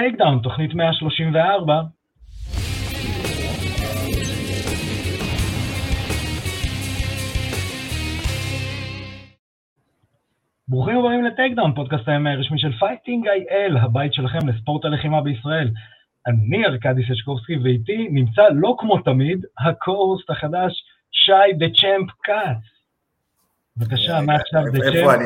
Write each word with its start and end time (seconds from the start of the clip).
טייק 0.00 0.16
דאון, 0.16 0.40
תוכנית 0.42 0.74
134. 0.74 1.82
ברוכים 10.68 10.98
הבאים 10.98 11.24
לטייק 11.24 11.56
דאון, 11.56 11.74
פודקאסט 11.74 12.08
הימי 12.08 12.30
הרשמי 12.30 12.58
של 12.58 12.72
Fighting 12.78 13.28
IL, 13.28 13.76
הבית 13.76 14.14
שלכם 14.14 14.48
לספורט 14.48 14.84
הלחימה 14.84 15.20
בישראל. 15.20 15.70
אני 16.26 16.66
ארכדי 16.66 17.02
סשקובסקי, 17.12 17.56
ואיתי 17.64 18.08
נמצא 18.10 18.42
לא 18.54 18.76
כמו 18.78 18.98
תמיד, 18.98 19.44
ה 19.58 19.67
co-host 19.67 20.30
החדש, 20.30 20.72
שי 21.12 21.52
the 21.58 21.66
champ 21.66 22.10
כץ. 22.22 22.62
בבקשה, 23.76 24.20
מעכשיו 24.20 24.62
the 24.72 24.80
champ, 24.80 24.94
איפה 24.94 25.14
אני? 25.14 25.24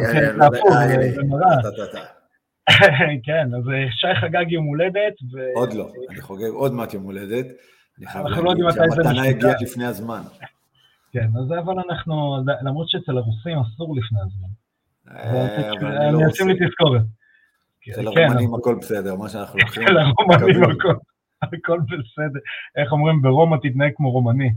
כן, 3.27 3.49
אז 3.59 3.69
אה, 3.69 3.91
שי 3.91 4.21
חגג 4.21 4.53
יום 4.53 4.65
הולדת. 4.65 5.15
עוד 5.55 5.73
לא, 5.73 5.93
אני 6.11 6.21
חוגג 6.21 6.49
עוד 6.49 6.73
מעט 6.73 6.95
יום 6.95 7.03
הולדת. 7.03 7.47
אני 7.99 8.07
חייב 8.07 8.27
להגיד 8.27 8.65
לא 8.65 8.71
שהמתנה 8.71 9.25
הגיעה 9.25 9.55
לפני 9.61 9.85
הזמן. 9.85 10.23
כן, 11.13 11.29
אז 11.41 11.53
אבל 11.65 11.75
אנחנו, 11.89 12.45
למרות 12.63 12.89
שאצל 12.89 13.19
הרוסים 13.19 13.59
אסור 13.59 13.97
לפני 13.97 14.19
הזמן. 14.21 14.49
אה, 15.11 16.09
אני 16.09 16.13
לא 16.13 16.21
לי 16.47 16.67
תזכורת. 16.67 17.03
אצל 17.91 18.15
כן, 18.15 18.23
הרומנים 18.23 18.55
הכל 18.55 18.79
בסדר, 18.81 19.15
מה 19.15 19.29
שאנחנו 19.29 19.59
לוקחים. 19.59 19.83
אצל 19.83 19.99
הרומנים 19.99 20.63
הכל 21.43 21.81
בסדר. 21.81 22.41
איך 22.77 22.93
אומרים, 22.93 23.23
ברומא 23.23 23.57
תתנהג 23.63 23.93
כמו 23.97 24.11
רומני. 24.11 24.51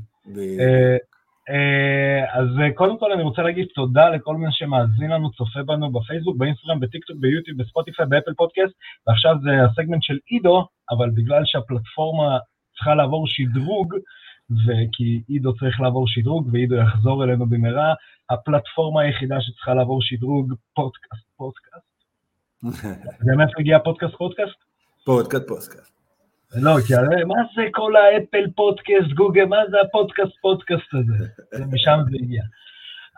אה, 1.49 2.39
אז 2.39 2.47
אה, 2.61 2.73
קודם 2.73 2.99
כל 2.99 3.11
אני 3.11 3.23
רוצה 3.23 3.41
להגיד 3.41 3.67
תודה 3.75 4.09
לכל 4.09 4.35
מי 4.35 4.47
שמאזין 4.51 5.11
לנו, 5.11 5.31
צופה 5.31 5.63
בנו 5.63 5.91
בפייסבוק, 5.91 6.37
באינסטגרם, 6.37 6.79
בטיקטוק, 6.79 7.17
ביוטיוב, 7.19 7.57
בספוטיפיי, 7.57 8.05
ב 8.05 8.10
Apple 8.10 8.33
Podcast, 8.33 8.73
ועכשיו 9.07 9.35
זה 9.43 9.49
הסגמנט 9.65 10.03
של 10.03 10.17
עידו, 10.25 10.67
אבל 10.91 11.09
בגלל 11.09 11.41
שהפלטפורמה 11.45 12.37
צריכה 12.75 12.95
לעבור 12.95 13.27
שדרוג, 13.27 13.93
וכי 14.49 15.21
עידו 15.27 15.55
צריך 15.55 15.81
לעבור 15.81 16.07
שדרוג, 16.07 16.49
ועידו 16.51 16.75
יחזור 16.75 17.23
אלינו 17.23 17.45
במהרה, 17.49 17.93
הפלטפורמה 18.29 19.01
היחידה 19.01 19.41
שצריכה 19.41 19.73
לעבור 19.73 20.01
שדרוג, 20.01 20.53
פודקאסט, 20.73 21.27
פודקאסט. 21.37 21.85
באמת 23.25 23.49
מגיע 23.59 23.79
פודקאסט, 23.79 24.15
פודקאסט? 24.15 24.55
פודקאסט, 25.05 25.47
פודקאסט. 25.47 25.94
לא, 26.61 26.75
כי 26.87 26.95
הרי 26.95 27.23
מה 27.23 27.35
זה 27.55 27.61
כל 27.71 27.93
האפל 27.95 28.45
פודקאסט, 28.55 29.11
גוגל, 29.13 29.45
מה 29.45 29.57
זה 29.69 29.77
הפודקאסט 29.81 30.37
פודקאסט 30.41 30.93
הזה? 30.93 31.25
משם 31.73 31.99
זה 32.09 32.17
הגיע. 32.23 32.43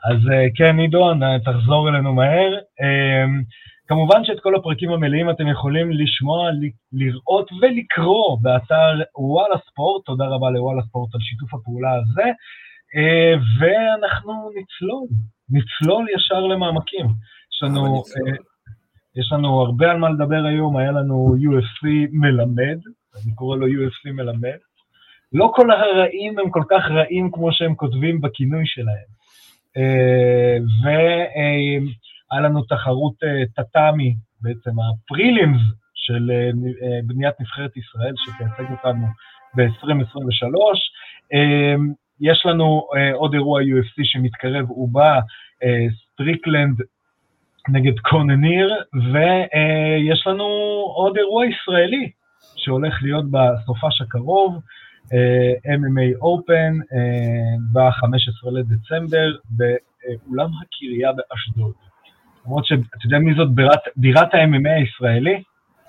אז 0.05 0.17
אה, 0.31 0.45
כן, 0.55 0.79
עידו, 0.79 1.11
תחזור 1.45 1.89
אלינו 1.89 2.13
מהר. 2.13 2.51
אמ, 2.81 3.41
כמובן 3.87 4.25
שאת 4.25 4.39
כל 4.39 4.55
הפרקים 4.55 4.91
המלאים 4.91 5.29
אתם 5.29 5.47
יכולים 5.47 5.91
לשמוע, 5.91 6.49
לראות 6.93 7.51
ולקרוא 7.61 8.37
באתר 8.41 9.01
וואלה 9.17 9.55
ספורט, 9.69 10.05
תודה 10.05 10.25
רבה 10.25 10.49
לוואלה 10.49 10.81
ספורט 10.81 11.15
על 11.15 11.21
שיתוף 11.21 11.53
הפעולה 11.53 11.93
הזה, 11.93 12.27
אה, 12.95 13.33
ואנחנו 13.59 14.33
נצלול, 14.49 15.07
נצלול 15.49 16.05
ישר 16.15 16.39
למעמקים. 16.39 17.05
יש 17.53 17.63
לנו, 17.63 17.95
אה, 17.95 18.35
יש 19.15 19.31
לנו 19.31 19.61
הרבה 19.61 19.91
על 19.91 19.97
מה 19.97 20.09
לדבר 20.09 20.45
היום, 20.45 20.77
היה 20.77 20.91
לנו 20.91 21.35
UFC 21.39 21.87
מלמד, 22.11 22.79
אני 23.25 23.35
קורא 23.35 23.57
לו 23.57 23.67
UFC 23.67 24.11
מלמד. 24.11 24.57
לא 25.33 25.51
כל 25.55 25.71
הרעים 25.71 26.39
הם 26.39 26.49
כל 26.49 26.63
כך 26.69 26.83
רעים 26.89 27.31
כמו 27.31 27.51
שהם 27.51 27.75
כותבים 27.75 28.21
בכינוי 28.21 28.63
שלהם. 28.65 29.07
אה, 29.77 30.57
והיה 30.83 32.41
לנו 32.41 32.63
תחרות 32.63 33.13
טאטאמי, 33.55 34.15
בעצם 34.41 34.71
ה 34.79 34.89
prelims 34.89 35.61
של 35.95 36.31
בניית 37.03 37.35
נבחרת 37.39 37.77
ישראל, 37.77 38.13
שתייצג 38.17 38.71
אותנו 38.71 39.07
ב-2023. 39.55 40.55
יש 42.21 42.45
לנו 42.45 42.87
עוד 43.13 43.33
אירוע 43.33 43.61
UFC 43.61 44.01
שמתקרב, 44.03 44.65
הוא 44.67 44.89
בא, 44.89 45.19
סטריקלנד 46.13 46.81
נגד 47.69 47.99
קנוניר, 47.99 48.83
ויש 49.13 50.27
לנו 50.27 50.43
עוד 50.95 51.17
אירוע 51.17 51.45
ישראלי 51.45 52.11
שהולך 52.67 52.93
להיות 53.01 53.25
בסופש 53.31 54.01
הקרוב, 54.01 54.61
uh, 55.05 55.09
MMA 55.77 56.19
Open 56.21 56.73
uh, 56.81 57.59
ב-15 57.73 58.51
לדצמבר 58.51 59.27
באולם 59.49 60.49
הקריה 60.61 61.11
באשדוד. 61.13 61.73
למרות 62.45 62.65
שאתה 62.65 63.05
יודע 63.05 63.17
מי 63.19 63.33
זאת 63.37 63.55
בירת, 63.55 63.79
בירת 63.95 64.33
ה-MMA 64.33 64.69
הישראלי? 64.69 65.43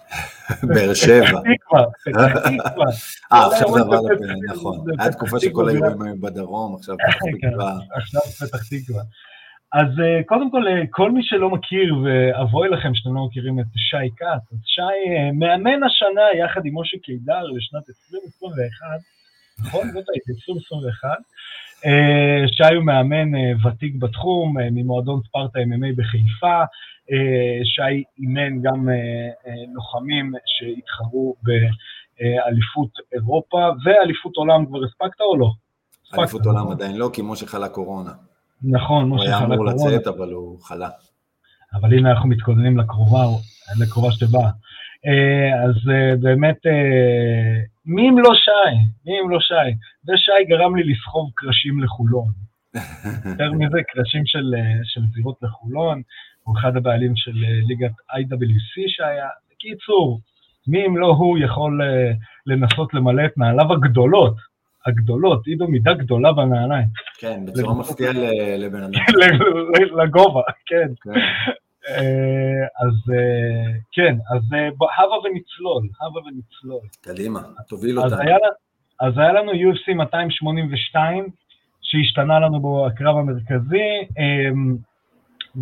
באר 0.68 0.94
שבע. 0.94 1.26
פתח 1.26 1.38
תקווה, 1.54 1.84
פתח 2.04 2.38
תקווה. 2.38 2.86
אה, 3.32 3.46
עכשיו 3.46 3.72
זה 3.74 3.80
עבר 3.80 4.00
לפני, 4.00 4.40
נכון. 4.48 4.84
הייתה 4.88 5.12
תקופה 5.16 5.40
שכל 5.40 5.68
האירועים 5.68 6.02
היו 6.02 6.20
בדרום, 6.20 6.74
עכשיו 6.76 6.96
פתח 7.08 7.18
תקווה. 7.38 7.78
עכשיו 7.94 8.20
פתח 8.20 8.62
תקווה. 8.70 9.02
אז 9.72 9.86
uh, 9.86 10.24
קודם 10.26 10.50
כל, 10.50 10.62
uh, 10.66 10.86
כל 10.90 11.10
מי 11.12 11.20
שלא 11.22 11.50
מכיר, 11.50 11.96
ואבוי 12.04 12.68
לכם 12.68 12.94
שאתם 12.94 13.14
לא 13.14 13.26
מכירים 13.26 13.60
את 13.60 13.66
שי 13.76 14.10
כץ, 14.16 14.52
אז 14.52 14.58
שי 14.64 14.80
uh, 14.82 15.32
מאמן 15.32 15.82
השנה 15.82 16.44
יחד 16.44 16.66
עם 16.66 16.78
משה 16.78 16.98
קידר 16.98 17.42
לשנת 17.42 17.88
2021, 17.88 18.86
נכון? 19.60 19.90
זאת 19.90 20.04
הייתי, 20.14 20.32
2021. 20.32 21.08
Uh, 21.08 22.48
שי 22.52 22.74
הוא 22.74 22.84
מאמן 22.84 23.30
ותיק 23.66 23.94
בתחום, 23.98 24.56
ממועדון 24.58 25.20
ספרטה 25.26 25.58
MMA 25.58 25.96
בחיפה. 25.96 26.62
שי 27.64 28.02
אימן 28.18 28.62
גם 28.62 28.88
לוחמים 29.74 30.32
שהתחרו 30.46 31.36
באליפות 31.42 32.90
אירופה, 33.12 33.68
ואליפות 33.84 34.36
עולם 34.36 34.66
כבר 34.66 34.78
הספקת 34.84 35.20
או 35.20 35.36
לא? 35.36 35.50
אליפות 36.18 36.46
עולם 36.46 36.70
עדיין 36.70 36.96
לא, 36.96 37.10
כי 37.12 37.22
משה 37.24 37.46
חלה 37.46 37.68
קורונה. 37.68 38.10
נכון, 38.62 39.08
משה 39.08 39.38
חלה 39.38 39.38
קורונה. 39.38 39.54
הוא 39.56 39.68
היה 39.68 39.76
אמור 39.76 39.96
לצאת, 39.96 40.06
אבל 40.06 40.32
הוא 40.32 40.60
חלה. 40.60 40.88
אבל 41.74 41.94
הנה 41.94 42.10
אנחנו 42.10 42.28
מתכוננים 42.28 42.78
לקרובה, 42.78 43.24
לקרובה 43.80 44.12
שבאה. 44.12 44.50
אה, 45.06 45.64
אז 45.64 45.90
אה, 45.90 46.16
באמת, 46.16 46.66
אה, 46.66 47.60
מי 47.86 48.08
אם 48.08 48.18
לא 48.18 48.34
שי? 48.34 48.74
מי 49.06 49.20
אם 49.20 49.30
לא 49.30 49.40
שי? 49.40 49.70
ושי 50.08 50.44
גרם 50.48 50.76
לי 50.76 50.92
לסחוב 50.92 51.30
קרשים 51.34 51.82
לחולון. 51.82 52.32
יותר 53.30 53.52
מזה, 53.52 53.78
קרשים 53.88 54.26
של, 54.26 54.54
של 54.84 55.00
זירות 55.14 55.36
לחולון, 55.42 56.02
הוא 56.42 56.58
אחד 56.58 56.76
הבעלים 56.76 57.16
של 57.16 57.44
ליגת 57.68 57.90
IWC 57.90 58.84
שהיה. 58.86 59.28
בקיצור, 59.52 60.20
מי 60.66 60.86
אם 60.86 60.96
לא 60.96 61.06
הוא 61.06 61.38
יכול 61.38 61.80
לנסות 62.46 62.94
למלא 62.94 63.24
את 63.24 63.38
נעליו 63.38 63.72
הגדולות 63.72 64.36
הגדולות, 64.88 65.46
עידו 65.46 65.68
מידה 65.68 65.94
גדולה 65.94 66.32
בנעליים. 66.32 66.86
כן, 67.18 67.46
בצורה 67.46 67.74
מפתיעה 67.74 68.12
לבן 68.58 68.82
אדם. 68.82 68.92
לגובה, 70.02 70.42
כן. 70.66 70.88
כן. 71.02 71.20
אה, 71.88 72.86
אז 72.86 73.14
אה, 73.14 73.72
כן, 73.92 74.16
אז 74.34 74.42
אה, 74.54 74.68
הבה 74.98 75.14
ונצלול, 75.14 75.88
הבה 76.00 76.20
ונצלול. 76.20 76.80
קדימה, 77.00 77.40
תוביל 77.68 77.98
אותנו. 77.98 78.18
אז 79.00 79.18
היה 79.18 79.32
לנו 79.32 79.52
UFC 79.52 79.94
282, 79.94 81.28
שהשתנה 81.82 82.40
לנו 82.40 82.60
בו 82.60 82.86
הקרב 82.86 83.16
המרכזי, 83.16 84.08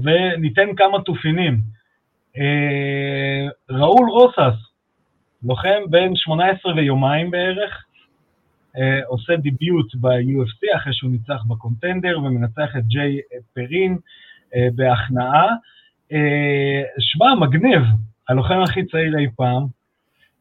וניתן 0.03 0.75
כמה 0.77 1.03
תופינים. 1.03 1.61
ראול 3.71 4.11
רוסס, 4.11 4.59
לוחם 5.43 5.83
בן 5.91 6.17
18 6.17 6.75
ויומיים 6.75 7.31
בערך, 7.31 7.85
עושה 9.07 9.37
דיביוט 9.37 9.95
ב-UFC 9.95 10.77
אחרי 10.77 10.93
שהוא 10.95 11.11
ניצח 11.11 11.45
בקונטנדר 11.49 12.19
ומנצח 12.19 12.77
את 12.79 12.87
ג'יי 12.87 13.21
פרין 13.55 13.99
אה, 14.55 14.69
בהכנעה. 14.75 15.47
אה, 16.13 16.83
שמע, 16.99 17.35
מגניב, 17.35 17.83
הלוחם 18.29 18.63
הכי 18.65 18.87
צעיר 18.87 19.19
אי 19.19 19.27
פעם. 19.37 19.67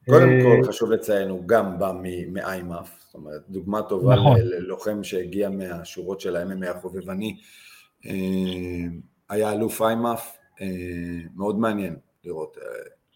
קודם 0.05 0.29
כל 0.43 0.67
חשוב 0.67 0.91
לציין, 0.91 1.29
הוא 1.29 1.47
גם 1.47 1.79
בא 1.79 1.91
מאיימאף, 2.31 2.99
זאת 2.99 3.15
אומרת, 3.15 3.41
דוגמה 3.49 3.81
טובה 3.81 4.15
נכון. 4.15 4.37
ללוחם 4.39 5.03
שהגיע 5.03 5.49
מהשורות 5.49 6.19
של 6.19 6.35
ה-MMA 6.35 6.69
החובבני. 6.69 7.37
היה 9.29 9.51
אלוף 9.51 9.81
איימאף, 9.81 10.37
מאוד 11.35 11.59
מעניין 11.59 11.95
לראות. 12.25 12.57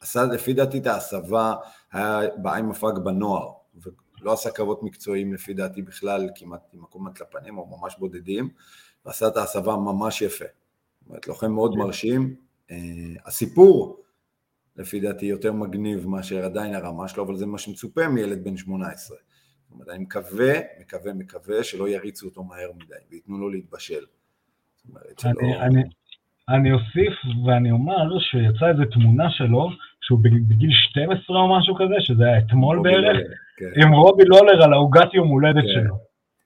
עשה 0.02 0.24
לפי 0.24 0.54
דעתי 0.54 0.78
את 0.78 0.88
ההסבה, 0.88 1.54
היה 1.94 2.20
באיימאף 2.38 2.84
רק 2.84 2.98
בנוער, 2.98 3.48
לא 4.22 4.34
עשה 4.34 4.52
קרבות 4.52 4.84
מקצועיים 4.84 5.34
לפי 5.34 5.54
דעתי 5.54 5.82
בכלל, 5.82 6.30
כמעט 6.36 6.62
עם 6.74 6.82
מקום 6.82 7.08
לפנים 7.08 7.58
או 7.58 7.78
ממש 7.78 7.96
בודדים, 8.00 8.50
ועשה 9.06 9.28
את 9.28 9.38
ההסבה 9.38 9.76
ממש 9.76 10.22
יפה. 10.22 10.46
זאת 11.00 11.10
אומרת, 11.10 11.28
לוחם 11.28 11.52
מאוד 11.52 11.74
כן. 11.74 11.80
מרשים. 11.80 12.36
Uh, 12.70 12.74
הסיפור, 13.26 14.04
לפי 14.78 15.00
דעתי, 15.00 15.26
יותר 15.26 15.54
מגניב 15.54 16.08
מאשר 16.08 16.46
עדיין 16.46 16.76
הרמה 16.76 17.08
שלו, 17.08 17.24
אבל 17.24 17.36
זה 17.36 17.46
מה 17.46 17.58
שמצופה 17.58 18.08
מילד 18.08 18.44
בן 18.44 18.58
18. 18.58 19.18
זאת 19.18 19.72
אומרת, 19.72 19.90
אני 19.90 20.04
מקווה, 20.04 20.54
מקווה, 20.80 21.14
מקווה 21.14 21.64
שלא 21.64 21.90
יריצו 21.90 22.28
אותו 22.28 22.44
מהר 22.44 22.72
מדי, 22.76 22.96
וייתנו 23.10 23.38
לו 23.38 23.50
להתבשל. 23.50 24.04
זאת 24.76 24.86
אומרת, 24.90 25.26
אני, 25.62 25.84
אני 26.50 26.72
אוסיף 26.72 27.14
ואני 27.48 27.72
אומר 27.72 28.20
שיצאה 28.20 28.70
איזו 28.70 28.84
תמונה 28.92 29.30
שלו, 29.30 29.70
שהוא 30.10 30.20
בגיל 30.24 30.72
12 30.72 31.38
או 31.38 31.58
משהו 31.58 31.76
כזה, 31.76 31.96
שזה 32.00 32.26
היה 32.26 32.38
אתמול 32.38 32.80
בערך, 32.84 33.18
כן. 33.58 33.82
עם 33.82 33.94
רובי 33.94 34.24
לולר 34.26 34.64
על 34.64 34.74
העוגת 34.74 35.14
יום 35.14 35.28
הולדת 35.28 35.64
כן. 35.64 35.74
שלו. 35.74 35.96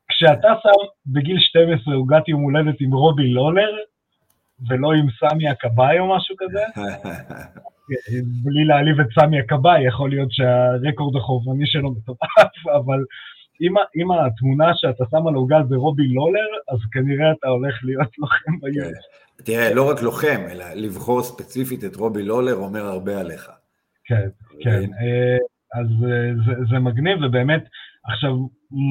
כשאתה 0.09 0.47
שם 0.63 0.85
בגיל 1.05 1.37
12 1.39 1.93
עוגת 1.93 2.27
יום 2.27 2.41
הולדת 2.41 2.75
עם 2.81 2.93
רובי 2.93 3.27
לולר, 3.27 3.69
ולא 4.69 4.93
עם 4.93 5.07
סמי 5.19 5.47
הכבאי 5.47 5.99
או 5.99 6.15
משהו 6.15 6.35
כזה, 6.39 6.63
בלי 8.43 8.65
להעליב 8.65 8.99
את 8.99 9.07
סמי 9.19 9.39
הכבאי, 9.39 9.87
יכול 9.87 10.09
להיות 10.09 10.31
שהרקורד 10.31 11.15
החובבני 11.15 11.67
שלו 11.67 11.91
מטורף, 11.91 12.53
אבל 12.79 13.03
אם, 13.61 13.73
אם 13.95 14.11
התמונה 14.11 14.71
שאתה 14.75 15.03
שם 15.11 15.27
על 15.27 15.33
העוגה 15.33 15.61
זה 15.69 15.75
רובי 15.75 16.07
לולר, 16.07 16.47
אז 16.69 16.79
כנראה 16.91 17.31
אתה 17.31 17.47
הולך 17.47 17.75
להיות 17.83 18.17
לוחם 18.17 18.59
ביום. 18.61 18.91
תראה, 19.37 19.73
לא 19.73 19.89
רק 19.89 20.01
לוחם, 20.01 20.41
אלא 20.51 20.65
לבחור 20.75 21.21
ספציפית 21.21 21.83
את 21.83 21.95
רובי 21.95 22.23
לולר 22.23 22.55
אומר 22.55 22.81
הרבה 22.81 23.19
עליך. 23.19 23.49
כן, 24.05 24.27
כן. 24.61 24.83
אה, 25.01 25.37
אז 25.73 25.87
אה, 26.03 26.31
זה, 26.45 26.53
זה 26.69 26.79
מגניב, 26.79 27.17
ובאמת, 27.21 27.63
עכשיו, 28.03 28.31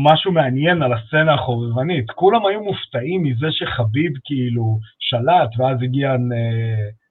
משהו 0.05 0.33
מעניין 0.33 0.83
על 0.83 0.93
הסצנה 0.93 1.35
החובבנית, 1.35 2.11
כולם 2.11 2.47
היו 2.47 2.65
מופתעים 2.65 3.23
מזה 3.23 3.47
שחביב 3.51 4.13
כאילו 4.25 4.79
שלט, 4.99 5.51
ואז 5.59 5.83
הגיע 5.83 6.17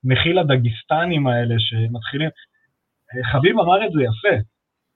נחיל 0.03 0.39
הדגיסטנים 0.39 1.27
האלה 1.27 1.55
שמתחילים, 1.57 2.29
חביב 3.31 3.59
אמר 3.59 3.85
את 3.85 3.91
זה 3.91 4.01
יפה, 4.01 4.35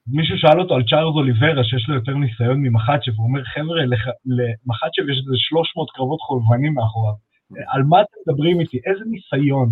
מישהו 0.07 0.37
שאל 0.37 0.59
אותו 0.59 0.75
על 0.75 0.83
צ'ארלס 0.83 1.15
אוליברה, 1.15 1.63
שיש 1.63 1.89
לו 1.89 1.95
יותר 1.95 2.13
ניסיון 2.13 2.61
ממחצ'ב, 2.61 3.13
הוא 3.15 3.27
אומר, 3.27 3.43
חבר'ה, 3.43 3.81
למחצ'ב 4.25 5.09
יש 5.09 5.17
איזה 5.17 5.37
300 5.37 5.91
קרבות 5.91 6.19
חובבנים 6.21 6.73
מאחוריו. 6.73 7.24
על 7.67 7.83
מה 7.83 8.01
אתם 8.01 8.17
מדברים 8.27 8.59
איתי? 8.59 8.79
איזה 8.85 9.05
ניסיון? 9.05 9.69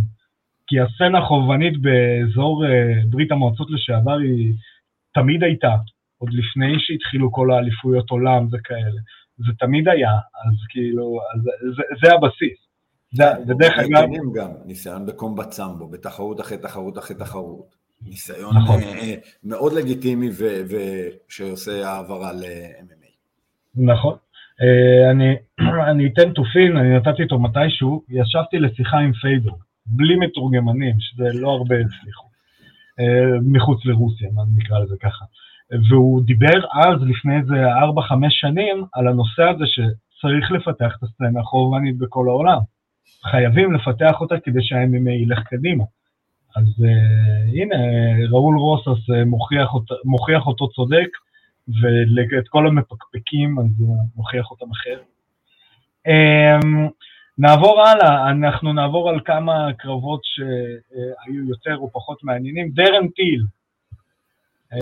כי 0.68 0.80
הסצנה 0.80 1.18
החובבנית 1.20 1.81
באזור 1.81 2.66
אה, 2.66 2.94
ברית 3.10 3.31
המועצות 3.31 3.68
לשעבר 3.72 4.18
היא 4.18 4.54
תמיד 5.14 5.44
הייתה, 5.44 5.75
עוד 6.18 6.30
לפני 6.34 6.74
שהתחילו 6.78 7.31
כל 7.31 7.52
האליפויות 7.52 8.10
עולם 8.10 8.48
וכאלה. 8.52 9.02
זה 9.38 9.52
תמיד 9.60 9.88
היה, 9.88 10.12
אז 10.12 10.54
כאילו, 10.70 11.20
אז 11.36 11.42
זה, 11.75 11.84
זה 12.02 12.14
הבסיס. 12.14 12.58
זה, 13.14 13.24
ודרך 13.48 13.74
אגב... 13.80 14.10
גם 14.36 14.52
ניסיון 14.66 15.06
בקומבט 15.06 15.52
סמבו, 15.52 15.88
בתחרות 15.88 16.42
אחרי 16.42 16.58
תחרות 16.58 16.98
אחרי 16.98 17.18
תחרות. 17.18 17.75
ניסיון 18.02 18.58
נכון. 18.58 18.80
אה, 18.84 19.16
מאוד 19.44 19.74
לגיטימי 19.74 20.30
ושעושה 20.70 21.90
העברה 21.90 22.34
ל-MMA. 22.34 23.12
נכון. 23.75 24.18
אה, 24.62 25.12
אני, 25.12 25.36
אני 25.92 26.08
אתן 26.08 26.34
תופין, 26.34 26.78
אני 26.78 26.98
נתתי 26.98 27.24
אותו 27.24 27.40
מתישהו, 27.40 28.04
ישבתי 28.10 28.60
לשיחה 28.60 28.98
עם 28.98 29.14
פיידור, 29.14 29.58
בלי 29.86 30.16
מתורגמנים, 30.16 30.96
שזה 31.00 31.30
לא 31.34 31.52
הרבה 31.52 31.76
הצליחו, 31.76 32.28
אה, 33.00 33.40
מחוץ 33.42 33.86
לרוסיה, 33.86 34.30
נקרא 34.58 34.80
לזה 34.80 34.96
ככה. 35.00 35.26
והוא 35.90 36.24
דיבר 36.24 36.60
אז, 36.74 37.02
לפני 37.02 37.38
איזה 37.38 37.74
4-5 37.74 38.30
שנים, 38.30 38.86
על 38.94 39.08
הנושא 39.08 39.44
הזה 39.44 39.66
שצריך 39.66 40.52
לפתח 40.52 40.96
את 40.98 41.04
הסצנה 41.04 41.40
החובבנית 41.40 41.98
בכל 41.98 42.28
העולם. 42.28 42.60
חייבים 43.24 43.74
לפתח 43.74 44.22
אותה 44.22 44.36
כדי 44.40 44.64
שה-MMA 44.64 45.12
ילך 45.12 45.40
קדימה. 45.44 45.84
אז 46.56 46.64
uh, 46.64 47.62
הנה, 47.62 47.76
ראול 48.30 48.58
רוסס 48.58 49.10
uh, 49.10 49.26
מוכיח, 49.26 49.74
אות, 49.74 49.86
מוכיח 50.06 50.48
אותו 50.48 50.70
צודק, 50.70 51.08
ואת 51.68 52.48
כל 52.48 52.68
המפקפקים, 52.68 53.60
אז 53.60 53.65
הוא 53.80 53.98
מוכיח 54.15 54.51
אותם 54.51 54.71
אחר. 54.71 55.00
Um, 56.07 56.92
נעבור 57.38 57.81
הלאה, 57.81 58.30
אנחנו 58.30 58.74
נעבור 58.74 59.10
על 59.10 59.19
כמה 59.25 59.74
קרבות 59.77 60.21
שהיו 60.24 61.50
יותר 61.50 61.77
או 61.77 61.92
פחות 61.92 62.24
מעניינים. 62.24 62.69
דרן 62.71 63.07
טיל, 63.07 63.45
uh, 64.74 64.77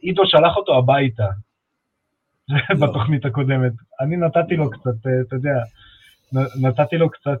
עידו 0.00 0.22
שלח 0.26 0.56
אותו 0.56 0.78
הביתה 0.78 1.26
לא. 2.48 2.86
בתוכנית 2.86 3.24
הקודמת. 3.24 3.72
אני 4.00 4.16
נתתי 4.16 4.56
לו 4.56 4.70
קצת, 4.70 5.06
אתה 5.26 5.36
יודע, 5.36 5.62
נתתי 6.60 6.96
לו 6.96 7.10
קצת 7.10 7.40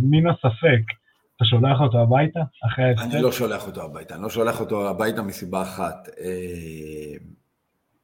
מן 0.00 0.26
הספק. 0.26 0.82
אתה 1.36 1.44
שולח 1.44 1.80
אותו 1.80 2.02
הביתה 2.02 2.40
אחרי 2.66 2.84
ההפסד? 2.84 3.14
אני 3.14 3.22
לא 3.22 3.32
שולח 3.32 3.66
אותו 3.66 3.82
הביתה, 3.82 4.14
אני 4.14 4.22
לא 4.22 4.30
שולח 4.30 4.60
אותו 4.60 4.88
הביתה 4.90 5.22
מסיבה 5.22 5.62
אחת. 5.62 6.08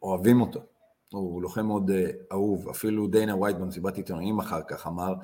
אוהבים 0.03 0.41
אותו. 0.41 0.61
הוא 1.13 1.43
לוחם 1.43 1.67
מאוד 1.67 1.91
אה, 1.91 2.11
אהוב, 2.33 2.69
אפילו 2.69 3.07
דיינה 3.07 3.37
ווייט 3.37 3.57
במסיבת 3.57 3.97
עיתונאים 3.97 4.39
אחר 4.39 4.61
כך 4.69 4.87
אמר, 4.87 5.15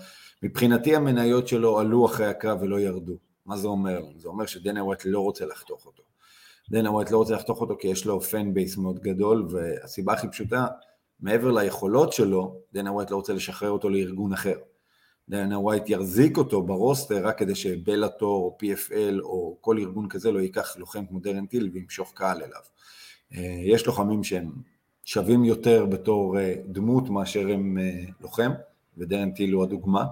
מבחינתי 0.43 0.97
המניות 0.97 1.49
שלו 1.49 1.79
עלו 1.79 2.07
אחרי 2.07 2.27
הקרב 2.27 2.59
ולא 2.63 2.81
ירדו. 2.81 3.17
מה 3.47 3.57
זה 3.57 3.69
אומר 3.69 4.01
זה 4.17 4.29
אומר 4.29 4.47
שדיינה 4.47 4.85
ווייט 4.85 5.03
לא 5.05 5.21
רוצה 5.21 5.47
לחתוך 5.47 5.87
אותו. 5.87 6.03
דיינה 6.71 6.91
ווייט 6.91 7.11
לא 7.11 7.19
רוצה 7.19 7.35
לחתוך 7.35 7.61
אותו 7.61 7.77
כי 7.81 7.89
יש 7.89 8.07
לו 8.07 8.21
fan 8.21 8.55
base 8.55 8.77
מאוד 8.77 8.99
גדול, 8.99 9.49
והסיבה 9.51 10.13
הכי 10.13 10.29
פשוטה, 10.29 10.67
מעבר 11.21 11.51
ליכולות 11.51 12.13
שלו, 12.13 12.61
דיינה 12.73 12.93
ווייט 12.93 13.11
לא 13.11 13.17
רוצה 13.17 13.33
לשחרר 13.33 13.71
אותו 13.71 13.89
לארגון 13.89 14.33
אחר. 14.33 14.57
דיינה 15.29 15.59
ווייט 15.59 15.91
יחזיק 15.91 16.39
אותו 16.39 16.63
ב 16.63 16.72
roster 16.72 17.27
רק 17.27 17.39
כדי 17.39 17.55
שבלאטור 17.55 18.45
או 18.45 18.59
PFL 18.63 19.21
או 19.23 19.59
כל 19.61 19.79
ארגון 19.79 20.09
כזה 20.09 20.33
לא 20.33 20.39
ייקח 20.39 20.77
לוחם 20.77 21.07
כמו 21.07 21.19
דרן 21.21 21.47
טיל 21.47 21.71
וימשוך 21.73 22.13
קהל 22.15 22.43
אליו. 22.43 22.61
אה, 23.35 23.59
יש 23.63 23.87
לוחמים 23.87 24.25
שהם 24.25 24.51
שווים 25.05 25.45
יותר 25.45 25.87
בתור 25.87 26.39
אה, 26.39 26.55
דמות 26.67 27.09
מאשר 27.09 27.49
הם 27.49 27.79
אה, 27.79 28.05
לוחם, 28.21 28.53
ודרן 28.99 29.31
טיל 29.31 29.53
הוא 29.53 29.63
הדוגמה. 29.63 30.05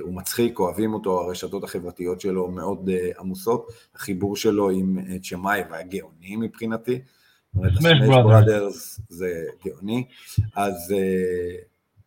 הוא 0.00 0.14
מצחיק, 0.14 0.58
אוהבים 0.58 0.94
אותו, 0.94 1.20
הרשתות 1.20 1.64
החברתיות 1.64 2.20
שלו 2.20 2.50
מאוד 2.50 2.90
עמוסות, 3.18 3.72
החיבור 3.94 4.36
שלו 4.36 4.70
עם 4.70 4.98
צ'מאי 5.22 5.62
היה 5.70 5.82
גאוני 5.82 6.36
מבחינתי. 6.36 7.00
סמש 7.54 8.08
בראדרס 8.08 9.00
זה 9.08 9.44
גאוני, 9.64 10.04
אז 10.56 10.94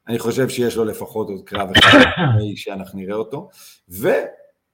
אני 0.07 0.19
חושב 0.19 0.49
שיש 0.49 0.77
לו 0.77 0.85
לפחות 0.85 1.29
עוד 1.29 1.41
קרב 1.45 1.69
אחד 1.77 1.99
שאנחנו 2.55 2.99
נראה 2.99 3.15
אותו. 3.15 3.49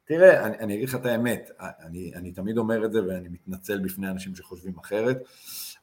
ותראה, 0.10 0.46
אני, 0.46 0.58
אני 0.60 0.76
אגיד 0.76 0.90
לך 0.90 0.96
את 0.96 1.06
האמת, 1.06 1.52
אני, 1.60 2.12
אני 2.16 2.32
תמיד 2.32 2.58
אומר 2.58 2.86
את 2.86 2.92
זה 2.92 3.00
ואני 3.08 3.30
מתנצל 3.30 3.80
בפני 3.80 4.10
אנשים 4.10 4.36
שחושבים 4.36 4.78
אחרת, 4.80 5.18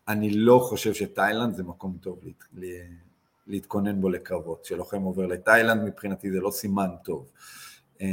אני 0.09 0.31
לא 0.31 0.59
חושב 0.59 0.95
שתאילנד 0.95 1.55
זה 1.55 1.63
מקום 1.63 1.97
טוב 2.01 2.21
להת, 2.23 2.45
לה, 2.55 2.69
להתכונן 3.47 4.01
בו 4.01 4.09
לקרבות. 4.09 4.61
כשלוחם 4.65 5.03
עובר 5.03 5.27
לתאילנד 5.27 5.83
מבחינתי 5.83 6.31
זה 6.33 6.41
לא 6.41 6.51
סימן 6.51 6.89
טוב. 7.05 7.31
אה, 8.01 8.09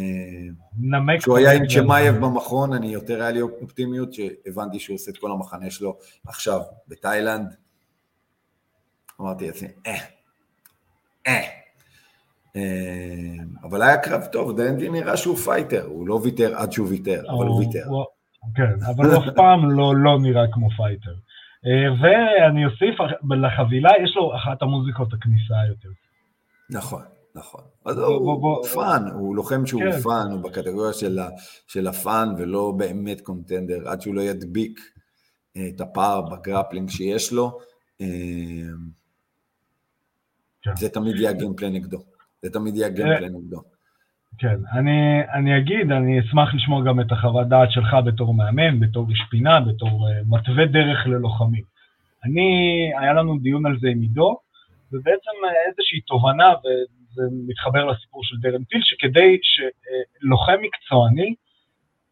כשהוא 1.20 1.38
היה 1.38 1.54
עם 1.54 1.68
צ'מאייב 1.68 2.16
במכון, 2.16 2.74
אני 2.74 2.88
יותר 2.88 3.22
היה 3.22 3.32
לי 3.32 3.42
אופטימיות, 3.42 4.14
שהבנתי 4.14 4.80
שהוא 4.80 4.96
עושה 4.96 5.12
את 5.12 5.18
כל 5.18 5.32
המחנה 5.32 5.70
שלו 5.70 5.98
עכשיו 6.28 6.62
בתאילנד. 6.88 7.56
אמרתי 9.22 9.48
לעצמי, 9.48 9.68
אה, 9.88 9.98
אה. 11.28 11.63
אה. 12.56 13.44
אבל 13.64 13.82
היה 13.82 13.98
קרב 13.98 14.26
טוב, 14.32 14.62
דן 14.62 14.71
הנדי 14.71 14.90
נראה 14.90 15.18
שהוא 15.18 15.38
fighter, 15.38 15.86
הוא 15.86 16.08
לא 16.08 16.20
ויתר 16.24 16.56
עד 16.56 16.72
שהוא 16.72 16.88
ויתר, 16.88 17.24
אבל 17.30 17.48
הוא 17.48 17.60
ויתר. 17.60 17.86
כן, 18.56 18.86
אבל 18.86 19.06
הוא 19.06 19.24
אף 19.24 19.36
פעם 19.36 19.72
לא, 19.72 19.96
לא 19.96 20.20
נראה 20.20 20.44
כמו 20.52 20.70
fighter. 20.78 21.16
אה, 21.66 21.94
ואני 22.02 22.66
אוסיף, 22.66 22.96
לחבילה 23.42 23.92
יש 24.04 24.16
לו 24.16 24.36
אחת 24.36 24.62
המוזיקות 24.62 25.14
הכניסה 25.14 25.60
היותר. 25.60 25.90
נכון, 26.70 27.02
נכון. 27.36 27.62
אז 27.86 27.98
הוא 27.98 28.66
fun, 28.74 29.04
הוא 29.14 29.36
לוחם 29.36 29.66
שהוא 29.66 29.82
כן. 29.82 30.00
fun, 30.00 30.32
הוא 30.32 30.42
בקטגוריה 30.44 30.94
של 31.68 31.88
ה 31.88 31.98
fun 31.98 32.30
ולא 32.38 32.74
באמת 32.78 33.22
contender, 33.22 33.90
עד 33.90 34.02
שהוא 34.02 34.16
לא 34.16 34.22
ידביק 34.22 34.80
את 35.52 35.82
הפער 35.82 36.22
ב 36.22 36.28
grappling 36.28 36.90
שיש 36.90 37.34
לו. 37.34 37.60
כן. 40.62 40.76
זה 40.76 40.90
תמיד 40.90 41.16
יהיה 41.16 41.30
ה 41.30 41.34
game 41.34 41.52
plan 41.52 41.70
נגדו. 41.70 42.13
זה 42.44 42.50
תמיד 42.50 42.76
יהיה 42.76 42.88
ה 42.88 42.92
game 42.92 43.11
plan 43.11 43.30
נגדו. 43.30 43.62
כן, 44.38 44.58
אני, 44.74 45.22
אני 45.34 45.58
אגיד, 45.58 45.92
אני 45.92 46.20
אשמח 46.20 46.54
לשמוע 46.56 46.84
גם 46.84 47.00
את 47.00 47.12
החוות 47.12 47.48
דעת 47.48 47.72
שלך 47.72 47.96
בתור 48.06 48.34
מאמן, 48.34 48.80
בתור 48.80 49.10
איש 49.10 49.22
פינה, 49.30 49.60
בתור 49.60 50.10
uh, 50.10 50.12
מתווה 50.30 50.66
דרך 50.66 51.08
ללוחמים. 51.08 51.64
אני, 52.26 52.50
היה 53.00 53.14
לנו 53.14 53.40
דיון 53.40 53.66
על 53.66 53.78
זה 53.82 53.88
עם 53.88 54.02
עידו, 54.02 54.38
ובעצם 54.92 55.36
uh, 55.44 55.70
איזושהי 55.70 56.02
תובנה, 56.02 56.50
וזה 56.60 57.24
מתחבר 57.48 57.86
לסיפור 57.86 58.22
של 58.24 58.36
דרן 58.42 58.64
טיל, 58.64 58.82
שכדי 58.84 59.38
שלוחם 59.44 60.60
uh, 60.60 60.66
מקצועני, 60.66 61.36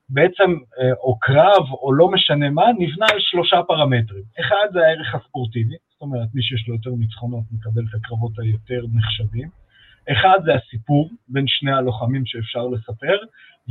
בעצם, 0.10 0.52
uh, 0.52 0.96
או 1.04 1.20
קרב, 1.20 1.64
או 1.82 1.94
לא 1.94 2.12
משנה 2.12 2.50
מה, 2.50 2.66
נבנה 2.80 3.06
על 3.12 3.20
שלושה 3.20 3.58
פרמטרים. 3.68 4.24
אחד 4.40 4.68
זה 4.74 4.80
הערך 4.80 5.16
הספורטיבי, 5.16 5.76
זאת 5.92 6.02
אומרת, 6.02 6.28
מי 6.34 6.44
שיש 6.44 6.68
לו 6.68 6.74
יותר 6.74 6.92
ניצחונות 7.00 7.44
מקבל 7.52 7.82
את 7.90 7.96
הקרבות 7.96 8.40
היותר 8.40 8.82
נחשבים. 8.94 9.61
אחד 10.12 10.40
זה 10.46 10.52
הסיפור 10.56 11.10
בין 11.28 11.44
שני 11.48 11.72
הלוחמים 11.72 12.26
שאפשר 12.26 12.68
לספר, 12.68 13.18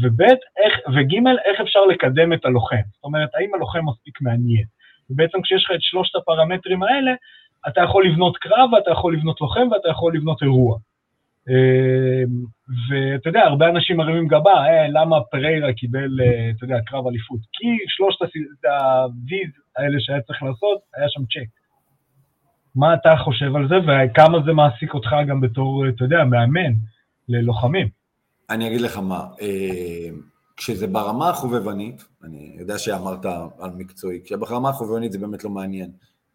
וב' 0.02 0.22
איך, 0.22 0.74
וג' 0.96 1.14
איך 1.44 1.60
אפשר 1.60 1.84
לקדם 1.84 2.32
את 2.32 2.44
הלוחם. 2.44 2.82
זאת 2.92 3.04
אומרת, 3.04 3.28
האם 3.34 3.54
הלוחם 3.54 3.86
מספיק 3.86 4.20
מעניין. 4.20 4.64
ובעצם 5.10 5.42
כשיש 5.42 5.64
לך 5.64 5.70
את 5.70 5.82
שלושת 5.82 6.16
הפרמטרים 6.16 6.82
האלה, 6.82 7.12
אתה 7.68 7.80
יכול 7.80 8.06
לבנות 8.06 8.36
קרב, 8.36 8.72
ואתה 8.72 8.90
יכול 8.90 9.16
לבנות 9.16 9.40
לוחם, 9.40 9.68
ואתה 9.72 9.88
יכול 9.88 10.16
לבנות 10.16 10.42
אירוע. 10.42 10.78
ואתה 12.88 13.28
יודע, 13.28 13.40
הרבה 13.40 13.68
אנשים 13.68 13.96
מרימים 13.96 14.28
גבה, 14.28 14.66
אה, 14.66 14.88
למה 14.88 15.20
פריירה 15.20 15.72
קיבל, 15.72 16.20
אה, 16.20 16.50
אתה 16.56 16.64
יודע, 16.64 16.80
קרב 16.86 17.06
אליפות? 17.06 17.40
כי 17.52 17.66
שלושת 17.86 18.18
הוויז 18.64 19.50
האלה 19.76 20.00
שהיה 20.00 20.20
צריך 20.20 20.42
לעשות, 20.42 20.80
היה 20.96 21.08
שם 21.08 21.20
צ'ק. 21.24 21.59
מה 22.74 22.94
אתה 22.94 23.14
חושב 23.24 23.56
על 23.56 23.68
זה, 23.68 23.74
וכמה 23.74 24.38
זה 24.46 24.52
מעסיק 24.52 24.94
אותך 24.94 25.10
גם 25.28 25.40
בתור, 25.40 25.88
אתה 25.88 26.04
יודע, 26.04 26.24
מאמן 26.24 26.72
ללוחמים? 27.28 27.88
אני 28.50 28.66
אגיד 28.66 28.80
לך 28.80 28.98
מה, 28.98 29.26
אה, 29.40 30.10
כשזה 30.56 30.86
ברמה 30.86 31.28
החובבנית, 31.28 32.04
אני 32.24 32.56
יודע 32.58 32.78
שאמרת 32.78 33.24
על 33.58 33.70
מקצועי, 33.76 34.20
כשברמה 34.24 34.68
החובבנית 34.68 35.12
זה 35.12 35.18
באמת 35.18 35.44
לא 35.44 35.50
מעניין. 35.50 35.90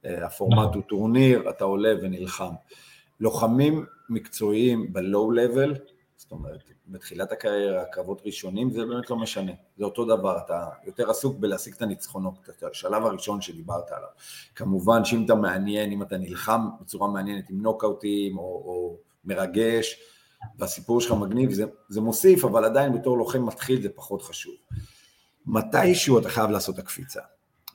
הפורמט 0.05 0.57
נכון. 0.57 0.73
הוא 0.73 0.83
טורניר, 0.83 1.49
אתה 1.49 1.63
עולה 1.63 1.89
ונלחם. 2.01 2.53
לוחמים 3.19 3.85
מקצועיים 4.09 4.93
ב-low 4.93 5.35
level, 5.35 5.79
זאת 6.25 6.31
אומרת, 6.31 6.63
בתחילת 6.87 7.31
הקריירה, 7.31 7.85
קרבות 7.85 8.21
ראשונים, 8.25 8.71
זה 8.71 8.85
באמת 8.85 9.09
לא 9.09 9.15
משנה. 9.15 9.51
זה 9.77 9.85
אותו 9.85 10.05
דבר, 10.05 10.37
אתה 10.45 10.69
יותר 10.85 11.09
עסוק 11.09 11.37
בלהשיג 11.39 11.73
את 11.73 11.81
הניצחונות, 11.81 12.49
את 12.49 12.63
השלב 12.63 13.05
הראשון 13.05 13.41
שדיברת 13.41 13.91
עליו. 13.91 14.09
כמובן 14.55 15.05
שאם 15.05 15.25
אתה 15.25 15.35
מעניין, 15.35 15.91
אם 15.91 16.01
אתה 16.01 16.17
נלחם 16.17 16.61
בצורה 16.81 17.07
מעניינת 17.07 17.49
עם 17.49 17.61
נוקאוטים 17.61 18.37
או, 18.37 18.43
או 18.43 18.97
מרגש, 19.25 19.99
והסיפור 20.57 21.01
שלך 21.01 21.11
מגניב, 21.11 21.53
זה, 21.53 21.65
זה 21.89 22.01
מוסיף, 22.01 22.45
אבל 22.45 22.65
עדיין 22.65 22.93
בתור 22.93 23.17
לוחם 23.17 23.45
מתחיל 23.45 23.81
זה 23.81 23.89
פחות 23.89 24.21
חשוב. 24.21 24.53
מתישהו 25.45 26.19
אתה 26.19 26.29
חייב 26.29 26.49
לעשות 26.49 26.79
הקפיצה. 26.79 27.21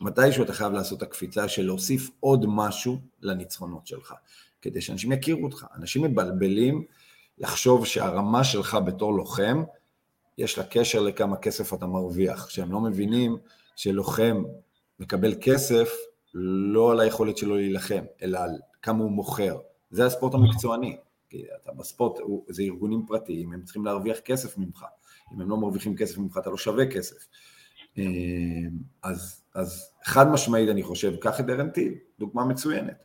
מתישהו 0.00 0.44
אתה 0.44 0.52
חייב 0.52 0.72
לעשות 0.72 1.02
הקפיצה 1.02 1.48
של 1.48 1.62
להוסיף 1.62 2.10
עוד 2.20 2.44
משהו 2.48 2.98
לניצחונות 3.20 3.86
שלך. 3.86 4.14
כדי 4.62 4.80
שאנשים 4.80 5.12
יכירו 5.12 5.44
אותך. 5.44 5.66
אנשים 5.76 6.02
מבלבלים 6.02 6.84
לחשוב 7.40 7.86
שהרמה 7.86 8.44
שלך 8.44 8.78
בתור 8.84 9.14
לוחם, 9.14 9.62
יש 10.38 10.58
לה 10.58 10.64
קשר 10.64 11.00
לכמה 11.00 11.36
כסף 11.36 11.74
אתה 11.74 11.86
מרוויח, 11.86 12.48
שהם 12.48 12.72
לא 12.72 12.80
מבינים 12.80 13.36
שלוחם 13.76 14.42
מקבל 15.00 15.34
כסף 15.40 15.88
לא 16.34 16.92
על 16.92 17.00
היכולת 17.00 17.36
שלו 17.36 17.56
להילחם, 17.56 18.04
אלא 18.22 18.38
על 18.38 18.50
כמה 18.82 19.04
הוא 19.04 19.10
מוכר. 19.10 19.58
זה 19.90 20.06
הספורט 20.06 20.34
המקצועני. 20.34 20.96
כי 21.30 21.44
אתה 21.62 21.72
בספורט, 21.72 22.18
זה 22.48 22.62
ארגונים 22.62 23.06
פרטיים, 23.06 23.52
הם 23.52 23.62
צריכים 23.62 23.84
להרוויח 23.84 24.18
כסף 24.18 24.58
ממך. 24.58 24.84
אם 25.34 25.40
הם 25.40 25.50
לא 25.50 25.56
מרוויחים 25.56 25.96
כסף 25.96 26.18
ממך, 26.18 26.38
אתה 26.38 26.50
לא 26.50 26.56
שווה 26.56 26.86
כסף. 26.86 27.26
אה, 27.98 28.04
אז, 29.02 29.42
אז 29.54 29.90
חד 30.04 30.30
משמעית 30.30 30.68
אני 30.68 30.82
חושב, 30.82 31.16
קח 31.16 31.40
את 31.40 31.46
דרנטיל, 31.46 31.94
דוגמה 32.18 32.44
מצוינת. 32.44 32.96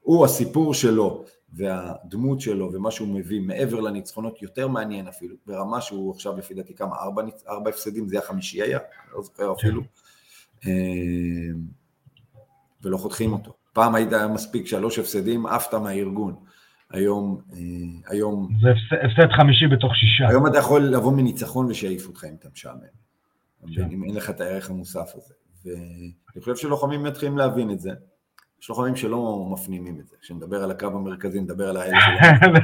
הוא, 0.00 0.24
הסיפור 0.24 0.74
שלו 0.74 1.24
והדמות 1.52 2.40
שלו 2.40 2.72
ומה 2.72 2.90
שהוא 2.90 3.08
מביא 3.08 3.40
מעבר 3.40 3.80
לניצחונות 3.80 4.42
יותר 4.42 4.68
מעניין 4.68 5.08
אפילו, 5.08 5.36
ברמה 5.46 5.80
שהוא 5.80 6.14
עכשיו 6.14 6.36
לפי 6.36 6.54
דעתי 6.54 6.74
כמה, 6.74 6.96
ארבע, 6.96 7.22
ארבע 7.48 7.70
הפסדים, 7.70 8.08
זה 8.08 8.16
היה 8.16 8.26
חמישי 8.26 8.62
היה, 8.62 8.78
לא 9.12 9.22
זוכר 9.22 9.52
אפילו, 9.52 9.82
אה, 10.66 10.70
ולא 12.82 12.96
חותכים 12.96 13.32
אותו. 13.32 13.52
פעם 13.72 13.94
היית 13.94 14.12
מספיק 14.12 14.66
שלוש 14.66 14.98
הפסדים, 14.98 15.46
עפת 15.46 15.74
מהארגון. 15.74 16.34
היום, 16.90 17.40
אה, 17.52 17.58
היום... 18.12 18.48
זה 18.62 18.68
הפסד 19.04 19.32
חמישי 19.36 19.66
בתוך 19.66 19.92
שישה. 19.96 20.28
היום 20.28 20.46
אתה 20.46 20.58
יכול 20.58 20.82
לבוא 20.82 21.12
מניצחון 21.12 21.66
ושיעיף 21.70 22.06
אותך 22.08 22.24
אם 22.24 22.34
אתה 22.38 22.48
משעמם. 22.52 22.80
כן. 23.74 23.88
אם 23.92 24.04
אין 24.04 24.14
לך 24.14 24.30
את 24.30 24.40
הערך 24.40 24.70
המוסף 24.70 25.12
הזה. 25.14 25.34
ואני 25.64 26.40
חושב 26.40 26.56
שלוחמים 26.56 27.02
מתחילים 27.02 27.38
להבין 27.38 27.70
את 27.70 27.80
זה. 27.80 27.90
יש 28.62 28.68
לוחמים 28.68 28.96
שלא 28.96 29.48
מפנימים 29.52 30.00
את 30.00 30.06
זה, 30.06 30.16
כשנדבר 30.20 30.64
על 30.64 30.70
הקו 30.70 30.86
המרכזי, 30.86 31.40
נדבר 31.40 31.68
על 31.68 31.76
האלה 31.76 31.98
שלהם. 32.00 32.54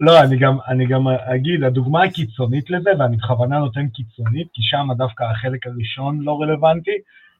לא, 0.00 0.20
אני 0.20 0.38
גם, 0.38 0.58
אני 0.68 0.86
גם 0.86 1.08
אגיד, 1.08 1.64
הדוגמה 1.64 2.04
הקיצונית 2.04 2.70
לזה, 2.70 2.90
ואני 2.98 3.16
בכוונה 3.16 3.58
נותן 3.58 3.88
קיצונית, 3.88 4.48
כי 4.52 4.62
שם 4.62 4.88
דווקא 4.96 5.24
החלק 5.24 5.66
הראשון 5.66 6.20
לא 6.20 6.40
רלוונטי, 6.40 6.98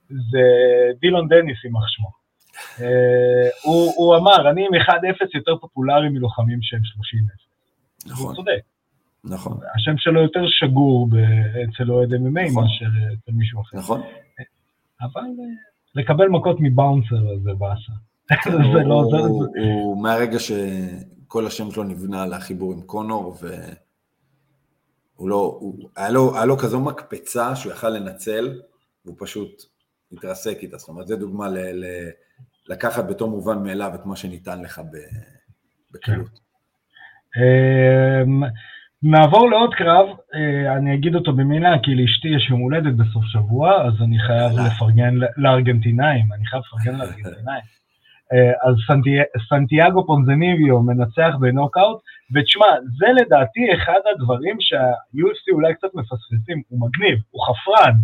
זה 0.08 0.42
דילון 1.00 1.28
דניס, 1.28 1.64
יימח 1.64 1.88
שמו. 1.88 2.10
אה, 2.80 3.48
הוא, 3.62 3.92
הוא 3.96 4.16
אמר, 4.16 4.50
אני 4.50 4.66
עם 4.66 4.74
1-0 4.74 4.94
יותר 5.34 5.56
פופולרי 5.60 6.08
מלוחמים 6.08 6.58
שהם 6.62 6.80
30-0. 6.80 8.10
נכון. 8.10 8.26
הוא 8.26 8.34
צודק. 8.34 8.60
נכון. 9.24 9.58
השם 9.74 9.98
שלו 9.98 10.22
יותר 10.22 10.40
שגור 10.46 11.08
אצל 11.64 11.90
אוהד 11.90 12.12
MMA 12.12 12.50
נכון. 12.50 12.64
מאשר 12.64 12.86
אצל 13.14 13.32
מישהו 13.32 13.60
אחר. 13.60 13.78
נכון. 13.78 14.00
אבל 15.00 15.20
אה, 15.20 15.68
לקבל 15.94 16.28
מכות 16.28 16.56
מבאונסר 16.60 17.16
זה 17.44 17.50
באסה. 17.58 17.92
זה 18.74 18.82
לא... 18.84 19.04
הוא 19.54 20.02
מהרגע 20.02 20.38
שכל 20.38 21.46
השם 21.46 21.70
שלו 21.70 21.84
נבנה 21.84 22.22
על 22.22 22.32
החיבור 22.32 22.72
עם 22.72 22.82
קונור, 22.82 23.36
והוא 25.16 25.28
לא... 25.28 25.60
היה 25.96 26.44
לו, 26.46 26.56
כזו 26.56 26.80
מקפצה 26.80 27.56
שהוא 27.56 27.72
יכל 27.72 27.88
לנצל, 27.88 28.60
והוא 29.04 29.16
פשוט 29.18 29.62
התרסק 30.12 30.58
איתה. 30.62 30.78
זאת 30.78 30.88
אומרת, 30.88 31.06
זו 31.06 31.16
דוגמה 31.16 31.48
לקחת 32.68 33.04
בתור 33.08 33.30
מובן 33.30 33.62
מאליו 33.62 33.94
את 33.94 34.06
מה 34.06 34.16
שניתן 34.16 34.62
לך 34.62 34.80
בקלות. 35.90 36.40
נעבור 39.02 39.50
לעוד 39.50 39.74
קרב, 39.74 40.06
אה, 40.34 40.76
אני 40.76 40.94
אגיד 40.94 41.14
אותו 41.14 41.32
במילה, 41.32 41.78
כי 41.82 41.94
לאשתי 41.94 42.28
יש 42.28 42.50
יום 42.50 42.60
הולדת 42.60 42.94
בסוף 42.94 43.24
שבוע, 43.24 43.82
אז 43.86 43.92
אני 44.02 44.18
חייב 44.18 44.52
לפרגן 44.66 45.14
לארגנטינאים, 45.36 46.32
אני 46.32 46.46
חייב 46.46 46.62
לפרגן 46.66 46.98
לארגנטינאים. 46.98 47.62
אה, 48.32 48.52
אז 48.68 48.74
סנטיאגו 49.50 50.06
פונזניביו 50.06 50.80
מנצח 50.82 51.34
בנוקאוט, 51.40 51.98
ותשמע, 52.34 52.66
זה 52.98 53.06
לדעתי 53.22 53.60
אחד 53.74 54.00
הדברים 54.12 54.56
שה-UFC 54.60 55.52
אולי 55.52 55.74
קצת 55.74 55.94
מפספסים, 55.94 56.62
הוא 56.68 56.88
מגניב, 56.88 57.18
הוא 57.30 57.42
חפרן, 57.46 57.94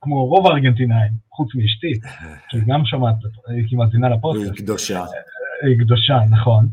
כמו 0.00 0.26
רוב 0.26 0.46
הארגנטינאים, 0.46 1.12
חוץ 1.30 1.54
מאשתי, 1.54 1.92
שהיא 2.48 2.62
גם 2.66 2.84
שומעת, 2.84 3.14
היא 3.48 3.78
מאזינה 3.78 4.08
לפודקאסט. 4.08 4.58
היא 4.58 4.64
קדושה. 4.64 5.04
היא 5.62 5.78
קדושה, 5.78 6.18
נכון. 6.30 6.68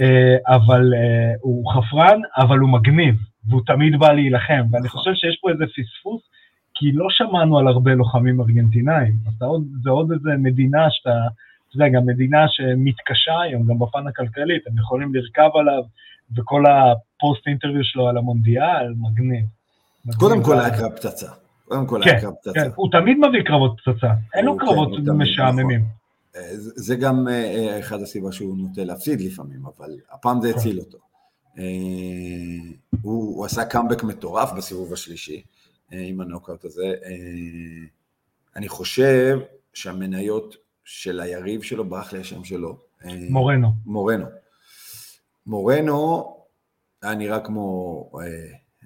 אה, 0.00 0.54
אבל 0.56 0.94
אה, 0.94 1.32
הוא 1.40 1.72
חפרן, 1.72 2.20
אבל 2.36 2.58
הוא 2.58 2.70
מגניב, 2.70 3.14
והוא 3.48 3.62
תמיד 3.66 3.98
בא 3.98 4.12
להילחם, 4.12 4.62
ואני 4.70 4.86
נכון. 4.86 5.00
חושב 5.00 5.14
שיש 5.14 5.38
פה 5.42 5.50
איזה 5.50 5.64
פספוס, 5.66 6.22
כי 6.74 6.92
לא 6.92 7.06
שמענו 7.10 7.58
על 7.58 7.68
הרבה 7.68 7.94
לוחמים 7.94 8.40
ארגנטינאים, 8.40 9.14
אז 9.26 9.32
זה 9.82 9.90
עוד 9.90 10.12
איזה 10.12 10.30
מדינה 10.38 10.86
שאתה, 10.90 11.10
אתה 11.68 11.76
יודע, 11.76 11.88
גם 11.88 12.06
מדינה 12.06 12.38
שמתקשה 12.48 13.40
היום, 13.40 13.66
גם 13.66 13.78
בפן 13.78 14.06
הכלכלית, 14.06 14.66
הם 14.66 14.78
יכולים 14.78 15.14
לרכב 15.14 15.50
עליו, 15.54 15.82
וכל 16.36 16.64
הפוסט 16.66 17.46
אינטרוויו 17.46 17.84
שלו 17.84 18.08
על 18.08 18.16
המונדיאל, 18.16 18.94
מגניב. 18.96 19.44
קודם 20.18 20.42
כל 20.42 20.60
היה 20.60 20.70
קרב 20.70 20.90
פצצה. 20.90 21.26
קודם 21.64 21.86
כל 21.86 22.02
היה 22.02 22.14
כן, 22.14 22.20
קרב 22.20 22.32
פצצה. 22.32 22.52
כן, 22.54 22.70
הוא 22.74 22.88
תמיד 22.92 23.18
מביא 23.18 23.42
קרבות 23.42 23.80
פצצה, 23.80 24.12
אין 24.34 24.44
לו 24.44 24.56
קרבות 24.56 24.90
משעממים. 25.18 25.98
זה 26.56 26.96
גם 26.96 27.28
אה, 27.28 27.32
אה, 27.32 27.78
אחד 27.78 28.02
הסיבה 28.02 28.32
שהוא 28.32 28.58
נוטה 28.58 28.84
להפסיד 28.84 29.20
לפעמים, 29.20 29.66
אבל 29.66 29.96
הפעם 30.10 30.40
זה 30.42 30.50
הציל 30.50 30.80
אותו. 30.80 30.98
אה, 31.58 31.64
הוא, 33.02 33.36
הוא 33.36 33.44
עשה 33.44 33.64
קאמבק 33.64 34.02
מטורף 34.02 34.52
בסיבוב 34.52 34.92
השלישי 34.92 35.42
עם 35.90 36.20
הנוקאוט 36.20 36.64
הזה. 36.64 36.94
אני 38.56 38.68
חושב 38.68 39.38
שהמניות 39.72 40.56
של 40.84 41.20
היריב 41.20 41.62
שלו, 41.62 41.84
ברח 41.84 42.12
לי 42.12 42.20
השם 42.20 42.44
שלו. 42.44 42.78
מורנו. 43.30 43.68
מורנו. 43.86 44.26
מורנו 45.46 46.36
היה 47.02 47.14
נראה 47.14 47.40
כמו, 47.40 48.10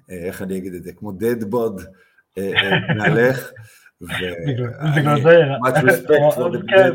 איך 0.09 0.41
אני 0.41 0.57
אגיד 0.57 0.73
את 0.73 0.83
זה, 0.83 0.93
כמו 0.93 1.11
דדבוד 1.11 1.81
מהלך. 2.97 3.51
בגלל 4.95 5.21
זה... 5.23 5.41
much 5.61 5.77
respect 5.77 6.35
for 6.35 6.51
the 6.53 6.59
כן, 6.69 6.89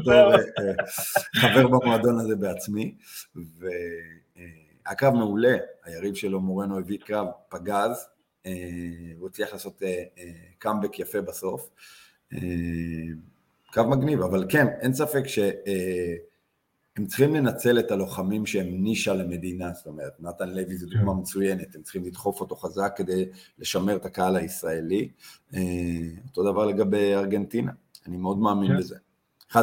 בתור 0.00 0.34
אה, 0.34 0.36
אה, 0.36 0.84
חבר 1.34 1.66
במועדון 1.66 2.20
הזה 2.20 2.36
בעצמי, 2.36 2.94
והקרב 4.86 5.14
מעולה, 5.14 5.56
היריב 5.84 6.14
שלו 6.14 6.40
מורנו 6.40 6.78
הביא 6.78 6.98
קרב 6.98 7.26
פגז, 7.48 8.08
אה, 8.46 8.52
הוא 9.18 9.28
הצליח 9.28 9.52
לעשות 9.52 9.82
קאמבק 10.58 10.98
יפה 10.98 11.20
בסוף, 11.20 11.70
קרב 13.72 13.86
מגניב, 13.86 14.22
אבל 14.22 14.44
כן, 14.48 14.66
אין 14.80 14.92
ספק 14.92 15.26
ש... 15.26 15.38
הם 16.98 17.06
צריכים 17.06 17.34
לנצל 17.34 17.78
את 17.78 17.90
הלוחמים 17.90 18.46
שהם 18.46 18.82
נישה 18.82 19.14
למדינה, 19.14 19.72
זאת 19.72 19.86
אומרת, 19.86 20.12
נתן 20.20 20.48
לוי 20.50 20.76
זו 20.76 20.86
דוגמה 20.86 21.12
כן. 21.12 21.18
מצוינת, 21.20 21.74
הם 21.74 21.82
צריכים 21.82 22.04
לדחוף 22.04 22.40
אותו 22.40 22.56
חזק 22.56 22.92
כדי 22.96 23.24
לשמר 23.58 23.96
את 23.96 24.04
הקהל 24.04 24.36
הישראלי. 24.36 25.08
אה, 25.54 25.60
אותו 26.28 26.52
דבר 26.52 26.66
לגבי 26.66 27.14
ארגנטינה, 27.14 27.72
אני 28.06 28.16
מאוד 28.16 28.38
מאמין 28.38 28.72
כן. 28.72 28.78
בזה. 28.78 28.96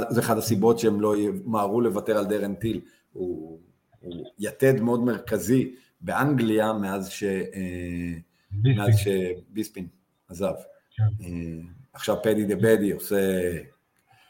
זה 0.09 0.19
אחד 0.19 0.37
הסיבות 0.37 0.79
שהם 0.79 1.01
לא 1.01 1.17
ימהרו 1.17 1.81
לוותר 1.81 2.17
על 2.17 2.25
דרן 2.25 2.55
טיל, 2.55 2.81
הוא, 3.13 3.59
הוא 3.99 4.25
יתד 4.39 4.81
מאוד 4.81 5.03
מרכזי 5.03 5.75
באנגליה 6.01 6.73
מאז, 6.73 7.09
ש, 7.09 7.23
אה, 7.23 8.13
מאז 8.51 8.95
שביספין 8.97 9.87
עזב. 10.29 10.53
כן. 10.95 11.03
אה, 11.03 11.61
עכשיו 11.93 12.15
פדי 12.23 12.45
דה 12.45 12.55
בדי 12.55 12.91
עושה 12.91 13.17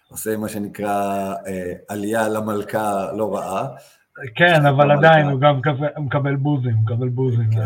עושה 0.09 0.38
מה 0.38 0.50
שנקרא 0.50 1.33
אה, 1.47 1.74
עלייה 1.89 2.29
למלכה 2.29 3.12
לא 3.17 3.35
רעה, 3.35 3.67
כן, 4.35 4.65
אבל 4.65 4.91
עדיין 4.91 5.25
הוא 5.25 5.39
גם 5.39 5.62
מקבל 5.97 6.35
בוזים, 6.35 6.75
מקבל 6.83 7.09
בוזים. 7.09 7.51
כן. 7.51 7.59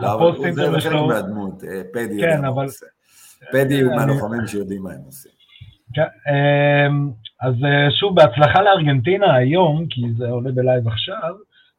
לא, 0.00 0.14
הפוסטים 0.14 0.52
זה 0.52 0.80
חלק 0.80 1.00
מהדמות, 1.08 1.64
אה, 1.64 1.82
פדי 1.92 2.14
יודע 2.14 2.40
מה 2.40 2.48
הוא 2.48 2.64
עושה. 2.64 2.86
פדי 3.52 3.80
הוא 3.80 3.96
מהלוחמים 3.96 4.46
שיודעים 4.46 4.82
מה 4.82 4.92
הם 4.92 5.00
עושים. 5.04 5.32
כן, 5.94 6.02
אז 7.40 7.54
אה, 7.64 7.90
שוב, 8.00 8.14
בהצלחה 8.16 8.62
לארגנטינה 8.62 9.34
היום, 9.34 9.86
כי 9.90 10.02
זה 10.18 10.28
עולה 10.28 10.52
בלייב 10.52 10.88
עכשיו, 10.88 11.34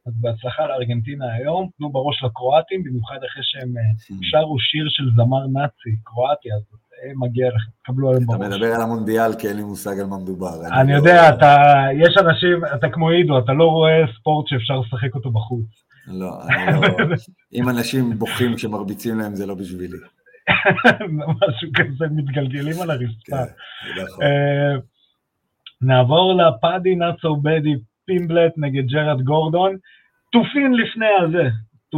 אז 0.05 0.13
בהצלחה 0.21 0.67
לארגנטינה 0.67 1.33
היום, 1.33 1.69
תנו 1.77 1.89
בראש 1.89 2.23
לקרואטים, 2.23 2.83
במיוחד 2.83 3.17
אחרי 3.31 3.43
שהם 3.43 3.77
אה, 3.77 3.81
hmm. 3.81 4.19
שרו 4.21 4.59
שיר 4.59 4.85
של 4.89 5.03
זמר 5.15 5.47
נאצי, 5.47 5.95
קרואטי, 6.03 6.53
אז 6.53 6.61
מגיע 7.15 7.47
לכם, 7.47 7.71
קבלו 7.83 8.09
עליהם 8.09 8.25
בראש. 8.25 8.39
אתה 8.39 8.49
מדבר 8.49 8.75
על 8.75 8.81
המונדיאל 8.81 9.33
כי 9.39 9.47
אין 9.47 9.57
לי 9.57 9.63
מושג 9.63 9.99
על 9.99 10.05
מה 10.05 10.17
מדובר. 10.17 10.67
אני 10.81 10.91
לא- 10.91 10.97
יודע, 10.97 11.29
אתה, 11.29 11.55
יש 11.93 12.17
אנשים, 12.17 12.65
אתה 12.75 12.89
כמו 12.89 13.09
עידו, 13.09 13.39
אתה 13.39 13.53
לא 13.53 13.63
רואה 13.63 14.03
ספורט 14.19 14.47
שאפשר 14.47 14.79
לשחק 14.79 15.15
אותו 15.15 15.31
בחוץ. 15.31 15.65
לא, 16.07 16.31
אני 16.43 16.81
לא... 16.81 17.15
אם 17.53 17.69
אנשים 17.69 18.19
בוכים 18.19 18.55
כשמרביצים 18.55 19.19
להם, 19.19 19.35
זה 19.35 19.45
לא 19.45 19.55
בשבילי. 19.55 19.97
משהו 21.41 21.69
כזה, 21.75 22.05
מתגלגלים 22.11 22.81
על 22.81 22.91
הרצפה. 22.91 23.37
כן, 23.37 24.03
נכון. 24.03 24.23
אה, 24.23 24.75
נעבור 25.81 26.33
לפאדי 26.33 26.95
נאצו 26.95 27.35
בדי 27.35 27.75
פימבלט 28.05 28.53
נגד 28.57 28.85
ג'רד 28.87 29.21
גורדון. 29.21 29.75
תופין 30.31 30.73
לפני 30.73 31.05
הזה, 31.21 31.49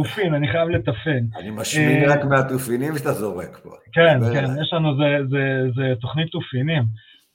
תופין, 0.02 0.34
אני 0.34 0.48
חייב 0.48 0.68
לטפן. 0.68 1.24
אני 1.36 1.50
משמין 1.50 2.04
אה, 2.04 2.14
רק 2.14 2.24
מהתופינים 2.24 2.98
שאתה 2.98 3.12
זורק 3.12 3.58
פה. 3.62 3.70
כן, 3.92 4.18
כן, 4.32 4.44
יש 4.62 4.72
לנו, 4.72 4.96
זה 5.76 5.94
תוכנית 6.00 6.28
תופינים. 6.30 6.82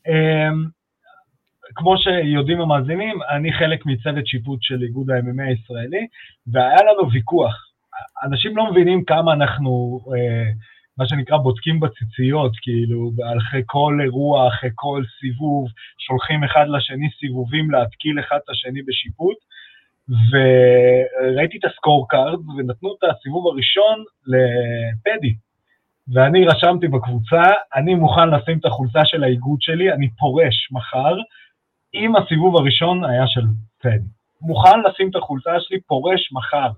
אה, 0.07 0.49
כמו 1.75 1.97
שיודעים 1.97 2.61
המאזינים, 2.61 3.19
אני 3.29 3.53
חלק 3.53 3.85
מצוות 3.85 4.27
שיפוט 4.27 4.59
של 4.61 4.81
איגוד 4.83 5.11
ה-MMA 5.11 5.43
הישראלי, 5.47 6.07
והיה 6.47 6.79
לנו 6.83 7.11
ויכוח. 7.11 7.55
אנשים 8.23 8.57
לא 8.57 8.71
מבינים 8.71 9.05
כמה 9.05 9.33
אנחנו, 9.33 9.99
אה, 10.15 10.51
מה 10.97 11.07
שנקרא, 11.07 11.37
בודקים 11.37 11.79
בציציות, 11.79 12.51
כאילו, 12.61 13.11
אחרי 13.37 13.61
כל 13.65 13.99
אירוע, 14.03 14.47
אחרי 14.47 14.69
כל 14.75 15.03
סיבוב, 15.19 15.67
שולחים 15.97 16.43
אחד 16.43 16.65
לשני 16.67 17.09
סיבובים 17.19 17.71
להתקיל 17.71 18.19
אחד 18.19 18.37
את 18.43 18.49
השני 18.49 18.81
בשיפוט. 18.81 19.37
וראיתי 20.09 21.57
את 21.57 21.65
ה 21.65 21.72
score 21.72 22.05
card, 22.09 22.39
ונתנו 22.57 22.95
את 22.95 23.09
הסיבוב 23.09 23.47
הראשון 23.47 24.03
לפדי. 24.27 25.35
ואני 26.13 26.45
רשמתי 26.45 26.87
בקבוצה, 26.87 27.43
אני 27.75 27.95
מוכן 27.95 28.29
לשים 28.29 28.57
את 28.57 28.65
החולצה 28.65 29.05
של 29.05 29.23
האיגוד 29.23 29.61
שלי, 29.61 29.93
אני 29.93 30.09
פורש 30.09 30.71
מחר, 30.71 31.15
אם 31.93 32.15
הסיבוב 32.15 32.57
הראשון 32.57 33.05
היה 33.05 33.27
של 33.27 33.41
פדי. 33.81 34.09
מוכן 34.41 34.79
לשים 34.79 35.09
את 35.09 35.15
החולצה 35.15 35.51
שלי, 35.59 35.81
פורש 35.81 36.31
מחר. 36.31 36.69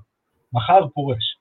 מחר 0.54 0.88
פורש. 0.94 1.38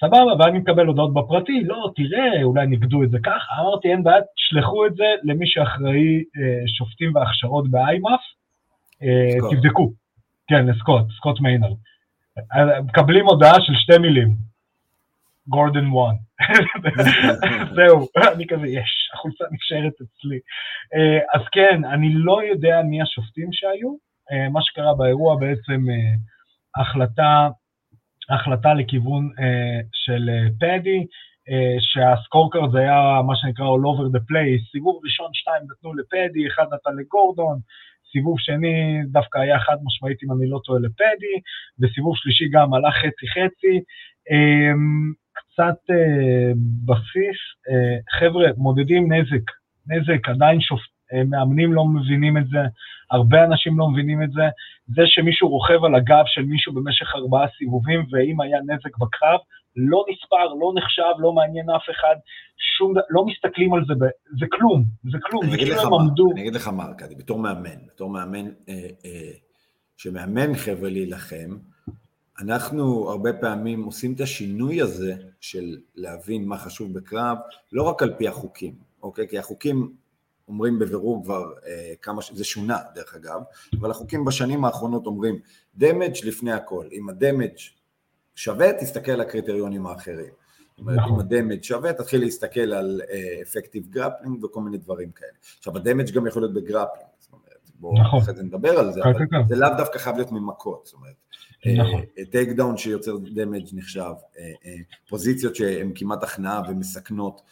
סבבה, 0.00 0.32
ואני 0.38 0.58
מקבל 0.58 0.86
הודעות 0.86 1.14
בפרטי, 1.14 1.64
לא, 1.64 1.90
תראה, 1.96 2.42
אולי 2.42 2.66
נגיד 2.66 2.95
ו 2.95 3.02
את 3.02 3.10
זה 3.10 3.18
ככה. 3.22 3.60
אמרתי, 3.60 3.88
אין 3.88 4.02
בעיה, 4.02 4.20
תשלחו 4.36 4.86
את 4.86 4.94
זה 4.94 5.04
למי 5.22 5.46
שאחראי 5.46 6.16
אה, 6.18 6.68
שופטים 6.76 7.14
והכשרות 7.14 7.70
ב 7.70 7.77
IMMAF, 7.77 8.20
אה, 9.02 9.50
תבדקו. 9.50 9.92
כן, 10.50 10.66
לסקוט, 10.66 11.04
סקוט 11.16 11.40
מיינרד. 11.40 11.76
מקבלים 12.84 13.26
הודעה 13.26 13.54
של 13.60 13.72
שתי 13.74 13.98
מילים, 13.98 14.36
גורדון 15.48 15.86
won. 15.86 16.14
זהו, 17.76 18.08
אני 18.34 18.46
כזה, 18.46 18.66
יש, 18.66 19.10
החולצה 19.14 19.44
נשארת 19.52 19.92
אצלי. 19.92 20.38
אה, 20.94 21.18
אז 21.34 21.42
כן, 21.52 21.84
אני 21.84 22.14
לא 22.14 22.42
יודע 22.42 22.82
מי 22.84 23.02
השופטים 23.02 23.48
שהיו. 23.52 23.94
אה, 24.32 24.48
מה 24.48 24.60
שקרה 24.62 24.94
באירוע 24.94 25.36
בעצם 25.36 25.90
אה, 25.90 26.82
החלטה, 26.82 27.48
החלטה 28.30 28.74
לכיוון 28.74 29.30
של 29.92 30.30
פדי, 30.60 31.06
שהסקורקארד 31.80 32.76
היה 32.76 33.20
מה 33.26 33.36
שנקרא 33.36 33.66
all 33.66 33.84
over 33.90 34.16
the 34.16 34.20
place, 34.20 34.70
סיבוב 34.72 35.00
ראשון 35.04 35.30
שתיים 35.32 35.62
נתנו 35.70 35.94
לפדי, 35.94 36.48
אחד 36.48 36.64
נתן 36.72 36.96
לגורדון, 36.96 37.58
סיבוב 38.12 38.36
שני 38.38 39.00
דווקא 39.06 39.38
היה 39.38 39.58
חד 39.58 39.76
משמעית, 39.84 40.18
אם 40.22 40.32
אני 40.32 40.50
לא 40.50 40.60
טועה, 40.64 40.80
לפדי, 40.80 41.36
וסיבוב 41.80 42.14
שלישי 42.16 42.48
גם 42.48 42.74
הלך 42.74 42.94
חצי-חצי. 42.94 43.76
אמ, 44.30 45.12
קצת 45.32 45.80
אה, 45.90 46.52
בסיס, 46.86 47.40
אה, 47.70 48.18
חבר'ה, 48.18 48.48
מודדים 48.56 49.12
נזק, 49.12 49.46
נזק, 49.86 50.28
עדיין 50.28 50.60
שופט, 50.60 50.99
מאמנים 51.26 51.72
לא 51.72 51.84
מבינים 51.84 52.38
את 52.38 52.48
זה, 52.48 52.58
הרבה 53.10 53.44
אנשים 53.44 53.78
לא 53.78 53.88
מבינים 53.88 54.22
את 54.22 54.30
זה. 54.32 54.42
זה 54.86 55.02
שמישהו 55.06 55.48
רוכב 55.48 55.84
על 55.84 55.94
הגב 55.94 56.24
של 56.26 56.42
מישהו 56.42 56.72
במשך 56.72 57.06
ארבעה 57.14 57.46
סיבובים, 57.58 58.06
ואם 58.10 58.40
היה 58.40 58.58
נזק 58.60 58.98
בקרב, 58.98 59.40
לא 59.76 60.04
נספר, 60.10 60.54
לא 60.60 60.72
נחשב, 60.74 61.12
לא 61.18 61.32
מעניין 61.32 61.70
אף 61.70 61.82
אחד, 61.90 62.14
שום 62.78 62.94
לא 63.10 63.26
מסתכלים 63.26 63.74
על 63.74 63.84
זה, 63.88 63.94
ב, 63.94 64.04
זה 64.40 64.46
כלום, 64.52 64.84
זה 65.12 65.18
כלום, 65.22 65.50
זה 65.50 65.56
כאילו 65.56 65.80
הם 65.80 65.94
עמדו. 65.94 66.32
אני 66.32 66.40
אגיד 66.40 66.54
לך 66.54 66.68
מה, 66.68 66.84
ארכדי, 66.84 67.14
בתור 67.14 67.38
מאמן, 67.38 67.86
בתור 67.86 68.10
מאמן 68.10 68.46
אה, 68.68 68.74
אה, 69.04 69.30
שמאמן 69.96 70.54
חבר'ה 70.54 70.90
להילחם, 70.90 71.56
אנחנו 72.40 73.10
הרבה 73.10 73.32
פעמים 73.32 73.82
עושים 73.82 74.12
את 74.12 74.20
השינוי 74.20 74.80
הזה 74.80 75.14
של 75.40 75.76
להבין 75.94 76.44
מה 76.44 76.58
חשוב 76.58 76.94
בקרב, 76.94 77.38
לא 77.72 77.82
רק 77.82 78.02
על 78.02 78.14
פי 78.18 78.28
החוקים, 78.28 78.74
אוקיי? 79.02 79.28
כי 79.28 79.38
החוקים 79.38 79.92
אומרים 80.50 80.78
בבירור 80.78 81.24
כבר 81.24 81.52
אה, 81.66 81.92
כמה, 82.02 82.22
זה 82.32 82.44
שונה 82.44 82.78
דרך 82.94 83.14
אגב, 83.14 83.40
אבל 83.80 83.90
החוקים 83.90 84.24
בשנים 84.24 84.64
האחרונות 84.64 85.06
אומרים 85.06 85.38
damage 85.74 86.16
לפני 86.24 86.52
הכל, 86.52 86.88
אם 86.92 87.08
ה 87.08 87.15
damage 87.15 87.56
שווה, 88.34 88.72
תסתכל 88.80 89.12
על 89.12 89.20
הקריטריונים 89.20 89.86
האחרים. 89.86 90.32
זאת 90.70 90.78
אומרת, 90.78 90.98
אם 90.98 91.04
נכון. 91.04 91.20
ה 91.20 91.26
damage 91.26 91.62
שווה, 91.62 91.92
תתחיל 91.92 92.20
להסתכל 92.20 92.72
על 92.72 93.00
effective 93.42 93.84
uh, 93.84 93.86
grappling 93.90 94.44
וכל 94.44 94.60
מיני 94.60 94.78
דברים 94.78 95.10
כאלה. 95.10 95.30
עכשיו, 95.58 95.76
ה 95.76 95.81
damage 95.81 96.10
גם 96.10 96.26
יכול 96.26 96.42
להיות 96.42 96.54
ב 96.54 96.59
grappling, 96.59 97.08
זאת 97.18 97.32
אומרת, 97.32 97.70
בואו 97.74 98.00
נכון. 98.00 98.20
אחרי 98.20 98.34
זה 98.34 98.42
נדבר 98.42 98.78
על 98.78 98.92
זה, 98.92 99.00
אבל 99.02 99.12
זה 99.48 99.56
לאו 99.56 99.68
דווקא 99.78 99.98
חייב 99.98 100.16
להיות 100.16 100.32
ממכות, 100.32 100.86
זאת 100.86 100.94
אומרת, 100.94 101.14
takedown 102.30 102.66
נכון. 102.66 102.74
uh, 102.74 102.78
שיוצר 102.78 103.16
damage 103.34 103.66
נחשב, 103.72 104.12
פוזיציות 105.08 105.56
שהן 105.56 105.92
כמעט 105.94 106.22
הכנעה 106.22 106.62
ומסכנות, 106.68 107.42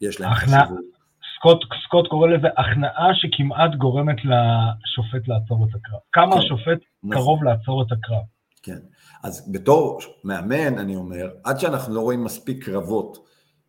יש 0.00 0.20
להן 0.20 0.34
חשיבות. 0.34 0.95
סקוט, 1.36 1.58
סקוט 1.84 2.08
קורא 2.08 2.28
לזה 2.28 2.46
הכנעה 2.56 3.14
שכמעט 3.14 3.74
גורמת 3.74 4.16
לשופט 4.16 5.28
לעצור 5.28 5.66
את 5.70 5.74
הקרב. 5.74 6.00
כמה 6.12 6.32
כן, 6.32 6.38
השופט 6.38 6.78
נכון. 7.02 7.22
קרוב 7.22 7.44
לעצור 7.44 7.82
את 7.82 7.92
הקרב. 7.92 8.22
כן. 8.62 8.78
אז 9.22 9.52
בתור 9.52 10.00
מאמן, 10.24 10.78
אני 10.78 10.96
אומר, 10.96 11.30
עד 11.44 11.58
שאנחנו 11.58 11.94
לא 11.94 12.00
רואים 12.00 12.24
מספיק 12.24 12.64
קרבות 12.64 13.28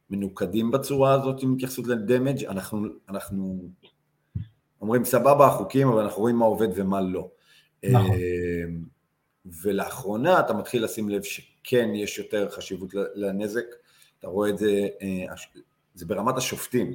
מנוקדים 0.09 0.71
בצורה 0.71 1.13
הזאת 1.13 1.43
עם 1.43 1.53
התייחסות 1.53 1.87
לדמג', 1.87 2.45
אנחנו, 2.45 2.87
אנחנו 3.09 3.69
אומרים 4.81 5.05
סבבה 5.05 5.47
החוקים, 5.47 5.87
אבל 5.87 6.01
אנחנו 6.03 6.21
רואים 6.21 6.35
מה 6.35 6.45
עובד 6.45 6.67
ומה 6.75 7.01
לא. 7.01 7.29
נכון. 7.85 8.15
אמ, 8.15 8.83
ולאחרונה 9.63 10.39
אתה 10.39 10.53
מתחיל 10.53 10.83
לשים 10.83 11.09
לב 11.09 11.23
שכן 11.23 11.95
יש 11.95 12.17
יותר 12.17 12.49
חשיבות 12.49 12.89
לנזק, 13.15 13.65
אתה 14.19 14.27
רואה 14.27 14.49
את 14.49 14.57
זה, 14.57 14.87
אה, 15.01 15.35
זה 15.93 16.05
ברמת 16.05 16.37
השופטים, 16.37 16.93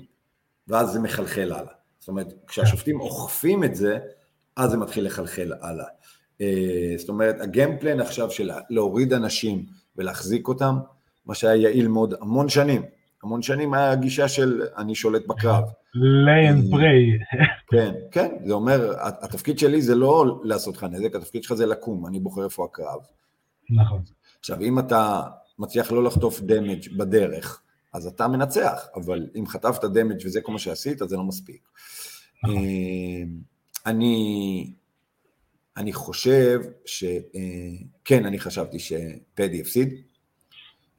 ואז 0.72 0.92
זה 0.92 1.00
מחלחל 1.00 1.52
הלאה. 1.52 1.72
זאת 1.98 2.08
אומרת, 2.08 2.34
כשהשופטים 2.46 3.00
אוכפים 3.00 3.64
את 3.64 3.74
זה, 3.74 3.98
אז 4.56 4.70
זה 4.70 4.76
מתחיל 4.76 5.06
לחלחל 5.06 5.52
הלאה. 5.60 5.86
אה, 6.40 6.94
זאת 6.96 7.08
אומרת, 7.08 7.40
הגיימפלן 7.40 8.00
עכשיו 8.00 8.30
של 8.30 8.50
להוריד 8.70 9.12
אנשים 9.12 9.66
ולהחזיק 9.96 10.48
אותם, 10.48 10.78
מה 11.26 11.34
שהיה 11.34 11.62
יעיל 11.62 11.88
מאוד 11.88 12.14
המון 12.20 12.48
שנים. 12.48 12.82
המון 13.22 13.42
שנים 13.42 13.74
היה 13.74 13.90
הגישה 13.90 14.28
של 14.28 14.62
אני 14.76 14.94
שולט 14.94 15.26
בקרב. 15.26 15.64
lay 15.94 16.52
and 16.52 16.74
pray. 16.74 17.36
כן, 17.70 17.94
כן, 18.10 18.28
זה 18.44 18.52
אומר, 18.52 18.94
התפקיד 19.00 19.58
שלי 19.58 19.82
זה 19.82 19.94
לא 19.94 20.40
לעשות 20.44 20.76
לך 20.76 20.84
נזק, 20.84 21.14
התפקיד 21.14 21.42
שלך 21.42 21.54
זה 21.54 21.66
לקום, 21.66 22.06
אני 22.06 22.20
בוחר 22.20 22.44
איפה 22.44 22.64
הקרב. 22.64 23.00
נכון. 23.70 24.02
עכשיו, 24.40 24.60
אם 24.60 24.78
אתה 24.78 25.22
מצליח 25.58 25.92
לא 25.92 26.04
לחטוף 26.04 26.40
דמג' 26.40 26.96
בדרך, 26.96 27.62
אז 27.92 28.06
אתה 28.06 28.28
מנצח, 28.28 28.86
אבל 28.94 29.30
אם 29.38 29.46
חטפת 29.46 29.84
דמג' 29.84 30.26
וזה 30.26 30.40
כל 30.40 30.52
מה 30.52 30.58
שעשית, 30.58 30.98
זה 30.98 31.16
לא 31.16 31.24
מספיק. 31.24 31.68
נכון. 32.44 32.56
אה, 32.56 33.22
אני 33.86 34.72
אני 35.76 35.92
חושב 35.92 36.60
שכן, 36.84 38.22
אה, 38.22 38.28
אני 38.28 38.38
חשבתי 38.38 38.78
שפדי 38.78 39.60
הפסיד, 39.60 39.88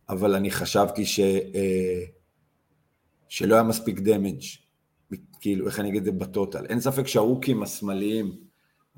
אבל 0.10 0.36
אני 0.36 0.52
חשבתי 0.52 1.06
ש... 1.06 1.20
אה, 1.20 2.04
שלא 3.30 3.56
היה 3.56 3.64
מספיק 3.64 4.00
דמג', 4.00 4.42
כאילו, 5.40 5.68
איך 5.68 5.80
אני 5.80 5.90
אגיד 5.90 6.00
את 6.00 6.06
זה 6.06 6.12
בטוטל. 6.12 6.66
אין 6.66 6.80
ספק 6.80 7.08
שהאוקים 7.08 7.64
השמאליים, 7.64 8.38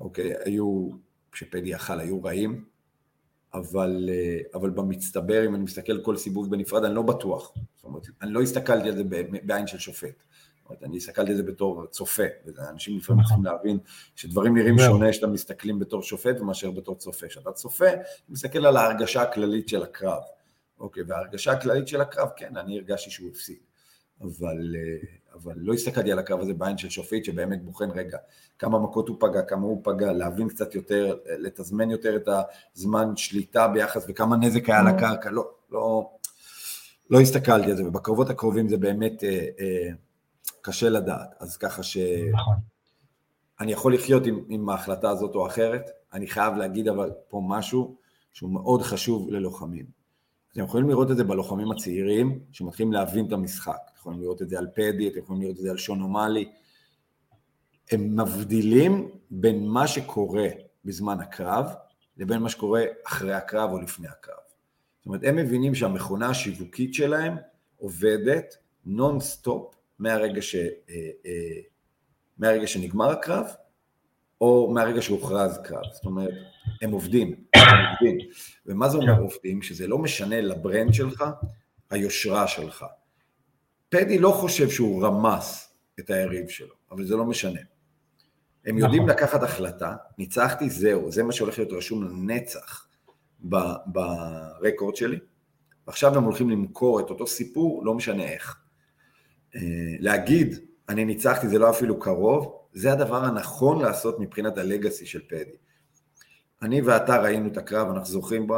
אוקיי, 0.00 0.32
היו, 0.44 0.88
כשפדי 1.32 1.68
יכל, 1.68 2.00
היו 2.00 2.22
רעים, 2.22 2.64
אבל, 3.54 4.08
אה, 4.12 4.38
אבל 4.54 4.70
במצטבר, 4.70 5.46
אם 5.46 5.54
אני 5.54 5.64
מסתכל 5.64 6.02
כל 6.02 6.16
סיבוב 6.16 6.50
בנפרד, 6.50 6.84
אני 6.84 6.94
לא 6.94 7.02
בטוח. 7.02 7.52
זאת 7.76 7.84
אומרת, 7.84 8.06
אני 8.22 8.32
לא 8.32 8.42
הסתכלתי 8.42 8.88
על 8.88 8.96
זה 8.96 9.02
בעין 9.42 9.66
של 9.66 9.78
שופט. 9.78 10.22
אומרת, 10.68 10.82
אני 10.82 10.96
הסתכלתי 10.96 11.30
על 11.30 11.36
זה 11.36 11.42
בתור 11.42 11.86
צופה, 11.86 12.22
ואנשים 12.44 12.96
לפעמים 12.96 13.22
צריכים 13.24 13.44
להבין 13.44 13.78
שדברים 14.16 14.56
נראים 14.56 14.78
שונה 14.78 15.10
כשאתה 15.10 15.26
מסתכלים 15.26 15.78
בתור 15.78 16.02
שופט 16.02 16.40
מאשר 16.40 16.70
בתור 16.70 16.94
צופה. 16.94 17.28
כשאתה 17.28 17.52
צופה, 17.52 17.86
מסתכל 18.28 18.66
על 18.66 18.76
ההרגשה 18.76 19.22
הכללית 19.22 19.68
של 19.68 19.82
הקרב. 19.82 20.22
אוקיי, 20.78 21.02
וההרגשה 21.06 21.52
הכללית 21.52 21.88
של 21.88 22.00
הקרב, 22.00 22.28
כן, 22.36 22.56
אני 22.56 22.76
הרגשתי 22.78 23.10
שהוא 23.10 23.30
הפסיד. 23.30 23.58
אבל, 24.20 24.74
אבל 25.42 25.54
לא 25.56 25.72
הסתכלתי 25.72 26.12
על 26.12 26.18
הקרב 26.18 26.40
הזה 26.40 26.54
בעין 26.54 26.78
של 26.78 26.88
שופט 26.88 27.24
שבאמת 27.24 27.64
בוחן 27.64 27.90
רגע 27.90 28.18
כמה 28.58 28.78
מכות 28.78 29.08
הוא 29.08 29.16
פגע, 29.20 29.42
כמה 29.42 29.62
הוא 29.62 29.80
פגע, 29.84 30.12
להבין 30.12 30.48
קצת 30.48 30.74
יותר, 30.74 31.16
לתזמן 31.38 31.90
יותר 31.90 32.16
את 32.16 32.28
הזמן 32.76 33.16
שליטה 33.16 33.68
ביחס 33.68 34.04
וכמה 34.08 34.36
נזק 34.36 34.68
היה 34.68 34.82
לקרקע, 34.82 35.30
לא, 35.30 35.50
לא, 35.70 36.10
לא 37.10 37.20
הסתכלתי 37.20 37.70
על 37.70 37.76
זה, 37.76 37.86
ובקרבות 37.86 38.30
הקרובים 38.30 38.68
זה 38.68 38.76
באמת 38.76 39.24
אה, 39.24 39.46
אה, 39.60 39.88
קשה 40.62 40.88
לדעת, 40.88 41.34
אז 41.40 41.56
ככה 41.56 41.82
ש... 41.82 41.96
נכון. 42.32 42.54
אני 43.60 43.72
יכול 43.72 43.94
לחיות 43.94 44.26
עם, 44.26 44.44
עם 44.48 44.68
ההחלטה 44.68 45.10
הזאת 45.10 45.34
או 45.34 45.46
אחרת, 45.46 45.90
אני 46.12 46.26
חייב 46.26 46.54
להגיד 46.54 46.88
אבל 46.88 47.10
פה 47.28 47.42
משהו 47.48 47.96
שהוא 48.32 48.50
מאוד 48.50 48.82
חשוב 48.82 49.30
ללוחמים. 49.30 49.86
אתם 50.52 50.64
יכולים 50.64 50.88
לראות 50.88 51.10
את 51.10 51.16
זה 51.16 51.24
בלוחמים 51.24 51.72
הצעירים 51.72 52.40
שמתחילים 52.52 52.92
להבין 52.92 53.26
את 53.26 53.32
המשחק, 53.32 53.78
יכולים 54.06 54.22
לראות 54.22 54.42
את 54.42 54.48
זה 54.48 54.58
על 54.58 54.66
פדי, 54.74 55.08
אתם 55.08 55.18
יכולים 55.18 55.42
לראות 55.42 55.56
את 55.56 55.62
זה 55.62 55.70
על 55.70 55.76
שון 55.76 56.02
אומאלי, 56.02 56.52
הם 57.90 58.20
מבדילים 58.20 59.10
בין 59.30 59.66
מה 59.66 59.86
שקורה 59.86 60.48
בזמן 60.84 61.20
הקרב 61.20 61.66
לבין 62.16 62.38
מה 62.38 62.48
שקורה 62.48 62.84
אחרי 63.06 63.34
הקרב 63.34 63.70
או 63.70 63.80
לפני 63.80 64.08
הקרב. 64.08 64.36
זאת 64.98 65.06
אומרת, 65.06 65.20
הם 65.24 65.36
מבינים 65.36 65.74
שהמכונה 65.74 66.30
השיווקית 66.30 66.94
שלהם 66.94 67.36
עובדת 67.76 68.56
נונסטופ 68.84 69.74
מהרגע, 69.98 70.42
ש, 70.42 70.54
אה, 70.54 70.70
אה, 71.26 71.60
מהרגע 72.38 72.66
שנגמר 72.66 73.10
הקרב, 73.10 73.46
או 74.40 74.70
מהרגע 74.74 75.02
שהוכרז 75.02 75.58
קרב. 75.64 75.84
זאת 75.92 76.04
אומרת, 76.04 76.34
הם 76.82 76.90
עובדים, 76.90 77.34
הם 77.54 77.86
עובדים. 77.90 78.28
ומה 78.66 78.88
זה 78.88 78.96
אומר 78.96 79.20
עובדים? 79.20 79.62
שזה 79.62 79.86
לא 79.86 79.98
משנה 79.98 80.40
ל 80.40 80.49
brand 80.49 80.94
שלך, 80.94 81.24
היושרה 81.90 82.48
שלך. 82.48 82.84
פדי 83.88 84.18
לא 84.18 84.30
חושב 84.30 84.70
שהוא 84.70 85.06
רמס 85.06 85.74
את 86.00 86.10
היריב 86.10 86.48
שלו, 86.48 86.74
אבל 86.90 87.04
זה 87.04 87.16
לא 87.16 87.24
משנה. 87.24 87.60
הם 88.66 88.78
יודעים 88.78 89.02
נכון. 89.02 89.16
לקחת 89.16 89.42
החלטה, 89.42 89.94
ניצחתי, 90.18 90.70
זהו, 90.70 91.12
זה 91.12 91.22
מה 91.22 91.32
שהולך 91.32 91.58
להיות 91.58 91.72
רשום 91.72 92.02
לנצח 92.04 92.88
ברקורד 93.86 94.96
שלי, 94.96 95.18
ועכשיו 95.86 96.16
הם 96.16 96.24
הולכים 96.24 96.50
למכור 96.50 97.00
את 97.00 97.10
אותו 97.10 97.26
סיפור, 97.26 97.84
לא 97.84 97.94
משנה 97.94 98.24
איך. 98.24 98.56
אה, 99.56 99.60
להגיד, 100.00 100.58
אני 100.88 101.04
ניצחתי, 101.04 101.48
זה 101.48 101.58
לא 101.58 101.70
אפילו 101.70 102.00
קרוב, 102.00 102.56
זה 102.72 102.92
הדבר 102.92 103.24
הנכון 103.24 103.82
לעשות 103.82 104.20
מבחינת 104.20 104.58
הלגאסי 104.58 105.06
של 105.06 105.20
פדי. 105.28 105.56
אני 106.62 106.80
ואתה 106.80 107.22
ראינו 107.22 107.48
את 107.48 107.56
הקרב, 107.56 107.88
אנחנו 107.88 108.12
זוכרים 108.12 108.46
בו, 108.46 108.56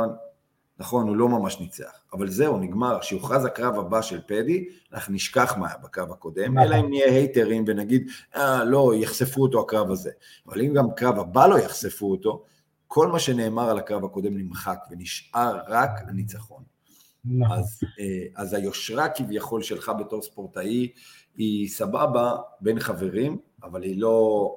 נכון, 0.79 1.09
הוא 1.09 1.17
לא 1.17 1.29
ממש 1.29 1.61
ניצח, 1.61 2.05
אבל 2.13 2.29
זהו, 2.29 2.59
נגמר. 2.59 2.99
כשיוכרז 3.01 3.45
הקרב 3.45 3.79
הבא 3.79 4.03
של 4.03 4.21
פדי, 4.27 4.65
אנחנו 4.93 5.15
נשכח 5.15 5.57
מה 5.59 5.67
היה 5.69 5.77
בקרב 5.83 6.13
הקודם, 6.13 6.59
אלא 6.59 6.81
אם 6.81 6.89
נהיה 6.89 7.07
הייטרים 7.07 7.65
ונגיד, 7.67 8.11
אה, 8.37 8.65
לא, 8.65 8.93
יחשפו 8.95 9.43
אותו 9.43 9.61
הקרב 9.61 9.91
הזה. 9.91 10.11
אבל 10.47 10.61
אם 10.61 10.75
גם 10.75 10.87
קרב 10.97 11.19
הבא 11.19 11.47
לא 11.47 11.59
יחשפו 11.59 12.11
אותו, 12.11 12.45
כל 12.87 13.09
מה 13.09 13.19
שנאמר 13.19 13.71
על 13.71 13.79
הקרב 13.79 14.05
הקודם 14.05 14.39
נמחק, 14.39 14.79
ונשאר 14.91 15.59
רק 15.69 15.91
הניצחון. 16.09 16.63
נכון. 17.25 17.59
אז, 17.59 17.81
אה, 18.01 18.43
אז 18.43 18.55
היושרה 18.55 19.09
כביכול 19.09 19.63
שלך 19.63 19.93
בתור 20.01 20.23
ספורטאי 20.23 20.93
היא 21.37 21.69
סבבה 21.69 22.37
בין 22.61 22.81
חברים, 22.81 23.39
אבל 23.63 23.83
היא 23.83 24.01
לא, 24.01 24.57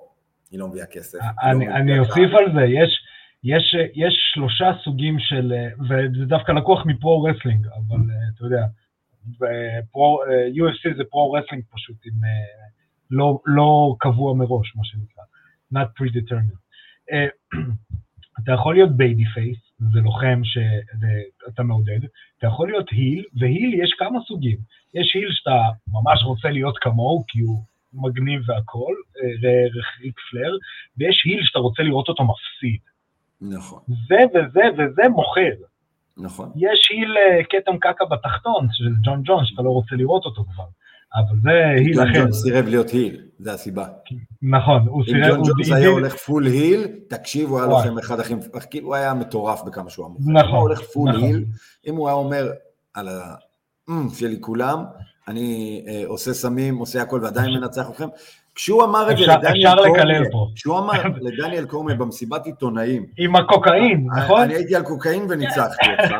היא 0.52 0.60
לא 0.60 0.68
מביאה 0.68 0.86
כסף. 0.86 1.20
אני, 1.44 1.68
לא 1.68 1.74
אני 1.76 2.00
אוסיף 2.00 2.30
על 2.40 2.46
זה, 2.56 2.62
יש, 2.62 3.01
יש, 3.44 3.76
יש 3.94 4.14
שלושה 4.34 4.72
סוגים 4.84 5.20
של, 5.20 5.54
וזה 5.90 6.26
דווקא 6.26 6.52
לקוח 6.52 6.86
מ 6.86 6.91
pro-wrestling, 6.91 7.68
אבל 7.68 7.98
אה, 7.98 8.30
אתה 8.36 8.46
יודע, 8.46 8.66
pro, 9.92 10.24
אה, 10.24 10.48
UFC 10.48 10.98
זה 10.98 11.04
pro-wrestling 11.10 11.64
פשוט, 11.72 11.96
עם 12.06 12.14
לא, 13.12 13.40
לא 13.46 13.96
קבוע 14.00 14.34
מראש, 14.34 14.76
מה 14.76 14.84
שנקרא, 14.84 15.24
not 15.74 15.88
predetermined. 15.88 16.62
אתה 18.44 18.52
יכול 18.52 18.74
להיות 18.76 18.98
babyface, 18.98 19.58
זה 19.94 20.00
לוחם 20.00 20.42
שאתה 20.44 21.64
מעודד, 21.64 22.00
אתה 22.38 22.48
יכול 22.48 22.68
להיות 22.68 22.90
heel, 22.92 23.24
ו 23.40 23.48
heel 23.48 23.84
יש 23.84 23.94
כמה 24.00 24.20
סוגים. 24.28 24.58
יש 24.94 25.16
heel 25.16 25.30
שאתה 25.32 25.70
ממש 25.88 26.24
רוצה 26.24 26.50
להיות 26.50 26.78
כמוהו, 26.78 27.24
כי 27.28 27.40
הוא 27.40 27.64
מגניב 27.94 28.42
והכול, 28.50 28.96
אה, 29.18 29.68
ריק 30.02 30.20
פלייר, 30.32 30.58
ויש 30.98 31.24
heel 31.26 31.44
שאתה 31.44 31.60
רוצה 31.60 31.84
לראות 31.84 32.10
אותו 32.10 32.24
מפסיד. 32.24 32.91
נכון. 33.42 33.80
זה 33.88 34.16
וזה 34.30 34.62
וזה 34.74 35.10
מוכר. 35.10 35.66
נכון. 36.18 36.52
יש 36.56 36.90
heel 36.92 37.16
אה, 37.18 37.44
כתם 37.50 37.78
קקע 37.78 38.06
בתחתון, 38.06 38.68
של 38.72 38.86
ג'ון 39.04 39.22
ג'ונס, 39.26 39.46
שאתה 39.46 39.62
לא 39.62 39.70
רוצה 39.70 39.96
לראות 39.96 40.26
אותו 40.26 40.44
כבר. 40.54 40.64
אבל 41.16 41.40
זה 41.44 41.50
heel 41.76 42.04
אחר. 42.04 42.20
ג'ון 42.20 42.32
סירב 42.32 42.66
להיות 42.66 42.90
heel, 42.90 43.22
זה 43.40 43.54
הסיבה. 43.54 43.88
נכון, 44.42 44.88
הוא 44.88 45.04
סירב... 45.06 45.24
אם 45.24 45.30
ג'ון 45.30 45.44
ג'ונס 45.44 45.72
היה 45.72 45.88
הולך 45.88 46.16
full 46.16 46.46
heel, 46.46 46.88
תקשיב, 47.10 47.50
הוא 47.50 47.60
היה 47.60 47.68
לוחם 47.68 47.98
אחד 47.98 48.20
הכי... 48.20 48.34
כאילו, 48.70 48.88
הוא 48.88 48.96
היה 48.96 49.14
מטורף 49.14 49.64
בכמה 49.64 49.90
שהוא 49.90 50.06
אמור. 50.06 50.20
נכון. 50.20 50.50
אם 50.50 50.56
הוא 50.56 50.60
הולך 50.60 50.82
full 50.82 51.10
נכון. 51.10 51.24
heel, 51.24 51.46
אם 51.88 51.96
הוא 51.96 52.08
היה 52.08 52.16
אומר 52.16 52.52
על 52.94 53.08
ה... 53.08 53.36
שלי 54.20 54.38
כולם, 54.42 54.84
אני 55.28 55.82
אה, 55.88 56.04
עושה 56.08 56.34
סמים, 56.34 56.78
עושה 56.78 57.02
הכל 57.02 57.20
ועדיין 57.24 57.54
מנצח 57.54 57.90
אתכם. 57.90 58.08
כשהוא 58.56 58.84
אמר 58.84 59.12
את 59.12 59.18
זה 59.18 59.24
לדניאל 59.28 59.76
קורמייה, 59.76 60.46
כשהוא 60.56 60.80
אמר 60.80 61.04
לדניאל 61.22 61.66
קורמייה 61.66 61.96
במסיבת 61.96 62.46
עיתונאים, 62.46 63.06
עם 63.18 63.36
הקוקאין, 63.36 64.08
נכון? 64.18 64.42
אני 64.42 64.54
הייתי 64.54 64.76
על 64.76 64.84
קוקאין 64.84 65.26
וניצחתי 65.30 65.88
אותך, 65.92 66.16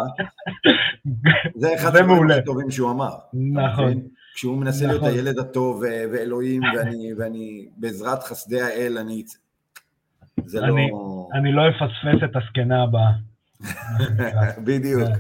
זה 1.62 1.76
אחד 1.76 1.96
הדברים 1.96 2.32
הכי 2.32 2.44
טובים 2.46 2.72
שהוא 2.72 2.92
אמר. 2.92 3.16
נכון. 3.34 3.94
כשהוא 4.36 4.58
מנסה 4.58 4.88
להיות 4.88 5.02
נכון. 5.02 5.14
הילד 5.14 5.40
הטוב 5.40 5.84
ואלוהים, 6.12 6.62
ואני 7.18 7.68
בעזרת 7.78 8.24
חסדי 8.24 8.62
האל, 8.62 8.98
אני... 8.98 9.24
זה 10.46 10.62
לא... 10.62 10.76
אני 11.34 11.52
לא 11.52 11.62
אפספס 11.70 12.24
את 12.24 12.36
הזקנה 12.36 12.84
הבאה. 12.84 13.12
בדיוק. 14.66 15.04
כן. 15.04 15.14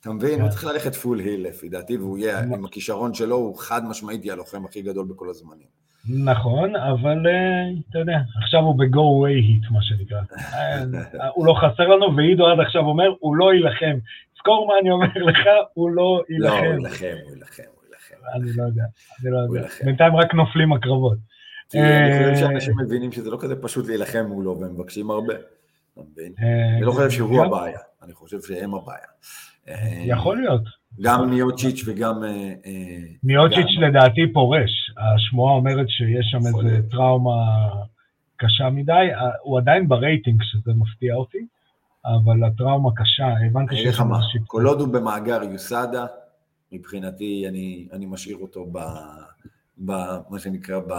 אתה 0.00 0.12
מבין? 0.12 0.40
הוא 0.40 0.48
כן. 0.48 0.54
צריך 0.54 0.64
ללכת 0.64 0.94
פול 0.94 1.18
היל 1.18 1.46
לפי 1.48 1.68
דעתי, 1.68 1.96
והוא 1.96 2.18
יהיה, 2.18 2.40
עם 2.40 2.64
הכישרון 2.64 3.14
שלו, 3.14 3.36
הוא 3.36 3.58
חד 3.58 3.84
משמעית 3.84 4.24
יהיה 4.24 4.34
הלוחם 4.34 4.64
הכי 4.64 4.82
גדול 4.82 5.06
בכל 5.06 5.30
הזמנים. 5.30 5.66
נכון, 6.08 6.76
אבל 6.76 7.26
אה, 7.26 7.68
אתה 7.90 7.98
יודע, 7.98 8.18
עכשיו 8.42 8.60
הוא 8.60 8.78
ב-go 8.78 8.96
away 8.96 9.66
hit, 9.66 9.72
מה 9.72 9.82
שנקרא. 9.82 10.20
אה, 10.54 11.28
הוא 11.34 11.46
לא 11.46 11.54
חסר 11.54 11.88
לנו, 11.88 12.16
ועידו 12.16 12.46
עד 12.46 12.60
עכשיו 12.60 12.82
אומר, 12.82 13.14
הוא 13.20 13.36
לא 13.36 13.54
יילחם. 13.54 13.98
זכור 14.38 14.66
מה 14.66 14.74
אני 14.80 14.90
אומר 14.90 15.06
לך, 15.28 15.48
הוא 15.74 15.90
לא 15.90 16.22
יילחם. 16.28 16.54
לא, 16.54 16.58
הוא 16.58 16.74
יילחם, 16.74 17.04
הוא 17.24 17.34
יילחם, 17.34 17.62
הוא 17.74 17.84
יילחם. 17.84 18.14
אני 18.34 18.50
לא 18.56 18.62
יודע, 18.62 18.82
אני 19.22 19.30
לא 19.30 19.38
יודע. 19.38 19.68
בינתיים 19.84 20.16
רק 20.16 20.34
נופלים 20.34 20.72
הקרבות. 20.72 21.18
אני 21.74 22.12
חושב 22.12 22.28
אה, 22.28 22.36
שאנשים 22.36 22.74
מבינים 22.78 23.12
שזה 23.12 23.30
לא 23.30 23.38
כזה 23.40 23.62
פשוט 23.62 23.86
להילחם 23.86 24.24
מולו, 24.28 24.60
והם 24.60 24.74
מבקשים 24.74 25.10
הרבה. 25.10 25.34
אתה 25.34 26.00
מבין? 26.12 26.32
אני 26.76 26.82
לא 26.82 26.92
חושב 26.92 27.10
שהוא 27.10 27.44
הבעיה, 27.44 27.78
אני 28.02 28.12
חושב 28.12 28.40
שהם 28.42 28.74
הבעיה. 28.74 29.06
יכול 30.06 30.40
להיות. 30.40 30.62
גם 31.00 31.30
מיוצ'יץ' 31.30 31.82
וגם... 31.86 32.24
אה, 32.24 32.52
אה, 32.66 32.98
מיוצ'יץ' 33.22 33.78
לדעתי 33.80 34.32
פורש. 34.32 34.70
השמועה 34.96 35.54
אומרת 35.54 35.88
שיש 35.88 36.26
שם 36.30 36.46
איזה 36.46 36.82
טראומה 36.90 37.30
קשה 38.36 38.70
מדי. 38.70 39.06
הוא 39.42 39.58
עדיין 39.58 39.88
ברייטינג, 39.88 40.42
שזה 40.42 40.72
מפתיע 40.74 41.14
אותי, 41.14 41.46
אבל 42.04 42.44
הטראומה 42.44 42.90
קשה, 42.96 43.46
הבנתי 43.46 43.76
שיש 43.76 43.96
שם 43.96 44.08
משהו. 44.08 44.40
כל 44.46 44.66
עוד 44.66 44.80
הוא 44.80 44.88
במאגר 44.88 45.42
USADA, 45.42 46.06
מבחינתי 46.72 47.44
אני, 47.48 47.88
אני 47.92 48.06
משאיר 48.06 48.36
אותו 48.36 48.66
ב... 48.72 48.78
ב... 49.78 49.92
מה 50.30 50.38
שנקרא 50.38 50.78
ב... 50.78 50.92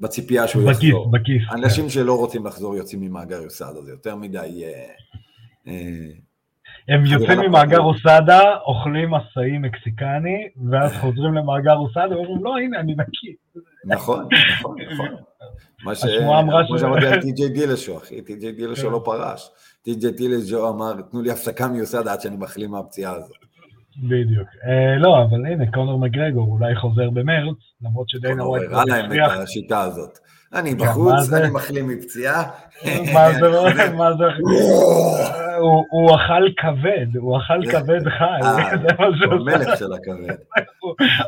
בציפייה 0.00 0.48
שהוא 0.48 0.70
בכיס, 0.70 0.82
יחזור. 0.82 1.10
בכיס, 1.10 1.42
אנשים 1.52 1.84
כן. 1.84 1.90
שלא 1.90 2.18
רוצים 2.18 2.46
לחזור 2.46 2.76
יוצאים 2.76 3.00
ממאגר 3.00 3.42
USADA, 3.42 3.82
זה 3.82 3.90
יותר 3.90 4.16
מדי... 4.16 4.62
אה, 4.64 4.92
אה, 5.66 6.08
הם 6.88 7.06
יוצאים 7.06 7.40
ממאגר 7.40 7.80
USADA, 7.80 8.40
אוכלים 8.66 9.14
עשאי 9.14 9.58
מקסיקני, 9.58 10.48
ואז 10.70 10.92
חוזרים 10.92 11.34
למאגר 11.34 11.76
USADA, 11.76 12.16
ואומרים, 12.16 12.44
לא, 12.44 12.58
הנה, 12.58 12.80
אני 12.80 12.94
נקי. 12.94 13.34
נכון, 13.84 14.28
נכון, 14.58 14.76
נכון. 14.92 15.08
מה 15.84 15.94
שאמרתי 15.94 17.06
על 17.06 17.20
טי.ג'יי 17.20 17.48
דילשו, 17.48 17.96
אחי, 17.96 18.22
טי.ג'יי 18.22 18.52
דילשו 18.52 18.86
כן. 18.86 18.92
לא 18.92 19.02
פרש. 19.04 19.50
טי.ג'יי 19.82 20.10
דילשו 20.10 20.68
אמר, 20.68 20.92
תנו 21.10 21.22
לי 21.22 21.30
הפסקה 21.30 21.68
מיוסדה 21.68 22.12
עד 22.12 22.20
שאני 22.20 22.36
מחלים 22.36 22.70
מהפציעה 22.70 23.12
הזאת. 23.12 23.36
בדיוק. 23.96 24.48
אה, 24.64 24.98
לא, 24.98 25.22
אבל 25.22 25.46
הנה, 25.46 25.70
קונור 25.70 25.98
מגרגור 25.98 26.48
אולי 26.52 26.76
חוזר 26.76 27.10
במרץ, 27.10 27.56
למרות 27.82 28.08
שדיינה 28.08 28.48
ווייט... 28.48 28.64
קונור 28.64 28.80
הראה 28.80 29.02
להם 29.02 29.12
את 29.12 29.38
השיטה 29.42 29.80
הזאת. 29.80 30.18
אני 30.54 30.74
בחוץ, 30.74 31.32
אני 31.32 31.50
מחלים 31.50 31.88
מפציעה. 31.88 32.42
מה 33.14 33.32
זה, 33.32 33.48
מה 33.92 34.12
זה, 34.12 34.24
הוא 35.90 36.16
אכל 36.16 36.48
כבד, 36.56 37.16
הוא 37.16 37.38
אכל 37.38 37.70
כבד 37.70 38.08
חי. 38.08 38.24
אה, 38.24 38.72
הוא 39.24 39.34
המלך 39.34 39.78
של 39.78 39.92
הכבד. 39.92 40.36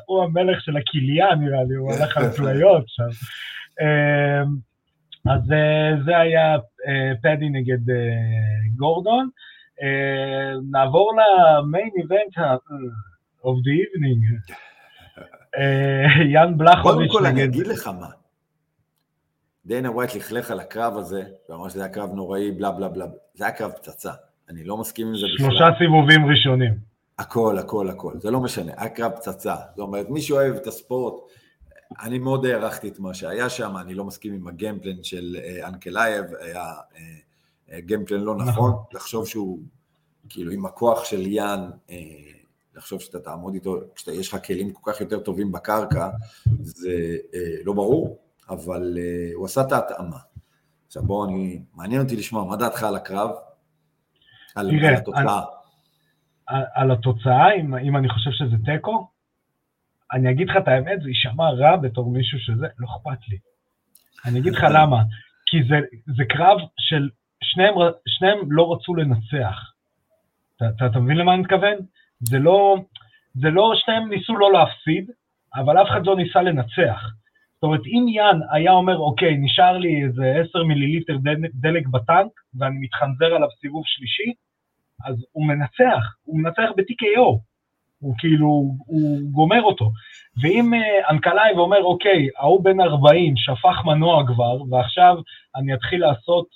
הוא 0.06 0.22
המלך 0.22 0.60
של 0.60 0.76
הכליה 0.76 1.34
נראה 1.34 1.64
לי, 1.68 1.74
הוא 1.74 1.92
הלך 1.92 2.16
על 2.16 2.30
פליות 2.36 2.84
שם. 2.86 3.08
אמ, 3.80 4.56
אז 5.34 5.52
אה, 5.52 5.90
זה 6.04 6.18
היה 6.18 6.54
אה, 6.54 7.12
פדי 7.22 7.48
נגד 7.48 7.92
גורדון. 8.76 9.28
נעבור 10.70 11.12
למיין 11.12 11.90
איבנט 11.96 12.38
of 13.42 13.56
the 13.64 13.74
evening. 13.82 14.52
יאן 16.34 16.58
בלחוביץ' 16.58 17.00
נגד... 17.00 17.12
קודם 17.12 17.24
כל 17.24 17.26
אני 17.26 17.44
אגיד 17.44 17.66
לך 17.66 17.86
מה. 17.86 18.23
דיינה 19.66 19.90
ווייט 19.90 20.14
לכלך 20.14 20.50
על 20.50 20.60
הקרב 20.60 20.96
הזה, 20.96 21.22
ואמר 21.48 21.68
שזה 21.68 21.80
היה 21.80 21.88
קרב 21.88 22.12
נוראי, 22.12 22.50
בלה 22.50 22.70
בלה 22.70 22.88
בלה, 22.88 23.06
זה 23.34 23.44
היה 23.44 23.52
קרב 23.52 23.70
פצצה. 23.70 24.12
אני 24.48 24.64
לא 24.64 24.76
מסכים 24.76 25.06
עם 25.06 25.14
זה 25.14 25.26
בכלל. 25.34 25.46
שלושה 25.48 25.64
סיבובים 25.78 26.26
ראשונים. 26.26 26.74
הכל, 27.18 27.58
הכל, 27.58 27.90
הכל, 27.90 28.14
זה 28.20 28.30
לא 28.30 28.40
משנה, 28.40 28.72
היה 28.76 28.88
קרב 28.88 29.12
פצצה. 29.12 29.54
זאת 29.70 29.78
אומרת, 29.78 30.10
מי 30.10 30.22
שאוהב 30.22 30.54
את 30.54 30.66
הספורט, 30.66 31.14
אני 32.02 32.18
מאוד 32.18 32.46
הערכתי 32.46 32.88
את 32.88 32.98
מה 32.98 33.14
שהיה 33.14 33.50
שם, 33.50 33.76
אני 33.76 33.94
לא 33.94 34.04
מסכים 34.04 34.34
עם 34.34 34.48
ה 34.48 34.54
game 34.54 34.78
plan 34.78 35.02
של 35.02 35.36
אה, 35.44 35.68
אנקלייב, 35.68 36.24
היה 36.40 36.72
אה, 37.72 37.80
game 37.80 38.00
plan 38.00 38.20
לא 38.20 38.36
נכון, 38.36 38.48
נכון, 38.48 38.72
לחשוב 38.92 39.28
שהוא, 39.28 39.58
כאילו, 40.28 40.52
עם 40.52 40.66
הכוח 40.66 41.04
של 41.04 41.26
יאן, 41.26 41.70
אה, 41.90 41.96
לחשוב 42.76 43.00
שאתה 43.00 43.18
תעמוד 43.20 43.54
איתו, 43.54 43.76
כשיש 43.94 44.28
לך 44.28 44.46
כלים 44.46 44.72
כל 44.72 44.92
כך 44.92 45.00
יותר 45.00 45.20
טובים 45.20 45.52
בקרקע, 45.52 46.10
זה 46.60 47.16
לא 47.64 47.72
ברור, 47.72 48.18
אבל 48.50 48.94
uh, 48.96 49.34
הוא 49.34 49.46
עשה 49.46 49.60
את 49.60 49.72
ההתאמה. 49.72 50.18
עכשיו 50.86 51.02
בואו, 51.02 51.28
אני, 51.28 51.62
מעניין 51.74 52.00
אותי 52.00 52.16
לשמוע, 52.16 52.44
מה 52.44 52.56
דעתך 52.56 52.82
על 52.82 52.96
הקרב? 52.96 53.30
על, 54.56 54.70
תראה, 54.70 54.88
על 54.88 54.94
התוצאה. 54.94 55.42
על, 56.46 56.62
על 56.74 56.90
התוצאה, 56.90 57.54
אם, 57.54 57.74
אם 57.74 57.96
אני 57.96 58.08
חושב 58.08 58.30
שזה 58.30 58.56
תיקו, 58.64 59.08
אני 60.12 60.30
אגיד 60.30 60.48
לך 60.48 60.56
את 60.56 60.68
האמת, 60.68 61.02
זה 61.02 61.08
יישמע 61.08 61.50
רע 61.50 61.76
בתור 61.76 62.10
מישהו 62.10 62.38
שזה, 62.38 62.66
לא 62.78 62.88
אכפת 62.88 63.28
לי. 63.28 63.38
אני 64.26 64.40
אגיד 64.40 64.52
לך 64.52 64.64
למה, 64.76 65.02
כי 65.46 65.56
זה, 65.68 65.76
זה 66.16 66.24
קרב 66.28 66.58
של, 66.78 67.08
שניהם, 67.42 67.74
שניהם 68.06 68.52
לא 68.52 68.72
רצו 68.72 68.94
לנצח. 68.94 69.72
אתה, 70.56 70.64
אתה, 70.76 70.86
אתה 70.86 70.98
מבין 70.98 71.16
למה 71.16 71.34
אני 71.34 71.42
מתכוון? 71.42 71.76
זה 72.20 72.38
לא, 72.38 72.76
זה 73.34 73.50
לא, 73.50 73.72
שניהם 73.74 74.08
ניסו 74.08 74.36
לא 74.36 74.52
להפסיד, 74.52 75.10
אבל 75.54 75.82
אף 75.82 75.88
אחד 75.90 76.06
לא 76.06 76.16
ניסה 76.16 76.42
לנצח. 76.42 77.10
זאת 77.64 77.68
אומרת, 77.68 77.86
אם 77.86 78.06
יאן 78.08 78.40
היה 78.52 78.72
אומר, 78.72 78.98
אוקיי, 78.98 79.36
נשאר 79.36 79.78
לי 79.78 80.04
איזה 80.04 80.34
10 80.50 80.62
מיליליטר 80.62 81.16
דלק 81.54 81.86
בטנק, 81.86 82.30
ואני 82.58 82.76
מתחנזר 82.80 83.34
עליו 83.34 83.48
סיבוב 83.60 83.82
שלישי, 83.86 84.32
אז 85.04 85.16
הוא 85.32 85.46
מנצח, 85.46 86.04
הוא 86.24 86.38
מנצח 86.38 86.68
ב-TKO, 86.76 87.38
הוא 87.98 88.14
כאילו, 88.18 88.46
הוא 88.86 89.20
גומר 89.32 89.62
אותו. 89.62 89.90
ואם 90.42 90.72
uh, 90.74 91.10
אנקלאי 91.10 91.52
ואומר, 91.56 91.82
אוקיי, 91.82 92.28
ההוא 92.38 92.64
בן 92.64 92.80
40 92.80 93.34
שפך 93.36 93.84
מנוע 93.84 94.26
כבר, 94.26 94.62
ועכשיו 94.70 95.16
אני 95.56 95.74
אתחיל 95.74 96.00
לעשות, 96.00 96.46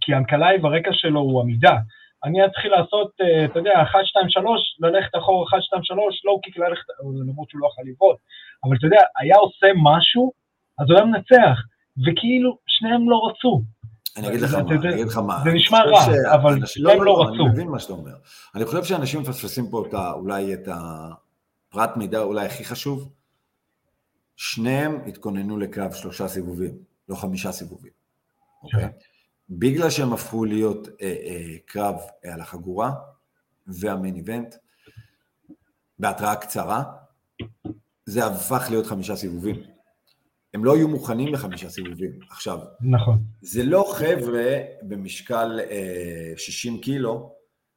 כי 0.00 0.14
אנקלאי 0.14 0.58
ברקע 0.58 0.90
שלו 0.92 1.20
הוא 1.20 1.40
עמידה, 1.40 1.76
אני 2.24 2.44
אתחיל 2.44 2.70
לעשות, 2.70 3.10
uh, 3.22 3.44
אתה 3.50 3.58
יודע, 3.58 3.82
1, 3.82 3.98
2, 4.04 4.30
3, 4.30 4.76
ללכת 4.80 5.16
אחורה 5.16 5.46
1, 5.48 5.62
2, 5.62 5.84
3, 5.84 6.24
לואו 6.24 6.40
קיק 6.40 6.58
ללכת, 6.58 6.84
למרות 7.26 7.50
שהוא 7.50 7.60
לא 7.60 7.66
יכול 7.66 7.84
לבעוט, 7.86 8.16
אבל 8.64 8.76
אתה 8.76 8.86
יודע, 8.86 9.00
היה 9.20 9.36
עושה 9.36 9.66
משהו 9.82 10.39
אז 10.80 10.86
הוא 10.90 10.96
היה 10.96 11.04
מנצח, 11.04 11.58
וכאילו 11.96 12.58
שניהם 12.66 13.10
לא 13.10 13.30
רצו. 13.30 13.62
אני 14.16 14.28
אגיד 14.28 14.40
לך 14.40 14.54
מה, 14.54 14.60
אני 14.60 14.94
אגיד 14.94 15.06
לך 15.06 15.16
מה. 15.16 15.40
זה 15.44 15.50
נשמע 15.50 15.78
רע, 15.78 16.34
אבל 16.34 16.66
שניהם 16.66 16.98
לא, 16.98 17.04
לא 17.04 17.22
רצו. 17.22 17.42
אני 17.42 17.52
מבין 17.52 17.68
מה 17.68 17.78
שאתה 17.78 17.92
אומר. 17.92 18.12
אני 18.54 18.64
חושב 18.64 18.84
שאנשים 18.84 19.20
מפספסים 19.20 19.70
פה 19.70 19.84
אולי 20.12 20.54
את 20.54 20.68
הפרט 20.68 21.96
מידע 21.96 22.20
אולי 22.20 22.46
הכי 22.46 22.64
חשוב. 22.64 23.12
שניהם 24.36 24.98
התכוננו 25.06 25.58
לקרב 25.58 25.92
שלושה 25.92 26.28
סיבובים, 26.28 26.78
לא 27.08 27.16
חמישה 27.16 27.52
סיבובים, 27.52 27.92
אוקיי? 28.62 28.88
בגלל 29.50 29.90
שהם 29.90 30.12
הפכו 30.12 30.44
להיות 30.44 30.88
אה, 30.88 31.06
אה, 31.06 31.56
קרב 31.64 31.94
אה, 32.24 32.34
על 32.34 32.40
החגורה 32.40 32.92
והמיין 33.66 34.16
איבנט, 34.16 34.54
בהתראה 35.98 36.36
קצרה, 36.36 36.82
זה 38.04 38.26
הפך 38.26 38.66
להיות 38.70 38.86
חמישה 38.86 39.16
סיבובים. 39.16 39.62
הם 40.54 40.64
לא 40.64 40.76
יהיו 40.76 40.88
מוכנים 40.88 41.34
לחמישה 41.34 41.70
סיבובים. 41.70 42.18
עכשיו, 42.30 42.58
נכון. 42.80 43.18
זה 43.40 43.62
לא 43.62 43.92
חבר'ה 43.94 44.56
במשקל 44.82 45.60
אה, 45.70 46.32
60 46.36 46.80
קילו, 46.80 47.32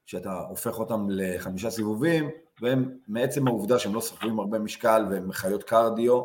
שאתה 0.05 0.39
הופך 0.49 0.79
אותם 0.79 1.07
לחמישה 1.09 1.69
סיבובים, 1.69 2.29
והם, 2.61 2.97
מעצם 3.07 3.47
העובדה 3.47 3.79
שהם 3.79 3.95
לא 3.95 3.99
סוחבים 3.99 4.39
הרבה 4.39 4.59
משקל 4.59 5.05
והם 5.11 5.31
חיות 5.31 5.63
קרדיו, 5.63 6.23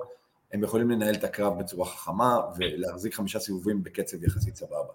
הם 0.53 0.63
יכולים 0.63 0.91
לנהל 0.91 1.15
את 1.15 1.25
הקרב 1.25 1.59
בצורה 1.59 1.87
חכמה 1.87 2.41
ולהחזיק 2.59 3.15
חמישה 3.15 3.39
סיבובים 3.39 3.83
בקצב 3.83 4.25
יחסית 4.25 4.57
סבבה. 4.57 4.93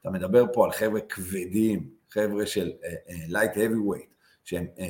אתה 0.00 0.10
מדבר 0.10 0.44
פה 0.52 0.64
על 0.64 0.72
חבר'ה 0.72 1.00
כבדים, 1.00 1.90
חבר'ה 2.10 2.46
של 2.46 2.72
light 3.28 3.56
heavyweight, 3.56 4.14
שהם 4.44 4.66
uh, 4.76 4.80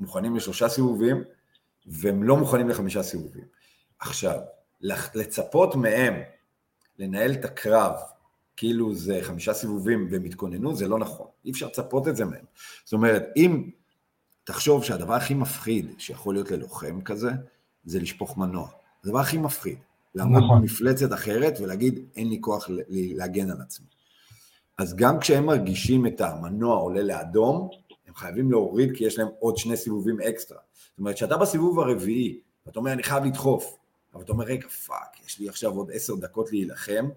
מוכנים 0.00 0.36
לשלושה 0.36 0.68
סיבובים, 0.68 1.24
והם 1.86 2.22
לא 2.22 2.36
מוכנים 2.36 2.68
לחמישה 2.68 3.02
סיבובים. 3.02 3.44
עכשיו, 3.98 4.38
לצפות 5.14 5.74
מהם 5.74 6.14
לנהל 6.98 7.32
את 7.32 7.44
הקרב 7.44 7.92
כאילו 8.56 8.94
זה 8.94 9.18
חמישה 9.22 9.54
סיבובים 9.54 10.08
והם 10.10 10.24
התכוננו, 10.24 10.74
זה 10.74 10.88
לא 10.88 10.98
נכון. 10.98 11.26
אי 11.44 11.50
אפשר 11.50 11.66
לצפות 11.66 12.08
את 12.08 12.16
זה 12.16 12.24
מהם. 12.24 12.44
זאת 12.84 12.92
אומרת, 12.92 13.22
אם 13.36 13.70
תחשוב 14.44 14.84
שהדבר 14.84 15.14
הכי 15.14 15.34
מפחיד 15.34 15.94
שיכול 15.98 16.34
להיות 16.34 16.50
ללוחם 16.50 17.00
כזה, 17.00 17.30
זה 17.84 18.00
לשפוך 18.00 18.38
מנוע. 18.38 18.68
הדבר 19.04 19.18
הכי 19.18 19.38
מפחיד. 19.38 19.78
לעמוד 20.14 20.42
נכון. 20.42 20.60
במפלצת 20.60 21.12
אחרת 21.12 21.60
ולהגיד, 21.60 22.00
אין 22.16 22.28
לי 22.28 22.38
כוח 22.40 22.68
להגן 22.88 23.50
על 23.50 23.60
עצמי. 23.60 23.86
אז 24.78 24.96
גם 24.96 25.20
כשהם 25.20 25.46
מרגישים 25.46 26.06
את 26.06 26.20
המנוע 26.20 26.76
עולה 26.76 27.02
לאדום, 27.02 27.68
הם 28.06 28.14
חייבים 28.14 28.50
להוריד 28.50 28.96
כי 28.96 29.04
יש 29.04 29.18
להם 29.18 29.28
עוד 29.38 29.56
שני 29.56 29.76
סיבובים 29.76 30.20
אקסטרה. 30.20 30.58
זאת 30.90 30.98
אומרת, 30.98 31.14
כשאתה 31.14 31.36
בסיבוב 31.36 31.80
הרביעי, 31.80 32.40
ואתה 32.66 32.78
אומר, 32.78 32.92
אני 32.92 33.02
חייב 33.02 33.24
לדחוף, 33.24 33.76
אבל 34.14 34.22
אתה 34.22 34.32
אומר, 34.32 34.44
רגע, 34.44 34.68
fuck, 34.68 35.26
יש 35.26 35.40
לי 35.40 35.48
עכשיו 35.48 35.70
עוד 35.70 35.90
עשר 35.92 36.14
דקות 36.14 36.52
להילחם, 36.52 37.08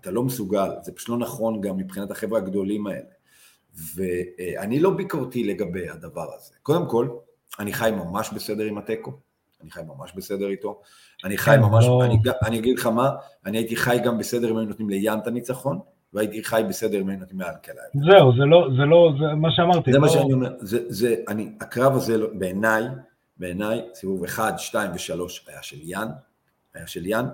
אתה 0.00 0.10
לא 0.10 0.22
מסוגל, 0.22 0.70
זה 0.82 0.92
פשוט 0.92 1.08
לא 1.08 1.18
נכון 1.18 1.60
גם 1.60 1.76
מבחינת 1.76 2.10
החבר'ה 2.10 2.38
הגדולים 2.38 2.86
האלה. 2.86 3.08
ואני 3.94 4.80
לא 4.80 4.90
ביקורתי 4.90 5.44
לגבי 5.44 5.88
הדבר 5.88 6.34
הזה. 6.34 6.54
קודם 6.62 6.88
כל, 6.88 7.08
אני 7.58 7.72
חי 7.72 7.90
ממש 7.96 8.30
בסדר 8.34 8.64
עם 8.64 8.78
התיקו, 8.78 9.12
אני 9.62 9.70
חי 9.70 9.80
ממש 9.86 10.12
בסדר 10.16 10.48
איתו, 10.48 10.80
אני 11.24 11.38
חי 11.38 11.50
כן, 11.50 11.60
ממש, 11.60 11.84
לא... 11.84 12.04
אני, 12.04 12.16
אני 12.46 12.58
אגיד 12.58 12.78
לך 12.78 12.86
מה, 12.86 13.10
אני 13.46 13.58
הייתי 13.58 13.76
חי 13.76 13.98
גם 14.04 14.18
בסדר 14.18 14.50
אם 14.50 14.56
היו 14.56 14.66
נותנים 14.66 14.90
ליאן 14.90 15.18
את 15.18 15.26
הניצחון, 15.26 15.78
והייתי 16.12 16.44
חי 16.44 16.62
בסדר 16.68 17.00
אם 17.00 17.08
היו 17.08 17.18
נותנים 17.18 17.40
לאנקלייב. 17.40 17.86
זהו, 17.94 18.32
זה 18.32 18.44
לא, 18.44 18.68
זה 18.76 18.84
לא, 18.84 19.12
זה 19.18 19.34
מה 19.34 19.48
שאמרתי. 19.50 19.92
זה 19.92 19.98
לא... 19.98 20.02
מה 20.02 20.08
שאני 20.08 20.32
אומר, 20.32 20.54
זה, 20.58 20.78
זה, 20.88 21.14
אני, 21.28 21.52
הקרב 21.60 21.96
הזה 21.96 22.18
לא- 22.18 22.28
בעיניי, 22.34 22.84
בעיניי, 23.42 23.80
סיבוב 23.94 24.24
1, 24.24 24.58
2 24.58 24.90
ו-3 24.90 25.20
היה 25.46 25.62
של 25.62 25.78
יאן, 25.82 26.08
היה 26.74 26.86
של 26.86 27.06
יאן, 27.06 27.26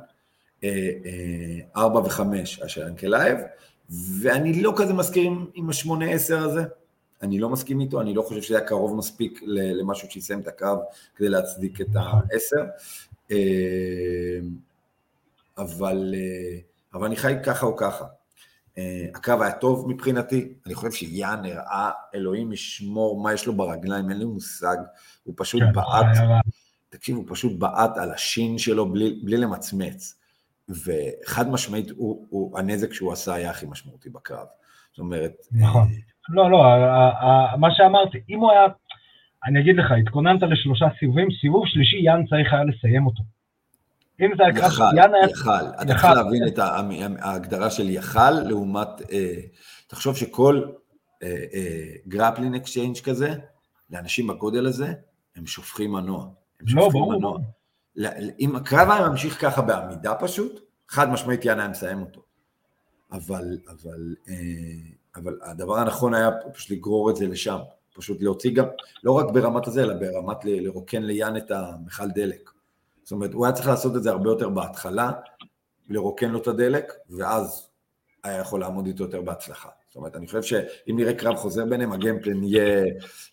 4 1.77 2.01
ו-5 2.01 2.21
היה 2.59 2.69
של 2.69 2.83
אנקלייב, 2.83 3.39
ואני 3.91 4.63
לא 4.63 4.73
כזה 4.77 4.95
מסכים 4.95 5.33
עם, 5.33 5.47
עם 5.55 5.71
ה-8-10 5.71 6.35
הזה, 6.35 6.63
אני 7.23 7.39
לא 7.39 7.49
מסכים 7.49 7.81
איתו, 7.81 8.01
אני 8.01 8.15
לא 8.15 8.23
חושב 8.23 8.43
שזה 8.43 8.59
היה 8.59 8.67
קרוב 8.67 8.97
מספיק 8.97 9.41
למשהו 9.47 10.11
שיסיים 10.11 10.41
את 10.41 10.49
הקו 10.49 10.77
כדי 11.17 11.29
להצדיק 11.29 11.81
את 11.81 11.97
ה-10, 11.97 12.59
אה, 13.31 14.39
אבל, 15.59 16.15
אה, 16.17 16.59
אבל 16.95 17.07
אני 17.07 17.17
חי 17.17 17.35
ככה 17.45 17.67
או 17.67 17.77
ככה. 17.77 18.05
אה, 18.79 19.07
הקרב 19.15 19.43
היה 19.43 19.53
טוב 19.53 19.89
מבחינתי, 19.89 20.49
אני 20.67 20.75
חושב 20.75 20.93
שיאן 20.93 21.43
הראה, 21.45 21.91
אלוהים 22.15 22.53
ישמור 22.53 23.23
מה 23.23 23.33
יש 23.33 23.47
לו 23.47 23.57
ברגליים, 23.57 24.11
אין 24.11 24.19
לי 24.19 24.25
מושג, 24.25 24.77
הוא 25.25 25.35
פשוט 25.37 25.63
כן, 25.63 25.73
בעט, 25.73 26.17
תקשיב, 26.89 27.17
הוא 27.17 27.25
פשוט 27.29 27.59
בעט 27.59 27.97
על 27.97 28.11
השין 28.11 28.59
שלו 28.59 28.93
בלי, 28.93 29.21
בלי 29.25 29.37
למצמץ, 29.37 30.21
וחד 30.69 31.51
משמעית 31.51 31.91
הוא, 31.91 32.27
הוא, 32.29 32.59
הנזק 32.59 32.93
שהוא 32.93 33.13
עשה 33.13 33.35
היה 33.35 33.51
הכי 33.51 33.67
משמעותי 33.67 34.11
בקרב, 34.11 34.47
זאת 34.91 34.99
אומרת... 34.99 35.33
נכון, 35.53 35.83
אה... 35.83 36.35
לא, 36.35 36.51
לא, 36.51 36.59
מה 37.59 37.69
שאמרתי, 37.71 38.19
אם 38.29 38.39
הוא 38.39 38.51
היה, 38.51 38.67
אני 39.47 39.61
אגיד 39.61 39.77
לך, 39.77 39.93
התכוננת 39.93 40.43
לשלושה 40.43 40.87
סיבובים, 40.99 41.29
סיבוב 41.41 41.63
שלישי 41.67 41.97
יאן 41.97 42.27
צריך 42.27 42.53
היה 42.53 42.65
לסיים 42.65 43.07
אותו. 43.07 43.23
אם 44.21 44.31
זה 44.37 44.43
הקרב 44.47 44.71
של 44.71 44.97
יאן 44.97 45.15
היה... 45.15 45.31
יכל, 45.31 45.51
אתה 45.83 45.85
צריך 45.87 46.05
להבין 46.05 46.43
את 46.49 46.59
ההגדרה 47.19 47.71
של 47.71 47.91
יכל 47.91 48.31
לעומת, 48.31 48.89
אה, 49.13 49.35
תחשוב 49.87 50.17
שכל 50.17 50.63
grappling 52.09 52.55
אה, 52.55 52.59
exchange 52.59 52.99
כזה, 52.99 53.35
לאנשים 53.91 54.27
בגודל 54.27 54.67
הזה, 54.67 54.93
הם 55.37 55.47
שופכים 55.47 55.93
מנוע. 55.93 56.29
הם 56.61 56.67
לא, 56.77 56.83
שופכים. 56.83 57.03
מנוע. 57.03 57.39
אם 58.41 58.57
הקרב 58.57 58.91
היה 58.91 59.09
ממשיך 59.09 59.41
ככה 59.41 59.63
בעמידה 59.63 60.15
פשוט, 60.15 60.61
חד 60.89 61.11
משמעית 61.11 61.45
יאן 61.45 61.61
היה 61.61 61.69
מסיים 61.69 62.01
אותו. 62.01 62.23
אבל, 63.13 63.59
אבל, 63.69 64.15
אה, 64.29 64.35
אבל 65.17 65.39
הדבר 65.43 65.79
הנכון 65.79 66.15
היה 66.15 66.31
פשוט 66.55 66.71
לגרור 66.71 67.11
את 67.11 67.17
זה 67.17 67.27
לשם. 67.27 67.59
פשוט 67.95 68.23
להוציא 68.23 68.55
גם, 68.55 68.67
לא 69.05 69.13
רק 69.13 69.27
ברמת 69.31 69.67
הזה, 69.67 69.83
אלא 69.83 69.95
ברמת 69.95 70.45
לרוקן 70.45 71.03
ליאן 71.03 71.37
את 71.37 71.51
המכל 71.51 72.09
דלק. 72.15 72.51
זאת 73.09 73.13
אומרת, 73.13 73.33
הוא 73.33 73.47
היה 73.47 73.53
צריך 73.53 73.69
לעשות 73.69 73.97
את 73.97 74.03
זה 74.03 74.11
הרבה 74.11 74.31
יותר 74.31 74.49
בהתחלה, 74.49 75.11
לרוקן 75.89 76.31
לו 76.31 76.39
את 76.39 76.47
הדלק, 76.47 76.93
ואז 77.11 77.69
היה 78.25 78.39
יכול 78.39 78.61
לעמוד 78.61 78.87
איתו 78.87 79.03
יותר 79.05 79.21
בהצלחה. 79.23 79.69
זאת 79.87 79.97
אומרת, 79.97 80.17
אני 80.17 80.27
חושב 80.27 80.43
שאם 80.43 80.97
נראה 80.97 81.15
קרב 81.15 81.37
חוזר 81.37 81.65
ביניהם, 81.65 81.93
ה 81.93 81.98
game 81.98 82.21
plan 82.21 82.43
יהיה, 82.45 82.85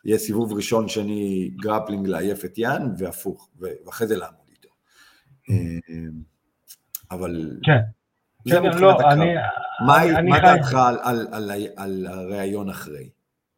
יהיה 0.06 0.18
סיבוב 0.18 0.54
ראשון, 0.54 0.88
שני 0.88 1.52
grappling 1.62 2.08
לעייף 2.08 2.46
את 2.46 2.58
יאן, 2.58 2.92
והפוך, 2.98 3.50
ואחרי 3.86 4.08
זה 4.08 4.16
לעמוד 4.18 4.46
איתו. 4.52 4.70
אה, 5.50 5.56
אבל 7.12 7.52
כן. 7.64 7.78
זה 8.46 8.56
כן, 8.56 8.64
מבחינת 8.64 8.82
לא, 8.82 8.92
הקרב. 8.92 9.12
אני- 9.12 9.34
מה 9.88 10.04
אני- 10.20 10.30
מה 10.30 10.36
חי- 10.36 10.42
דעתך 10.42 10.74
על- 10.74 10.98
על- 11.04 11.28
על 11.32 11.52
על 11.76 12.08
הראיון 12.10 12.70
אחרי? 12.70 13.10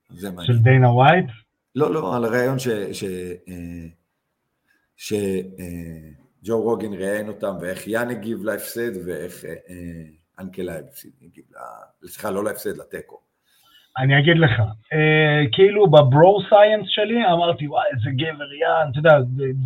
זה 0.10 0.32
מעניין. 0.32 0.53
של 0.58 0.63
דיינה 0.63 0.89
ווייט? 0.91 1.25
לא, 1.75 1.93
לא, 1.93 2.15
על 2.15 2.25
הראיון 2.25 2.60
ש... 2.60 2.67
ש... 2.91 3.03
אה, 3.47 3.88
ש... 4.97 5.13
אה, 5.13 6.10
ג'ו 6.43 6.62
רוגן 6.62 6.93
ראיין 6.93 7.27
אותם, 7.27 7.55
ואיך 7.62 7.88
יאן 7.88 8.10
הגיב 8.10 8.43
להפסד, 8.43 9.07
ואיך 9.07 9.45
אה, 9.45 9.49
אה, 9.49 10.03
אנקלייב 10.39 10.86
הגיב, 11.21 11.45
סליחה, 12.05 12.31
לא 12.31 12.43
להפסד, 12.43 12.77
לתיקו. 12.77 13.19
אני 13.97 14.19
אגיד 14.19 14.38
לך, 14.38 14.60
אה, 14.93 15.43
כאילו 15.51 15.88
ב 15.88 16.01
bro 16.01 16.39
science 16.50 16.86
שלי 16.88 17.25
אמרתי, 17.33 17.67
וואי, 17.67 17.86
איזה 17.93 18.10
גבר 18.15 18.53
יאן, 18.53 18.91
אתה 18.91 18.99
יודע, 18.99 19.17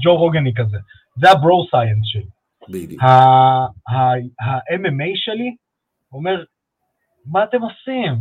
ג'ו 0.04 0.16
רוגני 0.16 0.54
כזה. 0.56 0.78
זה 1.16 1.32
הברו 1.32 1.68
סייאנס 1.72 2.04
שלי. 2.04 2.26
בדיוק. 2.70 3.04
ה-MMA 3.04 5.12
שלי 5.16 5.56
אומר, 6.12 6.44
מה 7.26 7.44
אתם 7.44 7.62
עושים? 7.62 8.16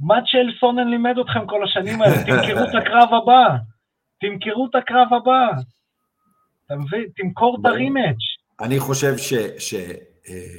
מה 0.00 0.20
צ'ל 0.20 0.58
סונן 0.60 0.88
לימד 0.88 1.18
אתכם 1.18 1.46
כל 1.46 1.64
השנים 1.64 2.02
האלה? 2.02 2.16
תמכרו 2.26 2.64
את 2.64 2.74
הקרב 2.74 3.14
הבא. 3.14 3.56
תמכרו 4.20 4.66
את 4.70 4.74
הקרב 4.74 5.14
הבא. 5.14 5.48
אתה 6.66 6.76
מבין? 6.76 7.04
תמכור 7.16 7.58
את. 7.60 7.66
הרימץ'. 7.66 8.22
אני 8.60 8.80
חושב 8.80 9.16
ש... 9.16 9.34
ש... 9.58 9.74
אה, 10.28 10.58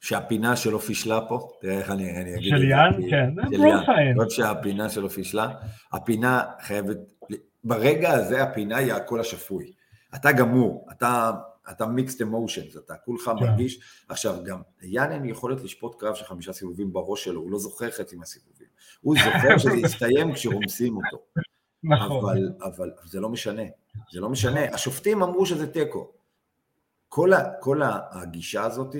שהפינה 0.00 0.56
שלו 0.56 0.80
פישלה 0.80 1.20
פה, 1.28 1.48
תראה 1.60 1.78
איך 1.78 1.90
אני, 1.90 2.10
אני 2.10 2.34
אגיד 2.36 2.52
את 2.52 2.58
של 2.58 2.66
זה. 2.66 2.70
יאן? 2.70 3.02
כי- 3.02 3.10
כן, 3.10 3.34
זה 3.34 3.56
של 3.56 3.62
יאן. 3.62 3.84
סיינס. 3.84 4.16
לא 4.18 4.30
שהפינה 4.30 4.88
שלו 4.88 5.10
פישלה, 5.10 5.48
הפינה 5.92 6.42
חייבת, 6.60 6.96
ברגע 7.64 8.10
הזה 8.12 8.42
הפינה 8.42 8.76
היא 8.76 8.92
הקול 8.92 9.20
השפוי. 9.20 9.72
אתה 10.14 10.32
גמור, 10.32 10.88
אתה, 10.92 11.30
אתה 11.70 11.86
מיקסט 11.86 12.22
אמושנס, 12.22 12.76
אתה 12.76 12.94
כולך 13.04 13.22
כן. 13.24 13.30
מרגיש. 13.46 13.80
עכשיו, 14.08 14.36
גם 14.44 14.60
ליאן 14.82 15.12
אין 15.12 15.24
יכולת 15.24 15.62
לשפוט 15.62 16.00
קרב 16.00 16.14
של 16.14 16.24
חמישה 16.24 16.52
סיבובים 16.52 16.92
בראש 16.92 17.24
שלו, 17.24 17.40
הוא 17.40 17.52
לא 17.52 17.58
זוכר 17.58 17.90
חצי 17.90 18.16
מהסיבובים. 18.16 18.66
הוא 19.00 19.16
זוכר 19.24 19.58
שזה 19.62 19.76
יסתיים 19.76 20.32
כשרומסים 20.32 20.96
אותו. 20.96 21.18
נכון. 21.84 22.30
אבל, 22.30 22.52
אבל 22.62 22.90
זה 23.04 23.20
לא 23.20 23.28
משנה, 23.28 23.62
זה 24.12 24.20
לא 24.20 24.28
משנה. 24.28 24.60
השופטים 24.72 25.22
אמרו 25.22 25.46
שזה 25.46 25.72
תיקו. 25.72 26.10
כל, 27.08 27.32
ה, 27.32 27.50
כל 27.60 27.80
הגישה 28.10 28.64
הזאת 28.64 28.96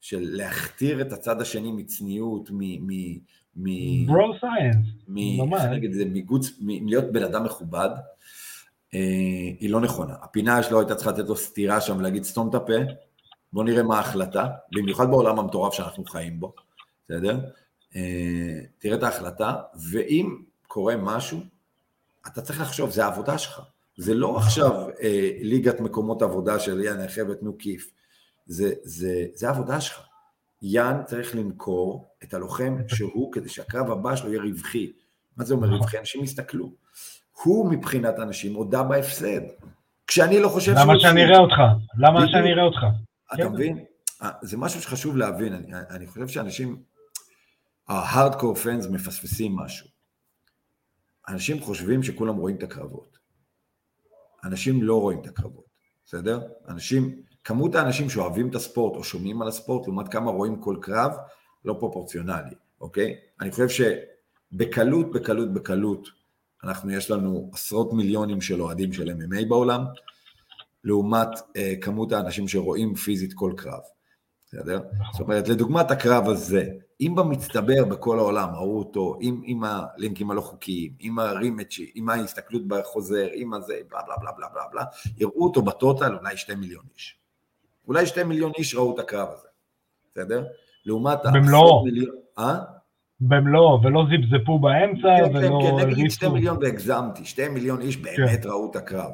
של 0.00 0.20
להכתיר 0.20 1.00
את 1.00 1.12
הצד 1.12 1.40
השני 1.40 1.72
מצניעות, 1.72 2.50
מ... 2.50 2.58
מ, 2.60 3.18
מ 3.56 4.06
ברו 4.06 4.32
סיינס. 4.40 4.86
ממש. 5.08 5.60
איך 5.60 5.68
אני 5.68 5.76
אגיד 5.76 5.90
את 5.90 5.96
זה, 5.96 6.04
מגוץ, 6.04 6.50
מ- 6.60 6.88
להיות 6.88 7.04
בן 7.12 7.22
אדם 7.22 7.44
מכובד, 7.44 7.88
אה, 8.94 9.00
היא 9.60 9.70
לא 9.70 9.80
נכונה. 9.80 10.14
הפינה 10.22 10.62
שלו 10.62 10.78
הייתה 10.78 10.94
צריכה 10.94 11.10
לתת 11.10 11.28
לו 11.28 11.36
סטירה 11.36 11.80
שם 11.80 11.96
ולהגיד 11.98 12.24
סתום 12.24 12.48
את 12.48 12.54
הפה, 12.54 12.72
בוא 13.52 13.64
נראה 13.64 13.82
מה 13.82 13.96
ההחלטה, 13.96 14.46
במיוחד 14.72 15.10
בעולם 15.10 15.38
המטורף 15.38 15.74
שאנחנו 15.74 16.04
חיים 16.04 16.40
בו, 16.40 16.52
בסדר? 17.04 17.40
אה, 17.96 18.60
תראה 18.78 18.96
את 18.96 19.02
ההחלטה, 19.02 19.54
ואם 19.90 20.36
קורה 20.66 20.96
משהו, 20.96 21.40
אתה 22.26 22.42
צריך 22.42 22.60
לחשוב, 22.60 22.90
זה 22.90 23.04
העבודה 23.04 23.38
שלך. 23.38 23.60
זה 23.96 24.14
לא 24.14 24.36
עכשיו 24.36 24.88
אה, 25.02 25.30
ליגת 25.40 25.80
מקומות 25.80 26.22
עבודה 26.22 26.58
של 26.58 26.80
יאן 26.80 27.08
חבר'ה 27.08 27.34
תנו 27.34 27.58
כיף, 27.58 27.90
זה, 28.46 28.72
זה, 28.82 29.26
זה 29.34 29.48
העבודה 29.48 29.80
שלך. 29.80 30.00
יאן 30.62 31.00
צריך 31.06 31.36
למכור 31.36 32.08
את 32.24 32.34
הלוחם 32.34 32.76
שהוא, 32.88 33.32
כדי 33.32 33.48
שהקרב 33.48 33.90
הבא 33.90 34.16
שלו 34.16 34.32
יהיה 34.32 34.42
רווחי. 34.42 34.92
מה 35.36 35.44
זה 35.44 35.54
אומר 35.54 35.68
רווחי? 35.68 35.98
אנשים 35.98 36.24
יסתכלו. 36.24 36.72
הוא 37.42 37.70
מבחינת 37.70 38.18
אנשים 38.18 38.54
הודה 38.54 38.82
בהפסד. 38.82 39.40
כשאני 40.06 40.40
לא 40.40 40.48
חושב 40.48 40.72
למה 40.76 41.00
שאני. 41.00 41.24
אראה 41.24 41.38
אותך? 41.38 41.54
למה. 41.98 42.28
שאני 42.28 42.52
אראה 42.52 42.62
אותך? 42.62 42.80
אתה 43.34 43.42
כן. 43.42 43.48
מבין? 43.52 43.84
אה, 44.22 44.30
זה 44.42 44.56
משהו 44.56 44.82
שחשוב 44.82 45.16
להבין, 45.16 45.52
אני, 45.54 45.66
אני 45.90 46.06
חושב 46.06 46.28
שאנשים, 46.28 46.82
ההארדקור 47.88 48.54
פאנס 48.54 48.86
מפספסים 48.86 49.56
משהו. 49.56 49.93
אנשים 51.28 51.60
חושבים 51.60 52.02
שכולם 52.02 52.36
רואים 52.36 52.56
את 52.56 52.62
הקרבות. 52.62 53.18
אנשים 54.44 54.82
לא 54.82 55.00
רואים 55.00 55.20
את 55.20 55.26
הקרבות, 55.26 55.64
בסדר? 56.04 56.40
אנשים, 56.68 57.22
כמות 57.44 57.74
האנשים 57.74 58.10
שאוהבים 58.10 58.48
את 58.48 58.54
הספורט 58.54 58.96
או 58.96 59.04
שומעים 59.04 59.42
על 59.42 59.48
הספורט, 59.48 59.86
לעומת 59.86 60.08
כמה 60.08 60.30
רואים 60.30 60.60
כל 60.60 60.76
קרב, 60.80 61.12
לא 61.64 61.76
פרופורציונלי, 61.78 62.54
אוקיי? 62.80 63.16
אני 63.40 63.50
חושב 63.50 63.68
שבקלות, 63.68 65.12
בקלות, 65.12 65.52
בקלות, 65.54 66.08
אנחנו, 66.64 66.90
יש 66.90 67.10
לנו 67.10 67.50
עשרות 67.52 67.92
מיליונים 67.92 68.40
של 68.40 68.62
אוהדים 68.62 68.92
של 68.92 69.10
MMA 69.10 69.48
בעולם, 69.48 69.84
לעומת 70.84 71.28
אה, 71.56 71.74
כמות 71.80 72.12
האנשים 72.12 72.48
שרואים 72.48 72.94
פיזית 72.94 73.32
כל 73.34 73.52
קרב, 73.56 73.80
בסדר? 74.54 74.80
זאת 75.12 75.20
אומרת, 75.20 75.48
לדוגמת 75.48 75.90
הקרב 75.90 76.28
הזה, 76.28 76.64
אם 77.00 77.14
במצטבר 77.16 77.84
בכל 77.84 78.18
העולם 78.18 78.48
ראו 78.54 78.78
אותו, 78.78 79.16
עם, 79.20 79.40
עם 79.44 79.64
הלינקים 79.64 80.30
הלא 80.30 80.40
חוקיים, 80.40 80.92
עם 81.00 81.18
הרימצ'י, 81.18 81.90
עם 81.94 82.08
ההסתכלות 82.08 82.68
בחוזר, 82.68 83.26
עם 83.34 83.54
הזה, 83.54 83.78
בלה 83.90 84.00
בלה 84.06 84.16
בלה 84.16 84.32
בלה 84.32 84.48
בלה 84.48 84.62
בלה, 84.72 84.84
יראו 85.18 85.44
אותו 85.44 85.62
בטוטל 85.62 86.16
אולי 86.16 86.36
שתי 86.36 86.54
מיליון 86.54 86.84
איש. 86.94 87.18
אולי 87.88 88.06
שתי 88.06 88.24
מיליון 88.24 88.52
איש 88.58 88.74
ראו 88.74 88.94
את 88.94 88.98
הקרב 88.98 89.28
הזה, 89.32 89.48
בסדר? 90.10 90.44
לעומת 90.86 91.18
במלואו. 91.24 91.62
העשרות 91.62 91.84
מיליון... 91.84 92.16
אה? 92.38 92.58
במלואו, 93.20 93.82
ולא 93.82 94.04
זיפזפו 94.10 94.58
באמצע, 94.58 95.08
כן, 95.18 95.32
כן, 95.32 95.36
ולא 95.36 95.58
כן, 95.62 95.76
נגיד 95.76 95.98
הריצו. 95.98 96.14
שתי 96.14 96.28
מיליון 96.28 96.56
והגזמתי, 96.60 97.24
שתי 97.24 97.48
מיליון 97.48 97.80
איש 97.80 97.96
באמת 97.96 98.46
ראו 98.46 98.70
את 98.70 98.76
הקרב, 98.76 99.10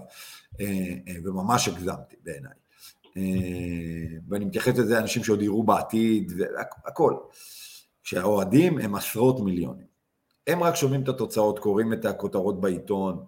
אה, 0.60 0.66
אה, 1.08 1.14
וממש 1.24 1.68
הגזמתי 1.68 2.16
בעיניי. 2.24 2.52
אה, 3.16 3.22
ואני 4.28 4.44
מתייחס 4.44 4.78
לזה 4.78 4.94
לאנשים 4.94 5.24
שעוד 5.24 5.42
יראו 5.42 5.62
בעתיד, 5.62 6.32
והכל. 6.84 7.14
כשהאוהדים 8.02 8.78
הם 8.78 8.94
עשרות 8.94 9.40
מיליונים. 9.40 9.86
הם 10.46 10.62
רק 10.62 10.74
שומעים 10.74 11.02
את 11.02 11.08
התוצאות, 11.08 11.58
קוראים 11.58 11.92
את 11.92 12.04
הכותרות 12.04 12.60
בעיתון, 12.60 13.24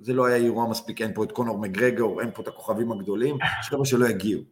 זה 0.00 0.12
לא 0.12 0.26
היה 0.26 0.36
אירוע 0.36 0.68
מספיק, 0.70 1.02
אין 1.02 1.14
פה 1.14 1.24
את 1.24 1.32
קונור 1.32 1.58
מגרגור, 1.58 2.20
אין 2.20 2.30
פה 2.34 2.42
את 2.42 2.48
הכוכבים 2.48 2.92
הגדולים, 2.92 3.36
יש 3.60 3.68
חבר'ה 3.68 3.84
שלא 3.84 4.06
יגיעו. 4.06 4.42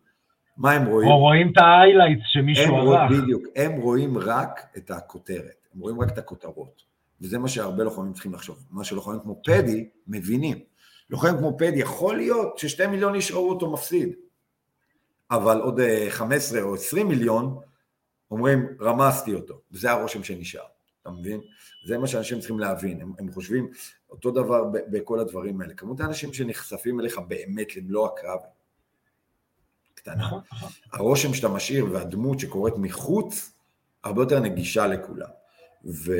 מה 0.57 0.73
הם 0.73 0.87
רואים? 0.87 1.09
או 1.09 1.19
רואים 1.19 1.53
את 1.53 1.59
האיילייטס 1.59 2.23
הם 2.35 2.43
שמישהו 2.43 2.77
ערך. 2.77 3.11
בדיוק, 3.11 3.43
הם 3.57 3.73
רואים 3.73 4.19
רק 4.19 4.61
את 4.77 4.91
הכותרת, 4.91 5.69
הם 5.75 5.81
רואים 5.81 6.01
רק 6.01 6.09
את 6.09 6.19
הכותרות. 6.19 6.83
וזה 7.21 7.39
מה 7.39 7.49
שהרבה 7.49 7.85
לוחמים 7.85 8.13
צריכים 8.13 8.35
לחשוב. 8.35 8.65
מה 8.71 8.85
שלוחמים 8.85 9.21
כמו 9.21 9.41
פדי 9.45 9.89
מבינים. 10.07 10.59
לוחם 11.11 11.37
כמו 11.39 11.59
פדי, 11.59 11.79
יכול 11.79 12.17
להיות 12.17 12.59
ששתי 12.59 12.87
מיליון 12.87 13.15
איש 13.15 13.33
ראו 13.33 13.51
אותו 13.51 13.73
מפסיד, 13.73 14.13
אבל 15.31 15.61
עוד 15.61 15.81
אה, 15.81 16.07
15 16.11 16.63
או 16.63 16.75
20 16.75 17.09
מיליון 17.09 17.59
אומרים, 18.31 18.67
רמסתי 18.81 19.35
אותו, 19.35 19.61
וזה 19.73 19.91
הרושם 19.91 20.25
שנשאר, 20.25 20.65
אתה 21.03 21.11
מבין? 21.11 21.41
זה 21.87 21.99
מה 21.99 22.07
שאנשים 22.07 22.39
צריכים 22.39 22.59
להבין, 22.59 23.01
הם, 23.01 23.13
הם 23.19 23.33
חושבים 23.33 23.69
אותו 24.11 24.31
דבר 24.31 24.65
ב, 24.65 24.79
בכל 24.91 25.21
הדברים 25.21 25.61
האלה. 25.61 25.75
כמות 25.75 26.01
האנשים 26.01 26.33
שנחשפים 26.33 27.01
אליך 27.01 27.19
באמת 27.19 27.77
למלוא 27.77 28.07
הקרב, 28.07 28.39
קטנה. 29.95 30.15
נכון, 30.15 30.41
נכון. 30.53 30.69
הרושם 30.93 31.35
שאתה 31.35 31.49
משאיר 31.49 31.87
והדמות 31.93 32.41
שקורית 32.41 32.75
מחוץ, 32.77 33.53
הרבה 34.05 34.23
יותר 34.23 34.41
נגישה 34.41 34.87
לכולם. 34.87 35.29
ו... 35.87 36.13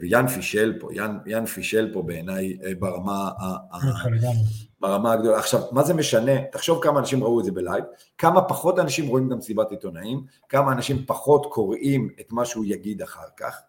ויאן 0.00 0.28
פישל 0.28 0.76
פה, 0.80 0.88
יאן, 0.92 1.18
יאן 1.26 1.46
פישל 1.46 1.90
פה 1.92 2.02
בעיניי 2.02 2.58
אה, 2.64 2.72
ברמה, 2.78 3.30
ה... 3.38 3.76
לגמרי. 4.06 4.44
ברמה 4.80 5.12
הגדולה. 5.12 5.38
עכשיו, 5.38 5.60
מה 5.72 5.82
זה 5.82 5.94
משנה? 5.94 6.32
תחשוב 6.52 6.82
כמה 6.82 7.00
אנשים 7.00 7.24
ראו 7.24 7.40
את 7.40 7.44
זה 7.44 7.52
בלייב, 7.52 7.84
כמה 8.18 8.42
פחות 8.42 8.78
אנשים 8.78 9.08
רואים 9.08 9.26
את 9.26 9.32
המסיבת 9.32 9.70
עיתונאים, 9.70 10.24
כמה 10.48 10.72
אנשים 10.72 11.04
פחות 11.06 11.46
קוראים 11.52 12.08
את 12.20 12.32
מה 12.32 12.44
שהוא 12.44 12.64
יגיד 12.64 13.02
אחר 13.02 13.28
כך. 13.36 13.60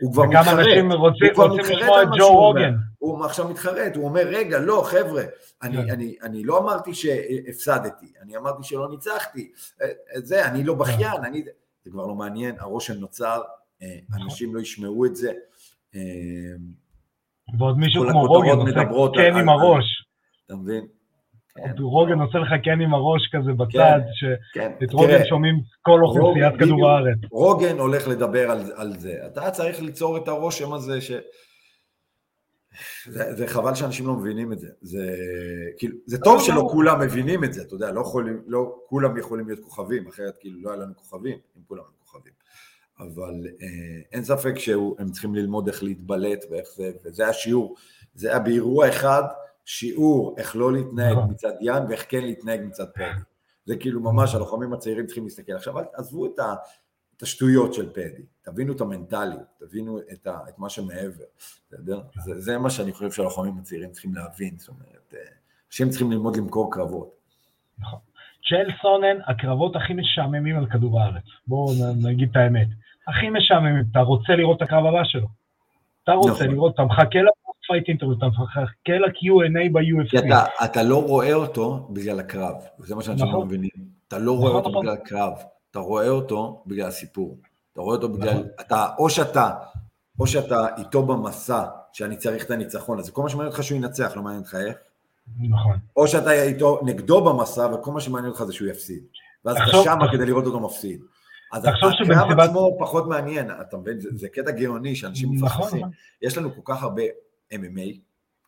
הוא 0.00 0.12
כבר 0.12 0.22
וכמה 0.22 0.40
מתחרט. 0.40 0.58
אנשים 0.58 0.92
רוצים 0.92 1.26
הוא 1.26 1.34
כבר 1.34 1.46
רוצים 1.46 1.76
לשמוע 1.76 2.02
את 2.02 2.08
ג'ו. 2.18 2.28
רוגן. 2.28 2.74
הוא 2.98 3.24
עכשיו 3.24 3.48
מתחרט, 3.48 3.96
הוא 3.96 4.04
אומר, 4.04 4.22
רגע, 4.26 4.58
לא, 4.58 4.82
חבר'ה, 4.86 5.22
אני, 5.62 5.76
כן. 5.76 5.90
אני, 5.90 6.16
אני 6.22 6.44
לא 6.44 6.58
אמרתי 6.58 6.94
שהפסדתי, 6.94 8.12
אני 8.22 8.36
אמרתי 8.36 8.62
שלא 8.62 8.88
ניצחתי, 8.90 9.50
אה, 9.82 9.86
אה, 9.86 10.20
זה, 10.20 10.46
אני 10.46 10.64
לא 10.64 10.74
בכיין, 10.74 11.24
אני... 11.24 11.44
זה 11.84 11.90
כבר 11.90 12.06
לא 12.06 12.14
מעניין, 12.14 12.54
הרושם 12.58 12.94
נוצר, 12.94 13.36
נכון. 13.36 13.59
אנשים 14.22 14.54
לא 14.54 14.60
ישמעו 14.60 15.06
את 15.06 15.16
זה. 15.16 15.32
אה, 15.94 16.00
ועוד 17.58 17.78
מישהו 17.78 18.04
כמו 18.10 18.22
רוגן 18.26 18.50
עושה 18.50 18.80
כן 19.14 19.36
עם 19.36 19.48
הראש. 19.48 19.84
אתה 20.46 20.56
מבין? 20.56 20.86
כן. 21.54 21.82
רוגן 21.82 22.20
עושה 22.20 22.38
לך 22.38 22.48
כן 22.64 22.80
עם 22.80 22.94
הראש 22.94 23.22
כזה 23.32 23.52
בצד, 23.52 24.00
כן, 24.54 24.72
שאת 24.80 24.92
רוגן 24.92 25.08
תראה, 25.08 25.26
שומעים 25.26 25.54
כל 25.82 26.00
אוכלוסיית 26.02 26.52
רוגן, 26.52 26.66
כדור. 26.66 26.90
הארץ. 26.90 27.18
רוגן 27.32 27.78
הולך 27.78 28.08
לדבר 28.08 28.50
על, 28.76 28.98
זה. 28.98 29.26
אתה 29.26 29.50
צריך 29.50 29.82
ליצור 29.82 30.16
את 30.16 30.28
הרושם 30.28 30.72
הזה 30.72 31.00
ש... 31.00 31.12
זה, 33.06 33.34
זה 33.34 33.46
חבל 33.46 33.74
שאנשים 33.74 34.06
לא 34.06 34.14
מבינים 34.14 34.52
את 34.52 34.58
זה. 34.58 34.68
זה, 34.80 35.16
כאילו, 35.78 35.96
זה 36.06 36.18
טוב 36.18 36.34
לא, 36.34 36.40
שלא 36.40 36.56
לא. 36.56 36.68
כולם 36.72 37.00
מבינים 37.00 37.44
את 37.44 37.52
זה, 37.52 37.62
אתה 37.62 37.74
יודע, 37.74 37.92
לא, 37.92 38.00
יכולים, 38.00 38.42
לא 38.46 38.76
כולם 38.86 39.16
יכולים 39.16 39.46
להיות 39.46 39.60
כוכבים, 39.60 40.08
אחרת 40.08 40.36
כאילו 40.40 40.62
לא 40.62 40.70
היה 40.70 40.80
לנו 40.80 40.96
כוכבים, 40.96 41.38
אם 41.56 41.62
כולם 41.66 41.82
היו. 41.82 41.99
אבל 43.00 43.46
אה, 43.62 44.00
אין 44.12 44.24
ספק 44.24 44.58
שהם 44.58 45.10
צריכים 45.10 45.34
ללמוד 45.34 45.68
איך 45.68 45.82
להתבלט 45.82 46.44
ואיך 46.50 46.68
זה, 46.76 46.90
וזה 47.04 47.28
השיעור. 47.28 47.74
זה 48.14 48.28
היה 48.28 48.38
באירוע 48.38 48.88
אחד, 48.88 49.22
שיעור 49.64 50.34
איך 50.38 50.56
לא 50.56 50.72
להתנהג 50.72 51.16
נכון. 51.16 51.30
מצד 51.30 51.52
ין 51.60 51.82
ואיך 51.88 52.06
כן 52.08 52.22
להתנהג 52.22 52.60
מצד 52.64 52.90
פדי. 52.94 53.04
זה 53.64 53.76
כאילו 53.76 54.00
ממש, 54.00 54.34
הלוחמים 54.34 54.72
הצעירים 54.72 55.06
צריכים 55.06 55.24
להסתכל. 55.24 55.52
עכשיו, 55.52 55.74
עזבו 55.94 56.26
את, 56.26 56.38
ה, 56.38 56.54
את 57.16 57.22
השטויות 57.22 57.74
של 57.74 57.92
פדי, 57.92 58.22
תבינו 58.42 58.72
את 58.72 58.80
המנטליות, 58.80 59.46
תבינו 59.58 59.98
את, 60.12 60.26
ה, 60.26 60.38
את 60.48 60.58
מה 60.58 60.68
שמעבר, 60.68 61.24
בסדר? 61.68 62.00
זה, 62.24 62.40
זה 62.40 62.58
מה 62.58 62.70
שאני 62.70 62.92
חושב 62.92 63.10
שהלוחמים 63.10 63.58
הצעירים 63.58 63.90
צריכים 63.90 64.14
להבין, 64.14 64.58
זאת 64.58 64.68
אומרת, 64.68 65.14
אה, 65.14 65.18
אנשים 65.68 65.90
צריכים 65.90 66.10
ללמוד 66.10 66.36
למכור 66.36 66.72
קרבות. 66.72 67.20
צ'ל 68.48 68.70
סונן, 68.82 69.16
הקרבות 69.26 69.76
הכי 69.76 69.92
משעממים 69.92 70.56
על 70.56 70.66
כדור 70.66 71.00
הארץ. 71.00 71.24
בואו 71.46 71.72
נגיד 72.02 72.28
את 72.30 72.36
האמת. 72.36 72.68
הכי 73.08 73.30
משעממים. 73.30 73.84
אתה 73.92 74.00
רוצה 74.00 74.32
לראות 74.32 74.56
את 74.56 74.62
הקרב 74.62 74.86
הבא 74.86 75.04
שלו. 75.04 75.26
אתה 76.04 76.12
רוצה 76.12 76.30
נכון. 76.30 76.46
לראות, 76.46 76.74
אתה 76.74 76.82
מחכה 76.82 77.18
לפייט 77.18 77.88
אינטרוויו, 77.88 78.18
אתה 78.18 78.26
מחכה 78.26 78.92
ל-Q&A 78.98 79.72
ב-UFC. 79.72 80.18
אתה, 80.18 80.44
אתה 80.64 80.82
לא 80.82 81.02
רואה 81.06 81.34
אותו 81.34 81.88
בגלל 81.90 82.20
הקרב, 82.20 82.54
וזה 82.80 82.94
מה 82.94 83.02
שאנשים 83.02 83.26
לא 83.26 83.32
נכון. 83.32 83.46
מבינים. 83.46 83.70
אתה 84.08 84.18
לא 84.18 84.32
רואה 84.32 84.48
נכון, 84.48 84.56
אותו 84.56 84.70
נכון. 84.70 84.82
בגלל 84.82 84.94
הקרב, 84.94 85.32
אתה 85.70 85.78
רואה 85.78 86.08
אותו 86.08 86.62
בגלל 86.66 86.88
הסיפור. 86.88 87.38
אתה 87.72 87.80
רואה 87.80 87.96
אותו 87.96 88.08
בגלל, 88.08 88.32
נכון. 88.32 88.46
אתה, 88.60 88.86
או 88.98 89.10
שאתה, 89.10 89.50
או 90.20 90.26
שאתה 90.26 90.66
איתו 90.78 91.02
במסע, 91.02 91.64
שאני 91.92 92.16
צריך 92.16 92.44
את 92.44 92.50
הניצחון, 92.50 92.98
אז 92.98 93.10
כל 93.10 93.22
מה 93.22 93.28
שמעניין 93.28 93.52
אותך 93.52 93.64
שהוא 93.64 93.78
ינצח, 93.78 94.12
לא 94.16 94.22
מעניין 94.22 94.42
אותך 94.42 94.54
איך, 94.54 94.76
נכון. 95.38 95.76
או 95.96 96.08
שאתה 96.08 96.42
איתו 96.42 96.80
נגדו 96.84 97.24
במסע, 97.24 97.68
וכל 97.74 97.90
מה 97.90 98.00
שמעניין 98.00 98.30
אותך 98.30 98.42
זה 98.42 98.52
שהוא 98.52 98.68
יפסיד. 98.68 99.02
ואז 99.44 99.56
אתה 99.56 99.76
שמה 99.84 100.12
כדי 100.12 100.26
לראות 100.26 100.46
אותו 100.46 100.60
מפסיד. 100.60 101.00
אז 101.52 101.64
הקרב 101.64 102.40
עצמו 102.40 102.76
פחות 102.78 103.06
מעניין, 103.08 103.50
אתה 103.60 103.76
מבין? 103.76 104.00
זה, 104.00 104.08
זה 104.14 104.28
קטע 104.28 104.50
גאוני 104.50 104.96
שאנשים 104.96 105.34
נכון. 105.34 105.66
נכון. 105.78 105.90
יש 106.22 106.38
לנו 106.38 106.54
כל 106.54 106.60
כך 106.64 106.82
הרבה 106.82 107.02
MMA, 107.52 107.96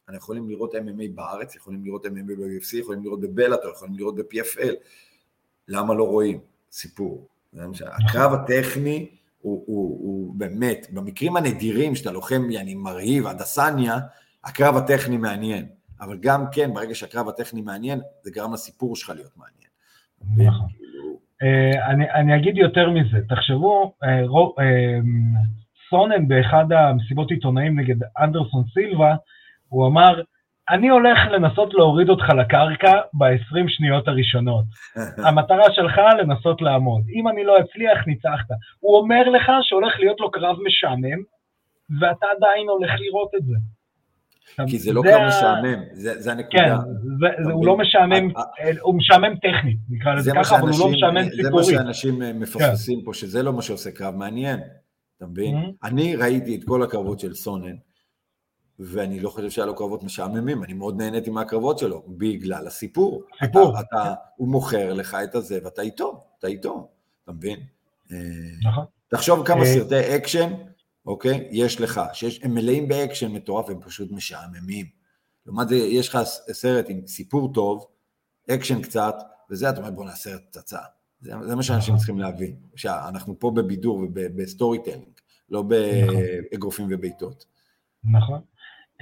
אנחנו 0.09 0.17
יכולים 0.19 0.49
לראות 0.49 0.75
MMA 0.75 1.11
בארץ, 1.15 1.57
יכולים 1.57 1.85
לראות 1.85 2.07
MMA 2.07 2.09
ב-UFC, 2.27 2.77
יכולים 2.77 3.05
לראות 3.05 3.21
בבלאטור, 3.21 3.71
יכולים 3.71 3.95
לראות 3.95 4.17
ב-PFL. 4.17 4.73
למה 5.69 5.95
לא 5.95 6.05
רואים? 6.05 6.41
סיפור. 6.73 7.29
ש- 7.75 7.83
הקרב 7.83 8.33
הטכני 8.33 9.09
הוא, 9.41 9.65
הוא, 9.67 9.99
הוא 10.03 10.35
באמת, 10.35 10.87
במקרים 10.93 11.37
הנדירים 11.37 11.95
שאתה 11.95 12.11
לוחם, 12.11 12.51
יעני 12.51 12.75
מרהיב, 12.75 13.27
הדסניה, 13.27 13.99
הקרב 14.45 14.77
הטכני 14.77 15.17
מעניין. 15.17 15.67
אבל 16.01 16.19
גם 16.19 16.45
כן, 16.53 16.75
ברגע 16.75 16.95
שהקרב 16.95 17.29
הטכני 17.29 17.63
מעניין, 17.63 18.01
זה 18.23 18.31
גרם 18.31 18.53
לסיפור 18.55 18.97
שלך 18.97 19.11
להיות 19.11 19.33
מעניין. 19.37 19.69
אה, 21.43 21.87
אני, 21.87 22.11
אני 22.11 22.37
אגיד 22.37 22.57
יותר 22.57 22.91
מזה, 22.91 23.19
תחשבו, 23.29 23.95
אה, 24.05 24.27
רו, 24.27 24.55
אה, 24.61 24.99
סונן 25.91 26.29
באחד 26.29 26.73
המסיבות 26.73 27.31
עיתונאים 27.31 27.81
נגד 27.81 27.97
אנדרסון 28.21 28.65
סילבה, 28.75 29.15
הוא 29.69 29.87
אמר, 29.87 30.21
אני 30.71 30.89
הולך 30.89 31.19
לנסות 31.31 31.75
להוריד 31.75 32.09
אותך 32.09 32.29
לקרקע 32.29 33.01
ב-20 33.15 33.69
שניות 33.69 34.09
הראשונות. 34.09 34.65
המטרה 35.27 35.73
שלך 35.73 36.01
לנסות 36.19 36.63
לעמוד. 36.63 37.03
אם 37.15 37.29
אני 37.29 37.45
לא 37.45 37.61
אצליח, 37.61 38.07
ניצחת. 38.07 38.47
הוא 38.81 38.97
אומר 38.99 39.23
לך 39.29 39.53
שהולך 39.63 39.95
להיות 39.99 40.21
לו 40.21 40.31
קרב 40.31 40.57
משעמם, 40.67 41.23
ואתה 42.01 42.27
עדיין 42.37 42.69
הולך 42.69 42.91
לראות 43.01 43.31
את 43.37 43.45
זה. 43.45 43.57
כי 44.67 44.79
זה 44.79 44.93
לא 44.93 45.03
ה- 45.07 45.29
משעמם, 45.29 45.83
זה, 45.93 46.21
זה 46.21 46.33
הנקודה. 46.33 46.59
כן, 46.59 46.93
זה, 47.21 47.45
זה, 47.45 47.53
הוא 47.53 47.67
לא 47.67 47.77
משעמם, 47.77 48.37
אה, 48.37 48.43
אה, 48.61 48.71
הוא 48.81 48.95
משעמם 48.95 49.37
טכנית, 49.37 49.79
נקרא 49.91 50.15
לזה 50.15 50.33
ככה, 50.35 50.59
אבל 50.59 50.69
הוא 50.69 50.79
לא 50.81 50.89
משעמם 50.89 51.25
זה 51.43 51.51
מה. 51.51 51.65
שאנשים 51.65 52.23
אה, 52.23 52.33
מפספסים 52.33 53.03
פה, 53.05 53.15
שזה 53.15 53.43
לא 53.43 53.53
מה 53.53 53.63
שעושה 53.63 53.91
קרב 53.91 54.15
מעניין, 54.15 54.61
אתה 55.17 55.27
מבין? 55.27 55.55
Mhm. 55.57 55.87
אני 55.89 56.17
ראיתי 56.17 56.57
את 56.57 56.65
כל 56.65 56.83
הקרבות 56.83 57.21
של 57.21 57.35
סונן, 57.35 57.75
ואני 58.79 59.21
לא 59.21 59.29
חושב 59.29 59.51
שהיה 59.51 59.67
לו 59.67 59.77
קרבות 59.77 60.03
משעממים, 60.03 60.65
אני 60.65 60.73
מאוד 60.73 61.03
נהניתי 61.03 61.31
מהקרבות 61.31 61.79
שלו, 61.79 62.03
בגלל 62.09 62.67
הסיפור. 62.67 63.23
סיפור. 63.45 63.75
הוא 64.37 64.49
מוכר 64.49 64.93
לך 64.93 65.17
את 65.25 65.35
הזה, 65.35 65.59
ואתה 65.65 65.83
איתו, 65.83 66.25
אתה 66.39 66.47
איתו, 66.47 66.89
אתה 67.25 67.33
מבין? 67.33 67.59
אה, 68.13 68.17
נכון. 68.69 68.85
תחשוב 69.09 69.47
כמה 69.47 69.61
אה, 69.61 69.67
סרטי 69.67 70.17
אקשן, 70.17 70.53
אוקיי, 71.07 71.49
יש 71.51 71.81
לך, 71.81 72.01
שיש, 72.13 72.41
הם 72.43 72.55
מלאים 72.55 72.89
באקשן 72.89 73.33
מטורף, 73.33 73.71
הם 73.71 73.81
פשוט 73.81 74.13
משעממים. 74.13 74.87
לעומת 75.47 75.69
זה, 75.69 75.77
יש 75.77 76.09
לך 76.09 76.19
סרט 76.53 76.87
עם 76.89 77.07
סיפור 77.07 77.53
טוב, 77.53 77.87
אקשן 78.51 78.83
קצת, 78.83 79.15
וזה 79.51 79.71
אתה 79.71 79.79
אומר, 79.81 79.91
בוא 79.91 80.05
נעשה 80.05 80.31
סרט 80.31 80.43
פצצה. 80.51 80.79
זה, 81.21 81.33
זה 81.43 81.57
מה 81.57 81.63
שאנשים 81.63 81.97
צריכים 81.97 82.19
להבין, 82.19 82.57
שאנחנו 82.77 83.39
פה 83.39 83.51
בבידור 83.57 83.97
וב 83.97 84.79
storytelling, 84.85 85.05
לא 85.51 85.63
באגרופים 85.63 86.87
ובעיטות. 86.91 87.45
נכון. 88.05 88.41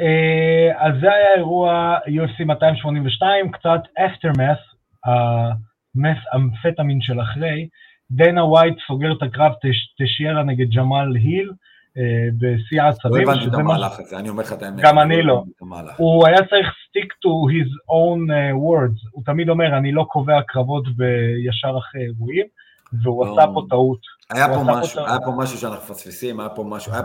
אה, 0.00 0.86
אז 0.86 0.92
זה 1.00 1.06
היה 1.12 1.34
אירוע 1.36 1.96
UFC 2.06 2.44
282, 2.44 3.52
קצת 3.52 3.80
aftermath, 3.98 4.74
המס 5.04 6.18
אמפטמין 6.36 7.00
של 7.00 7.20
אחרי. 7.20 7.68
דנה 8.10 8.44
ווייט 8.44 8.74
סוגר 8.86 9.12
את 9.12 9.22
הקרב 9.22 9.52
תש- 9.52 9.94
תשיירה 10.04 10.42
נגד 10.42 10.70
ג'מאל 10.70 11.16
היל 11.16 11.50
אה, 11.96 12.28
בשיא 12.38 12.78
לא 12.78 12.82
העצבים. 12.82 13.28
הבנתי 13.28 13.46
את 13.48 13.54
המהלך 13.54 14.00
הזה, 14.00 14.18
אני 14.18 14.28
אומר 14.28 14.42
לך 14.42 14.52
את 14.52 14.62
האמת. 14.62 14.80
גם 14.82 14.98
אני 14.98 15.22
לא. 15.22 15.44
את 15.56 15.62
המהלך. 15.62 15.94
הוא 15.98 16.26
היה 16.26 16.38
צריך 16.38 16.66
stick 16.66 17.08
to 17.08 17.30
his 17.52 17.70
own 17.88 18.30
uh, 18.30 18.54
words, 18.54 19.08
הוא 19.12 19.24
תמיד 19.24 19.48
אומר, 19.48 19.78
אני 19.78 19.92
לא 19.92 20.06
קובע 20.08 20.42
קרבות 20.48 20.84
ישר 20.96 21.78
אחרי 21.78 22.02
אירועים, 22.02 22.46
והוא 23.02 23.26
לא. 23.26 23.32
עשה 23.32 23.52
פה 23.54 23.62
טעות. 23.70 23.98
היה 24.30 24.48
פה 24.48 24.62
משהו. 24.66 25.06
היה 25.06 25.20
פה 25.24 25.30
משהו 25.36 25.58
שאנחנו 25.58 25.94
מפספסים, 25.94 26.40
היה 26.40 26.48
פה 26.48 26.64
משהו, 26.64 26.92
היה 26.92 27.02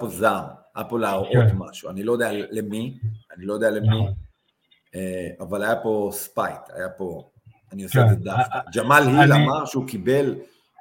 פה, 0.00 0.08
זעם, 0.08 0.44
היה 0.74 0.84
פה 0.84 0.98
להראות 0.98 1.28
כן. 1.32 1.56
משהו, 1.56 1.90
אני 1.90 2.02
לא 2.02 2.12
יודע 2.12 2.30
למי, 2.50 2.98
אני 3.36 3.46
לא 3.46 3.54
יודע 3.54 3.70
למי, 3.70 3.88
נכון. 3.88 4.12
אה, 4.94 5.28
אבל 5.40 5.62
היה 5.62 5.76
פה 5.76 6.08
spite, 6.12 6.60
היה 6.74 6.88
פה, 6.88 7.30
אני 7.72 7.84
עושה 7.84 8.00
את 8.00 8.04
כן. 8.04 8.14
זה 8.14 8.16
דווקא. 8.16 8.54
אה, 8.54 8.60
ג'מאל 8.74 9.02
היל 9.02 9.32
אמר 9.32 9.64
שהוא 9.64 9.86
קיבל 9.86 10.34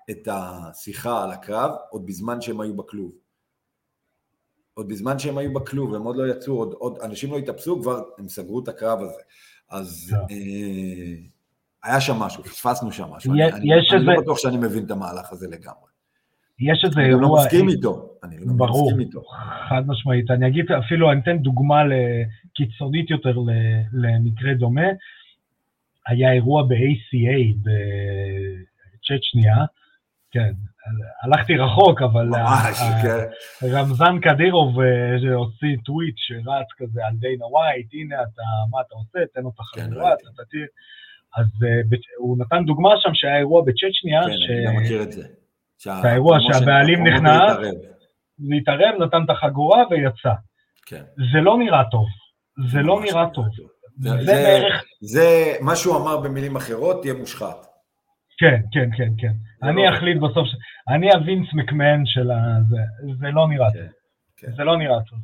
את 0.10 0.28
השיחה 0.32 1.24
על 1.24 1.32
הקרב 1.32 1.72
עוד 1.90 2.06
בזמן 2.06 2.42
שהם 2.42 2.62
היו 2.62 2.78
בכלוב. 2.78 3.12
עוד 4.74 4.88
בזמן 4.90 5.20
שהם 5.20 5.38
היו 5.38 5.54
בכלוב, 5.54 5.94
הם 5.96 6.04
עוד 6.04 6.18
לא 6.18 6.28
יצאו, 6.32 6.54
עוד, 6.54 6.74
עוד 6.74 6.98
אנשים 7.04 7.32
לא 7.32 7.38
התאפסו, 7.38 7.82
כבר 7.82 8.02
הם 8.18 8.28
סגרו 8.30 8.60
את 8.64 8.68
הקרב 8.68 9.00
הזה. 9.02 9.22
אז 9.70 10.16
כן. 10.30 10.36
אה, 10.36 11.16
היה 11.84 12.02
שם 12.02 12.16
משהו, 12.20 12.44
פספסנו 12.44 12.92
שם 12.92 13.06
משהו. 13.12 13.36
יש- 13.36 13.42
אני, 13.54 13.62
אני, 13.62 13.80
יש 13.80 13.94
אני 13.94 14.06
לא 14.06 14.12
איזה- 14.12 14.22
בטוח 14.22 14.38
שאני 14.38 14.58
מבין 14.58 14.86
את 14.86 14.92
המהלך 14.92 15.32
הזה 15.32 15.48
לגמרי. 15.48 15.90
יש 16.60 16.84
איזה 16.86 17.00
אני 17.02 17.12
גם 17.12 17.22
לא 17.22 17.26
אירוע... 17.26 17.40
מסכים 17.46 17.70
איתו. 17.70 18.10
אני 18.24 18.38
לא 18.40 18.46
ברור, 18.58 18.86
מסכים 18.88 19.00
איתו. 19.08 19.22
חד 19.70 19.82
משמעית. 19.88 20.32
אני 20.32 20.48
אגיד 20.48 20.66
אפילו, 20.72 21.12
אני 21.12 21.20
אתן 21.20 21.38
דוגמה 21.38 21.82
קיצונית 22.56 23.10
יותר 23.10 23.38
למקרה 23.94 24.54
דומה. 24.54 24.82
היה 26.08 26.32
אירוע 26.34 26.64
ב-ACA 26.64 27.56
בצ'צ'ניה, 27.64 29.56
כן, 30.34 30.52
הלכתי 31.24 31.58
רחוק, 31.58 32.02
אבל 32.02 32.26
ממש, 32.26 32.80
ה- 32.82 33.02
כן. 33.02 33.26
רמזן 33.72 34.20
קדירוב 34.22 34.80
אה, 34.80 34.86
שהוציא 35.22 35.78
טוויט 35.86 36.16
שרץ 36.18 36.68
כזה 36.78 37.06
על 37.06 37.14
דיינה 37.20 37.46
ווייט, 37.46 37.88
הנה 37.94 38.16
אתה, 38.16 38.42
מה 38.72 38.82
אתה 38.88 38.96
עושה, 38.96 39.20
תן 39.34 39.46
אותה 39.46 39.64
כן, 39.76 39.82
חבורה, 39.92 40.10
ראיתי. 40.10 40.24
אתה 40.36 40.44
תהיה... 40.50 40.66
אז 41.38 41.46
אה, 41.64 41.98
הוא 42.18 42.38
נתן 42.38 42.66
דוגמה 42.66 42.90
שם 43.00 43.10
שהיה 43.14 43.38
אירוע 43.38 43.62
בצ'צ'ניה, 43.66 44.22
כן, 44.24 44.54
אני 44.54 44.66
גם 44.66 44.84
מכיר 44.84 45.04
את 45.04 45.12
זה. 45.12 45.28
האירוע 45.88 46.38
שהבעלים 46.42 47.08
נכנס. 47.08 47.52
התערב. 47.52 47.74
שהתערב, 48.52 49.02
נתן 49.04 49.24
את 49.26 49.30
החגורה 49.30 49.84
ויצא. 49.90 50.34
כן. 50.86 51.04
זה 51.34 51.42
לא 51.42 51.58
נראה 51.58 51.84
טוב. 51.92 52.06
זה 52.72 52.82
לא 52.82 53.02
נראה 53.02 53.30
טוב. 53.34 53.46
זה- 53.98 54.10
זה 54.10 54.26
זה-. 54.26 54.60
זה, 55.02 55.28
מה 55.62 55.76
שהוא 55.76 55.98
אמר 55.98 56.18
במילים 56.18 56.56
אחרות, 56.56 57.02
תהיה 57.02 57.14
מושחת. 57.14 57.66
כן, 58.44 58.62
כן, 58.72 58.90
כן, 58.98 59.10
כן. 59.18 59.34
אני 59.68 59.84
לא- 59.84 59.90
אחליט 59.98 60.18
בסוף, 60.18 60.48
ש- 60.48 60.56
אני 60.88 61.12
הווינס 61.14 61.48
מקמן 61.54 62.06
של 62.06 62.32
ה... 62.32 62.38
זה- 62.70 62.78
זה 63.20 63.28
לא 63.34 63.48
נראה 63.48 63.72
טוב. 63.72 63.82
כן, 63.82 63.88
כן. 64.38 64.56
זה 64.58 64.64
לא 64.64 64.78
נראה 64.78 64.98
טוב. 65.10 65.20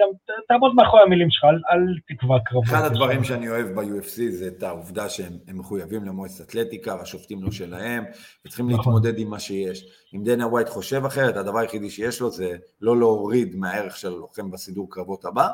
גם 0.00 0.06
תעמוד 0.48 0.74
מאחורי 0.74 1.02
המילים 1.02 1.30
שלך, 1.30 1.44
אל, 1.44 1.54
אל 1.72 1.86
תקבע 2.08 2.38
קרבות. 2.44 2.64
אחד 2.64 2.84
הדברים 2.84 3.24
שאני 3.24 3.48
אוהב 3.48 3.66
ב-UFC 3.66 4.20
זה 4.30 4.48
את 4.48 4.62
העובדה 4.62 5.08
שהם 5.08 5.32
מחויבים 5.54 6.04
למועצת 6.04 6.48
אתלטיקה, 6.48 6.94
והשופטים 6.94 7.42
לא 7.42 7.50
שלהם, 7.50 8.04
וצריכים 8.46 8.66
נכון. 8.70 8.78
להתמודד 8.78 9.18
עם 9.18 9.30
מה 9.30 9.38
שיש. 9.38 9.84
אם 10.14 10.22
דנה 10.24 10.46
ווייט 10.46 10.68
חושב 10.68 11.04
אחרת, 11.04 11.36
הדבר 11.36 11.58
היחידי 11.58 11.90
שיש 11.90 12.20
לו 12.20 12.30
זה 12.30 12.48
לא 12.80 12.98
להוריד 12.98 13.56
מהערך 13.56 13.96
של 13.96 14.08
הלוחם 14.08 14.50
בסידור 14.50 14.86
קרבות 14.90 15.24
הבא, 15.24 15.48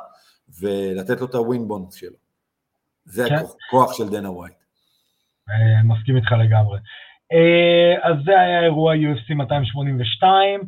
ולתת 0.60 1.20
לו 1.20 1.26
את 1.26 1.34
ה 1.34 1.41
win 1.41 1.61
bonus 1.61 1.94
שלו. 1.94 2.16
זה 3.04 3.28
כן. 3.28 3.34
הכוח 3.68 3.92
של 3.92 4.08
דנה 4.08 4.30
ווייט. 4.30 4.54
אה, 5.50 5.82
מסכים 5.84 6.16
איתך 6.16 6.32
לגמרי. 6.32 6.78
אה, 7.32 7.94
אז 8.02 8.16
זה 8.24 8.40
היה 8.40 8.64
אירוע 8.64 8.94
UFC 8.94 9.34
282. 9.34 10.60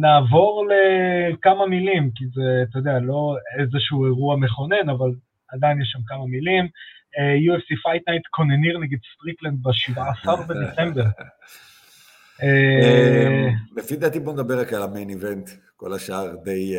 נעבור 0.00 0.66
לכמה 0.70 1.66
מילים, 1.66 2.10
כי 2.14 2.24
זה, 2.34 2.64
אתה 2.70 2.78
יודע, 2.78 2.98
לא 2.98 3.36
איזשהו 3.58 4.04
אירוע 4.04 4.36
מכונן, 4.36 4.88
אבל 4.88 5.10
עדיין 5.48 5.82
יש 5.82 5.88
שם 5.92 5.98
כמה 6.06 6.26
מילים. 6.26 6.64
אה, 7.18 7.34
UFC 7.34 7.68
Fight 7.86 8.00
Night 8.10 8.28
קונניר 8.30 8.78
נגד 8.78 8.98
סטריקלנד 9.14 9.62
ב-17 9.62 10.30
בדצמבר. 10.48 11.04
לפי 13.76 13.96
דעתי 13.96 14.20
בוא 14.20 14.32
נדבר 14.32 14.60
רק 14.60 14.72
על 14.72 14.82
המיין 14.82 15.08
איבנט, 15.08 15.50
כל 15.76 15.92
השאר 15.92 16.36
די... 16.44 16.74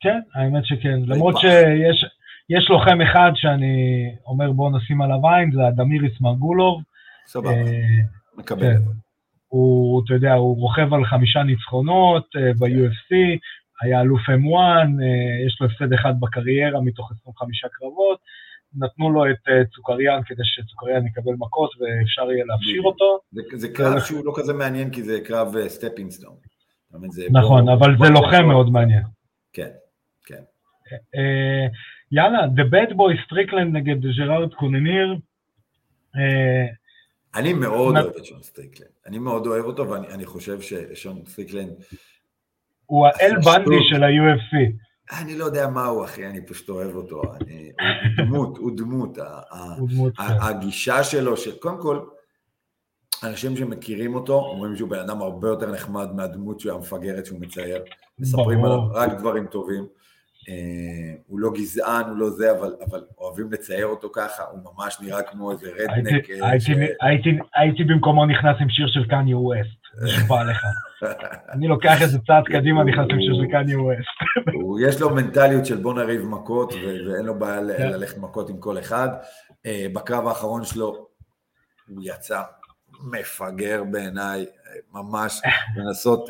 כן, 0.00 0.20
האמת 0.34 0.66
שכן, 0.66 1.00
למרות 1.06 1.36
שיש 1.40 2.04
יש 2.50 2.70
לוחם 2.70 3.00
אחד 3.00 3.32
שאני 3.34 4.04
אומר 4.26 4.52
בואו 4.52 4.76
נשים 4.76 5.02
עליו 5.02 5.28
עין, 5.28 5.52
זה 5.52 5.68
אדמיריס 5.68 6.20
מרגולוב. 6.20 6.82
סבבה, 7.26 7.50
אה, 7.50 8.02
מקבל 8.36 8.76
כן. 8.76 8.82
הוא, 9.48 10.02
אתה 10.04 10.14
יודע, 10.14 10.32
הוא 10.34 10.56
רוכב 10.56 10.94
על 10.94 11.04
חמישה 11.04 11.42
ניצחונות 11.42 12.26
uh, 12.36 12.58
ב-UFC, 12.58 13.16
היה 13.82 14.00
אלוף 14.00 14.20
M1, 14.20 14.28
uh, 14.28 15.02
אה, 15.02 15.46
יש 15.46 15.58
לו 15.60 15.66
הפסד 15.66 15.92
אחד 15.92 16.20
בקריירה 16.20 16.80
מתוך 16.80 17.12
25 17.12 17.64
קרבות, 17.72 18.18
נתנו 18.76 19.10
לו 19.10 19.30
את 19.30 19.68
צוקריאן 19.74 20.20
כדי 20.26 20.42
שצוקריאן 20.44 21.06
יקבל 21.06 21.32
מכות 21.38 21.70
ואפשר 21.80 22.32
יהיה 22.32 22.44
להפשיר 22.44 22.82
אותו. 22.82 23.18
זה, 23.32 23.42
זה 23.56 23.68
קרב 23.68 24.00
שהוא 24.00 24.24
לא 24.26 24.32
כזה 24.36 24.52
מעניין 24.52 24.90
כי 24.90 25.02
זה 25.02 25.20
קרב 25.24 25.54
stepping 25.68 26.10
stone. 26.10 26.34
נכון, 27.30 27.68
אבל 27.68 27.96
זה 27.98 28.08
לוחם 28.08 28.46
מאוד 28.46 28.70
מעניין. 28.70 29.02
כן, 29.52 29.70
כן. 30.26 30.42
יאללה, 32.12 32.44
The 32.44 32.72
Bad 32.72 32.92
Boy 32.92 33.24
סטריקלנד 33.26 33.76
נגד 33.76 34.06
ג'רארד 34.06 34.54
קונניר. 34.54 35.16
אני 37.34 37.52
מאוד 37.52 37.96
אוהב 37.96 38.16
את 38.16 38.24
שון 38.24 38.42
סטריקלנד, 38.42 38.88
אני 39.06 39.18
מאוד 39.18 39.46
אוהב 39.46 39.64
אותו 39.64 39.90
ואני 39.90 40.26
חושב 40.26 40.60
ששון 40.60 41.22
סטריקלנד... 41.26 41.72
הוא 42.86 43.06
האל 43.06 43.32
בנדי 43.44 43.78
של 43.90 44.02
ה-UFC. 44.02 44.72
אני 45.20 45.38
לא 45.38 45.44
יודע 45.44 45.68
מה 45.68 45.86
הוא 45.86 46.04
אחי, 46.04 46.26
אני 46.26 46.46
פשוט 46.46 46.68
אוהב 46.68 46.94
אותו, 46.94 47.22
אני, 47.40 47.72
הוא 48.16 48.24
דמות, 48.26 48.58
הוא 48.58 48.76
דמות, 48.76 49.18
הוא 49.78 49.88
דמות 49.88 50.16
כן. 50.16 50.22
הגישה 50.22 51.04
שלו, 51.04 51.36
שקודם 51.36 51.82
כל, 51.82 52.00
אנשים 53.22 53.56
שמכירים 53.56 54.14
אותו, 54.14 54.40
אומרים 54.40 54.76
שהוא 54.76 54.90
בן 54.90 54.98
אדם 54.98 55.22
הרבה 55.22 55.48
יותר 55.48 55.70
נחמד 55.70 56.12
מהדמות 56.14 56.60
שהוא 56.60 56.72
המפגרת 56.72 57.26
שהוא 57.26 57.40
מצייר, 57.40 57.82
מספרים 58.18 58.64
עליו 58.64 58.78
רק 58.92 59.12
דברים 59.18 59.46
טובים. 59.46 59.86
אה, 60.48 61.14
הוא 61.26 61.40
לא 61.40 61.50
גזען, 61.54 62.04
הוא 62.04 62.16
לא 62.16 62.30
זה, 62.30 62.50
אבל, 62.50 62.74
אבל 62.90 63.00
אוהבים 63.18 63.52
לצייר 63.52 63.86
אותו 63.86 64.08
ככה, 64.12 64.42
הוא 64.42 64.60
ממש 64.74 64.98
נראה 65.00 65.22
כמו 65.22 65.52
איזה 65.52 65.70
רדנק. 65.70 66.12
הייתי, 66.12 66.42
אה, 66.42 66.60
ש... 66.60 66.70
הייתי, 67.00 67.38
הייתי 67.54 67.84
במקומו 67.84 68.26
נכנס 68.26 68.56
עם 68.60 68.68
שיר 68.70 68.86
של 68.88 69.08
קניה 69.08 69.38
ווסט, 69.38 69.82
נשבע 70.04 70.44
לך. 70.44 70.64
אני 71.52 71.68
לוקח 71.68 72.02
איזה 72.02 72.18
צעד 72.26 72.44
קדימה, 72.44 72.84
נכנס 72.84 73.06
עם 73.10 73.20
שיר 73.20 73.34
של 73.34 73.52
קניה 73.52 73.80
ווסט. 73.80 74.46
יש 74.88 75.00
לו 75.00 75.14
מנטליות 75.14 75.66
של 75.66 75.76
בוא 75.76 75.94
נריב 75.94 76.26
מכות, 76.26 76.74
ואין 76.74 77.26
לו 77.26 77.38
בעיה 77.38 77.60
כן. 77.76 77.90
ללכת 77.90 78.18
מכות 78.18 78.50
עם 78.50 78.56
כל 78.58 78.78
אחד. 78.78 79.08
אה, 79.66 79.86
בקרב 79.92 80.26
האחרון 80.26 80.64
שלו 80.64 81.06
הוא 81.88 82.02
יצא 82.02 82.42
מפגר 83.12 83.84
בעיניי, 83.90 84.46
ממש 84.92 85.40
לנסות 85.76 86.28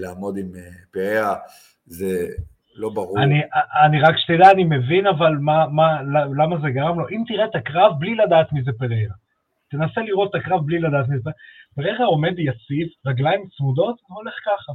לעמוד 0.00 0.36
עם 0.36 0.52
פאר, 0.90 1.34
זה 1.86 2.28
לא 2.78 2.88
ברור. 2.88 3.22
אני, 3.22 3.40
אני 3.84 4.00
רק 4.00 4.14
שתדע, 4.18 4.50
אני 4.50 4.64
מבין 4.64 5.06
אבל 5.06 5.36
מה, 5.40 5.66
מה, 5.70 6.02
למה 6.36 6.56
זה 6.62 6.70
גרם 6.70 6.98
לו. 7.00 7.08
אם 7.08 7.22
תראה 7.28 7.44
את 7.44 7.54
הקרב 7.54 7.92
בלי 7.98 8.14
לדעת 8.14 8.52
מי 8.52 8.62
זה 8.62 8.70
פריירה. 8.78 9.14
תנסה 9.70 10.00
לראות 10.00 10.30
את 10.30 10.34
הקרב 10.34 10.66
בלי 10.66 10.78
לדעת 10.78 11.08
מי 11.08 11.18
זה 11.18 11.30
פריירה. 11.76 12.06
עומד 12.06 12.38
יציב, 12.38 12.88
רגליים 13.06 13.40
צמודות, 13.56 13.96
הולך 14.08 14.34
ככה. 14.46 14.72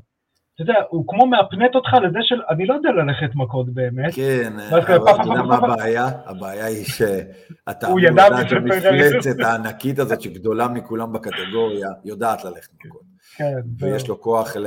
אתה 0.54 0.62
יודע, 0.62 0.74
הוא 0.90 1.06
כמו 1.08 1.26
מאפנט 1.26 1.76
אותך 1.76 1.90
לזה 2.04 2.20
של, 2.22 2.42
אני 2.50 2.66
לא 2.66 2.74
יודע 2.74 2.92
ללכת 2.92 3.36
מכות 3.36 3.70
באמת. 3.70 4.14
כן, 4.16 4.54
אבל 4.70 4.80
אתה 4.80 4.92
יודע 5.24 5.42
מה 5.42 5.56
הבעיה? 5.56 6.08
הבעיה 6.26 6.66
היא 6.66 6.86
שאתה 6.86 7.88
יודעת 8.02 8.50
שהמפלצת 8.50 9.40
הענקית 9.46 10.00
הזאת 10.00 10.22
שגדולה 10.22 10.68
מכולם 10.68 11.14
בקטגוריה, 11.14 11.90
יודעת 12.06 12.44
ללכת 12.46 12.70
מכות. 12.86 13.02
כן. 13.38 13.60
ויש 13.80 14.08
לו 14.08 14.22
כוח 14.22 14.58
אה, 14.58 14.62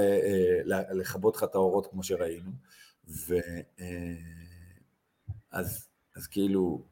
לכבות 0.93 1.37
לך 1.37 1.45
את 1.45 1.55
האורות 1.55 1.87
כמו 1.87 2.03
שראינו. 2.03 2.51
ו... 3.09 3.35
אה, 3.81 3.87
אז, 5.53 5.89
אז 6.17 6.27
כאילו, 6.27 6.83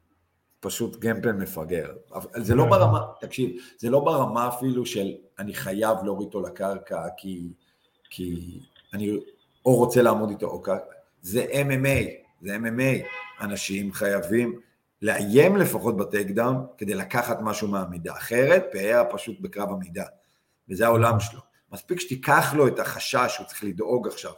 פשוט 0.65 0.99
גיימפלן 0.99 1.41
מפגר. 1.41 1.93
זה 2.35 2.55
לא 2.55 2.63
כן. 2.63 2.69
ברמה, 2.69 2.99
תקשיב, 3.21 3.55
זה 3.77 3.89
לא 3.89 3.99
ברמה 3.99 4.47
אפילו 4.47 4.85
של 4.85 5.11
אני 5.39 5.53
חייב 5.53 5.97
להוריד 6.03 6.25
אותו 6.25 6.41
לקרקע 6.41 7.07
כי, 7.17 7.53
כי 8.09 8.59
אני 8.93 9.11
או 9.65 9.75
רוצה 9.75 10.01
לעמוד 10.01 10.29
איתו 10.29 10.47
או 10.47 10.61
קרקע. 10.61 10.91
זה 11.21 11.45
MMA, 11.45 12.09
זה 12.41 12.55
MMA. 12.55 13.05
אנשים 13.43 13.93
חייבים 13.93 14.59
לאיים 15.01 15.57
לפחות 15.57 15.97
ב 15.97 16.27
takedown 16.27 16.65
כדי 16.77 16.93
לקחת 16.93 17.37
משהו 17.41 17.67
מהעמידה. 17.67 18.13
אחרת, 18.13 18.65
אתה 18.71 19.03
פשוט 19.11 19.39
בקרב 19.39 19.69
עמידה. 19.69 20.05
וזה 20.69 20.85
העולם 20.85 21.19
שלו. 21.19 21.39
מספיק 21.71 21.99
שתיקח 21.99 22.53
לו 22.57 22.67
את 22.67 22.79
החשש, 22.79 23.37
הוא 23.39 23.47
צריך 23.47 23.63
לדאוג 23.63 24.07
עכשיו 24.07 24.31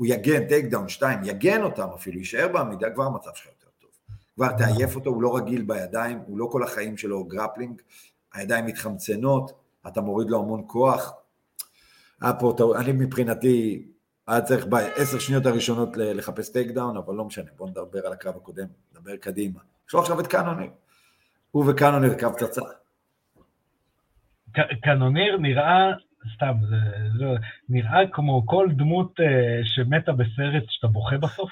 הוא 0.00 0.06
יגן, 0.06 0.48
takedown 0.48 0.88
שתיים, 0.88 1.18
יגן 1.24 1.62
אותם 1.62 1.88
אפילו, 1.94 2.18
יישאר 2.18 2.48
בעמידה, 2.48 2.90
כבר 2.90 3.04
המצב 3.04 3.30
שלך 3.34 3.46
יותר 3.46 3.68
טוב. 3.80 3.90
כבר 4.34 4.48
תעייף 4.52 4.94
אותו, 4.94 5.10
הוא 5.10 5.22
לא 5.22 5.36
רגיל 5.36 5.62
בידיים, 5.62 6.18
הוא 6.26 6.38
לא 6.38 6.48
כל 6.52 6.62
החיים 6.62 6.96
שלו 6.96 7.24
grappling, 7.24 7.82
הידיים 8.34 8.66
מתחמצנות, 8.66 9.52
אתה 9.88 10.00
מוריד 10.00 10.30
לו 10.30 10.38
המון 10.38 10.64
כוח. 10.66 11.12
היה 12.20 12.32
אני 12.80 12.92
מבחינתי, 12.92 13.86
היה 14.26 14.40
צריך 14.40 14.66
בעשר 14.66 15.18
שניות 15.18 15.46
הראשונות 15.46 15.96
לחפש 15.96 16.52
takedown, 16.52 16.96
אבל 16.96 17.14
לא 17.14 17.24
משנה, 17.24 17.50
בואו 17.56 17.68
נדבר 17.68 18.06
על 18.06 18.12
הקרב 18.12 18.36
הקודם, 18.36 18.66
נדבר 18.92 19.16
קדימה. 19.16 19.60
יש 19.88 19.94
לו 19.94 20.00
עכשיו 20.00 20.20
את 20.20 20.26
קאנוניר. 20.26 20.70
הוא 21.50 21.64
וקאנוניר 21.70 22.14
קו 22.20 22.32
פצצה. 22.32 22.62
קאנוניר 24.82 25.36
נראה 25.36 25.90
סתם, 26.34 26.52
זה, 26.68 26.76
זה 27.18 27.24
נראה 27.68 28.00
כמו 28.12 28.46
כל 28.46 28.68
דמות 28.70 29.20
uh, 29.20 29.22
שמתה 29.64 30.12
בסרט 30.12 30.64
שאתה 30.68 30.86
בוכה 30.86 31.18
בסוף. 31.18 31.50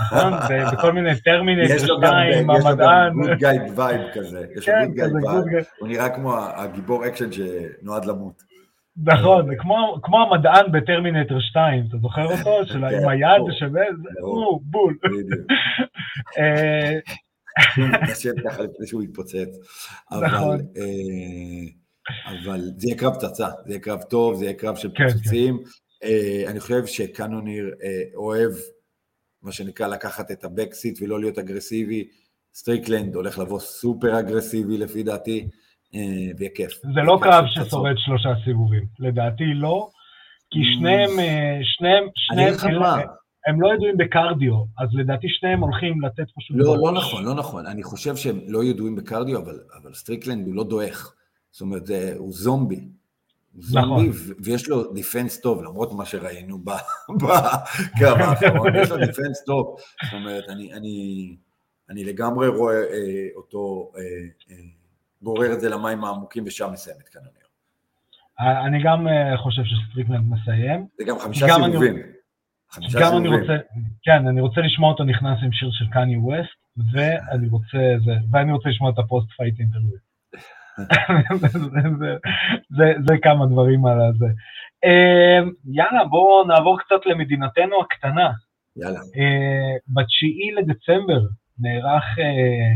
נכון? 0.00 0.32
בכל 0.72 0.92
מיני 0.92 1.20
טרמינטר 1.20 1.78
2, 1.78 2.50
המדען. 2.50 2.58
יש 2.58 2.64
לו 2.64 2.76
גם 2.76 3.20
good 3.20 3.38
guy 3.38 3.78
vibe 3.78 4.00
כזה. 4.14 4.46
יש 4.56 4.68
לו 4.68 4.74
good 4.86 4.94
guy 4.94 5.12
vibe. 5.12 5.64
הוא 5.78 5.88
נראה 5.88 6.08
כמו 6.08 6.36
הגיבור 6.36 7.06
אקשן 7.06 7.32
שנועד 7.32 8.04
למות. 8.04 8.42
נכון, 8.96 9.56
כמו 10.02 10.22
המדען 10.22 10.72
בטרמינטר 10.72 11.40
2, 11.40 11.84
אתה 11.88 11.96
זוכר 11.98 12.24
אותו? 12.24 12.58
כן, 12.58 12.66
של 12.66 12.84
עם 12.84 13.08
היד 13.08 13.42
שווה, 13.58 13.82
הוא 14.20 14.60
בול. 14.64 14.98
קשה 18.10 18.30
ככה 18.44 18.62
לפני 18.62 18.86
שהוא 18.86 19.02
יתפוצץ. 19.02 19.48
נכון. 20.12 20.58
אה, 22.10 22.40
אבל 22.44 22.60
זה 22.76 22.88
יהיה 22.88 22.98
קרב 22.98 23.14
פצצה, 23.14 23.48
זה 23.64 23.72
יהיה 23.72 23.80
קרב 23.80 24.02
טוב, 24.02 24.34
זה 24.34 24.44
יהיה 24.44 24.54
קרב 24.54 24.76
של 24.76 24.88
כן, 24.94 25.08
פצצים. 25.08 25.58
כן. 25.58 25.70
Uh, 26.04 26.50
אני 26.50 26.60
חושב 26.60 26.86
שקאנוניר 26.86 27.64
uh, 27.74 28.16
אוהב, 28.16 28.50
מה 29.42 29.52
שנקרא, 29.52 29.86
לקחת 29.86 30.30
את 30.30 30.44
ה 30.44 30.50
backseat 30.50 30.98
ולא 31.02 31.20
להיות 31.20 31.38
אגרסיבי. 31.38 32.08
סטריקלנד 32.54 33.14
הולך 33.14 33.38
לבוא 33.38 33.60
סופר 33.60 34.18
אגרסיבי 34.18 34.78
לפי 34.78 35.02
דעתי, 35.02 35.48
uh, 35.92 35.96
ויהיה 36.38 36.50
כיף. 36.54 36.72
זה 36.94 37.00
לא 37.04 37.18
קרב 37.22 37.44
ששורד 37.46 37.94
שלושה 37.96 38.28
סיבובים, 38.44 38.84
לדעתי 38.98 39.44
לא, 39.44 39.88
כי 40.50 40.58
mm. 40.58 40.78
שניהם, 40.78 41.10
שניהם, 41.62 42.04
שניהם, 42.14 42.54
הם, 42.62 43.06
הם 43.46 43.62
לא 43.62 43.74
ידועים 43.74 43.96
ב 43.96 44.03
cardio, 44.03 44.54
אז 44.78 44.88
לדעתי 44.92 45.26
שניהם 45.30 45.60
הולכים 45.60 46.02
לתת 46.02 46.24
פשוט... 46.36 46.56
לא, 46.56 46.76
לא 46.78 46.92
נכון, 46.92 47.24
לא 47.24 47.34
נכון. 47.34 47.66
אני 47.66 47.82
חושב 47.82 48.16
שהם 48.16 48.40
לא 48.46 48.64
ידועים 48.64 48.96
ב 48.96 49.01
cardio, 49.01 49.38
אבל, 49.38 49.58
אבל 49.82 49.94
סטריקלנד 49.94 50.46
הוא 50.46 50.54
לא 50.54 50.64
דועך. 50.64 51.14
זאת 51.52 51.60
אומרת, 51.60 51.82
הוא 52.16 52.32
זומבי. 52.32 52.88
זומבי, 53.58 54.08
נכון. 54.08 54.34
ויש 54.44 54.68
לו 54.68 54.92
defense 54.92 55.40
טוב, 55.40 55.62
למרות 55.62 55.92
מה 55.92 56.04
שראינו 56.04 56.58
בקרב 56.58 58.18
האחרון, 58.18 58.76
יש 58.76 58.90
לו 58.90 58.96
defense 58.96 59.44
טוב. 59.46 59.76
זאת 60.04 60.12
אומרת, 60.12 60.44
אני, 60.48 60.72
אני, 60.74 61.36
אני 61.90 62.04
לגמרי 62.04 62.48
רואה 62.48 62.74
אה, 62.74 63.28
אותו 63.36 63.92
אה, 63.96 64.02
אה, 64.50 64.56
גורר 65.22 65.52
את 65.52 65.60
זה 65.60 65.68
למים 65.68 66.04
העמוקים 66.04 66.44
ושם 66.46 66.72
מסיים 66.72 66.96
את 67.00 67.08
קנוניר. 67.08 67.32
אני 68.66 68.82
גם 68.84 69.06
חושב 69.36 69.62
שסטריקלנד 69.64 70.24
מסיים. 70.30 70.86
זה 70.98 71.04
גם 71.04 71.18
חמישה 71.18 71.46
סיבובים. 71.46 71.96
גם 73.00 73.16
אני 73.16 73.28
רוצה, 73.28 73.52
כן, 74.02 74.26
אני 74.28 74.40
רוצה 74.40 74.60
לשמוע 74.60 74.90
אותו 74.90 75.04
נכנס 75.04 75.38
עם 75.42 75.52
שיר 75.52 75.68
של 75.72 75.84
קניה 75.92 76.18
ווסט, 76.18 76.50
ואני 76.92 77.48
רוצה, 77.48 77.78
זה, 78.04 78.12
ואני 78.30 78.52
רוצה 78.52 78.68
לשמוע 78.68 78.90
את 78.90 78.98
ה 78.98 79.04
post 79.04 79.28
fight 79.36 79.60
interview. 79.60 80.11
זה, 83.06 83.14
כמה 83.22 83.46
דברים 83.46 83.86
על 83.86 84.12
זה. 84.18 84.26
אמ, 84.84 85.50
יאללה, 85.72 86.04
בואו 86.04 86.44
נעבור 86.46 86.78
קצת 86.80 87.06
למדינתנו 87.06 87.80
הקטנה. 87.80 88.30
יאללה. 88.76 88.98
אה, 88.98 89.76
בתשיעי 89.88 90.52
לדצמבר 90.52 91.20
נערך, 91.58 92.04
אה, 92.18 92.72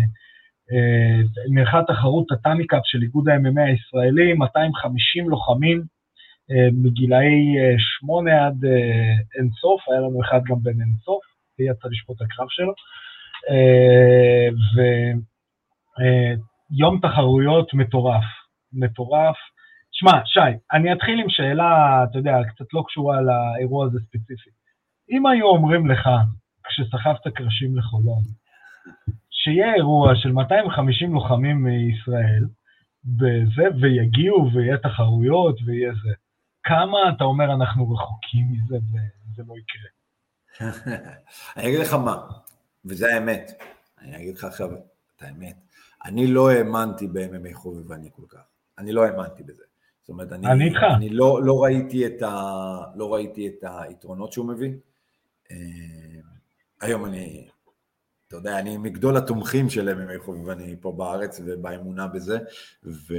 אה, 0.73 1.23
נערכה 1.51 1.81
תחרות 1.87 2.33
הטאניקאפ 2.33 2.81
של 2.85 3.03
איגוד 3.03 3.29
ה-MMA 3.29 3.63
הישראלי, 3.63 4.35
250 4.35 5.29
לוחמים 5.31 5.83
מגילאי 6.73 7.57
8 7.79 8.47
עד 8.47 8.65
אינסוף, 9.39 9.89
היה 9.89 10.01
לנו 10.01 10.21
אחד 10.25 10.41
גם 10.45 10.57
בין 10.63 10.81
אינסוף, 10.81 11.25
יצא 11.59 11.89
לשפוט 11.89 12.23
הקרב 12.23 12.47
שלו. 12.51 12.73
ויום 16.71 17.01
תחרויות 17.03 17.75
מטורף, 17.75 18.25
מטורף. 18.73 19.37
שמע, 19.93 20.13
שי, 20.25 20.41
אני 20.73 20.93
אתחיל 20.93 21.21
עם 21.21 21.29
שאלה, 21.29 22.05
אתה 22.05 22.19
יודע, 22.19 22.37
קצת 22.49 22.73
לא 22.73 22.85
קשורה 22.87 23.19
לאירוע 23.21 23.87
הזה 23.87 23.99
ספציפית. 24.01 24.57
אם 25.11 25.27
היו 25.27 25.47
אומרים 25.47 25.87
לך, 25.91 26.09
כשסחבת 26.65 27.35
קרשים 27.35 27.77
לחולון, 27.77 28.23
שיהיה 29.31 29.75
אירוע 29.75 30.13
של 30.17 30.33
250 30.33 31.15
לוחמים 31.15 31.65
מישראל, 31.65 32.45
בזה, 33.07 33.65
ויגיעו, 33.81 34.51
ויהיה 34.55 34.79
תחרויות, 34.79 35.59
ויהיה 35.67 35.93
זה, 35.93 36.15
כמה 36.65 36.99
אתה 37.17 37.25
אומר 37.25 37.55
אנחנו 37.55 37.93
רחוקים 37.93 38.47
מזה 38.53 38.77
וזה 38.77 39.43
לא 39.47 39.55
יקרה? 39.59 39.91
אני 41.57 41.69
אגיד 41.69 41.81
לך 41.81 41.93
מה, 41.93 42.17
וזה 42.85 43.15
האמת, 43.15 43.51
אני 43.99 44.17
אגיד 44.17 44.35
לך 44.35 44.45
עכשיו 44.45 44.69
את 45.17 45.23
האמת, 45.23 45.57
אני 46.07 46.27
לא 46.27 46.51
האמנתי 46.51 47.07
ב-MMA 47.07 47.55
חובבני 47.55 48.09
כל 48.17 48.23
כך, 48.29 48.45
אני 48.79 48.93
לא 48.93 49.05
האמנתי 49.05 49.43
בזה. 49.43 49.63
זאת 50.01 50.09
אומרת, 50.09 50.33
אני, 50.33 50.47
אני, 50.47 50.71
אני 50.97 51.09
לא, 51.09 51.43
לא, 51.43 51.63
ראיתי 51.65 52.07
את 52.07 52.23
ה, 52.23 52.33
לא 52.95 53.15
ראיתי 53.15 53.49
את 53.49 53.65
היתרונות 53.69 54.33
שהוא 54.33 54.47
מביא. 54.47 54.73
אה, 55.51 55.57
היום 56.81 57.05
אני, 57.05 57.49
אתה 58.29 58.37
יודע, 58.37 58.59
אני 58.59 58.77
מגדול 58.77 59.17
התומכים 59.17 59.71
של 59.71 59.89
MMA 59.89 60.25
חובבני 60.25 60.77
פה 60.81 60.93
בארץ 60.93 61.41
ובאמונה 61.45 62.07
בזה, 62.07 62.39
ו... 62.85 63.15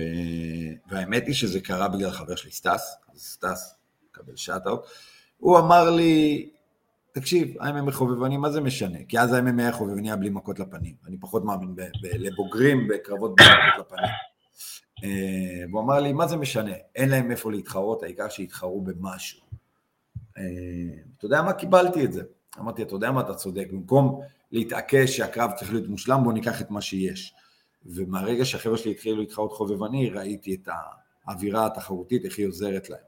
והאמת 0.90 1.28
היא 1.28 1.36
שזה 1.36 1.60
קרה 1.60 1.88
בגלל 1.88 2.12
חבר 2.12 2.36
שלי, 2.36 2.52
סטאס, 2.52 2.98
סטאס, 3.18 3.76
מקבל 4.10 4.36
shout-out, 4.36 4.86
הוא 5.38 5.60
אמר 5.60 5.90
לי, 5.90 6.50
תקשיב, 7.20 7.62
ה-MMA 7.62 7.92
חובבני, 7.92 8.38
מה 8.38 8.52
זה 8.52 8.62
משנה? 8.62 8.98
כי 9.08 9.20
אז 9.20 9.34
ה-MMA 9.34 9.64
החובבני 9.64 10.08
היה 10.08 10.16
בלי 10.16 10.30
מכות 10.30 10.60
לפנים. 10.60 10.96
אני 11.08 11.18
פחות 11.18 11.46
מאמין 11.46 11.76
ב- 11.76 11.82
ב- 11.82 12.16
לבוגרים 12.16 12.88
בקרבות 12.88 13.36
בלי 13.36 13.46
מכות 13.46 13.86
לפנים. 13.86 14.10
אה, 15.04 15.66
והוא 15.70 15.82
אמר 15.82 16.00
לי, 16.00 16.14
מה 16.14 16.28
זה 16.28 16.38
משנה? 16.38 16.72
אין 16.96 17.10
להם 17.10 17.32
איפה 17.32 17.52
להתחרות, 17.52 18.04
העיקר 18.04 18.30
שיתחרו 18.30 18.82
במשהו. 18.82 19.42
אה, 20.38 20.44
אתה 21.18 21.26
יודע 21.26 21.42
מה? 21.42 21.54
קיבלתי 21.54 22.06
את 22.06 22.14
זה. 22.14 22.24
אמרתי, 22.60 22.82
אתה 22.82 22.96
יודע 22.96 23.12
מה, 23.12 23.22
אתה 23.22 23.34
צודק. 23.34 23.68
במקום 23.72 24.22
להתעקש 24.52 25.18
שהקרב 25.18 25.52
צריך 25.52 25.72
להיות 25.72 25.88
מושלם, 25.88 26.24
בוא 26.24 26.34
ניקח 26.34 26.62
את 26.62 26.72
מה 26.72 26.82
שיש. 26.82 27.34
ומהרגע 27.86 28.46
שהחבר'ה 28.46 28.78
שלי 28.78 28.92
התחילו 28.92 29.18
להתחרות 29.18 29.54
חובבני, 29.54 30.10
ראיתי 30.10 30.56
את 30.56 30.70
האווירה 31.28 31.66
התחרותית, 31.66 32.26
איך 32.26 32.38
היא 32.38 32.48
עוזרת 32.48 32.90
להם. 32.90 33.00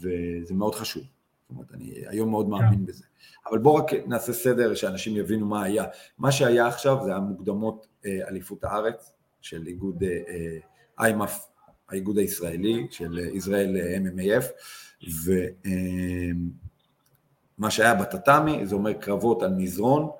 וזה 0.00 0.54
מאוד 0.54 0.74
חשוב. 0.74 1.02
זאת 1.50 1.56
אומרת, 1.56 1.72
אני 1.74 1.92
היום 2.06 2.30
מאוד 2.30 2.48
מאמין 2.48 2.86
בזה. 2.86 3.04
אבל 3.50 3.58
בואו 3.58 3.74
רק 3.74 3.92
נעשה 4.06 4.32
סדר, 4.32 4.74
שאנשים 4.74 5.16
יבינו 5.16 5.46
מה 5.46 5.62
היה. 5.62 5.84
מה 6.18 6.32
שהיה 6.32 6.66
עכשיו 6.66 6.98
זה 7.04 7.16
המוקדמות 7.16 7.86
אה, 8.06 8.28
אליפות 8.28 8.64
הארץ 8.64 9.12
של 9.40 9.66
איגוד 9.66 10.04
איימאף, 10.98 11.46
האיגוד 11.88 12.18
הישראלי 12.18 12.86
של 12.90 13.18
ישראל 13.32 13.76
MMAF, 14.06 14.44
ומה 17.58 17.70
שהיה 17.70 17.94
בטאטאמי, 17.94 18.66
זה 18.66 18.74
אומר 18.74 18.92
קרבות 18.92 19.42
על 19.42 19.54
מזרון, 19.54 20.10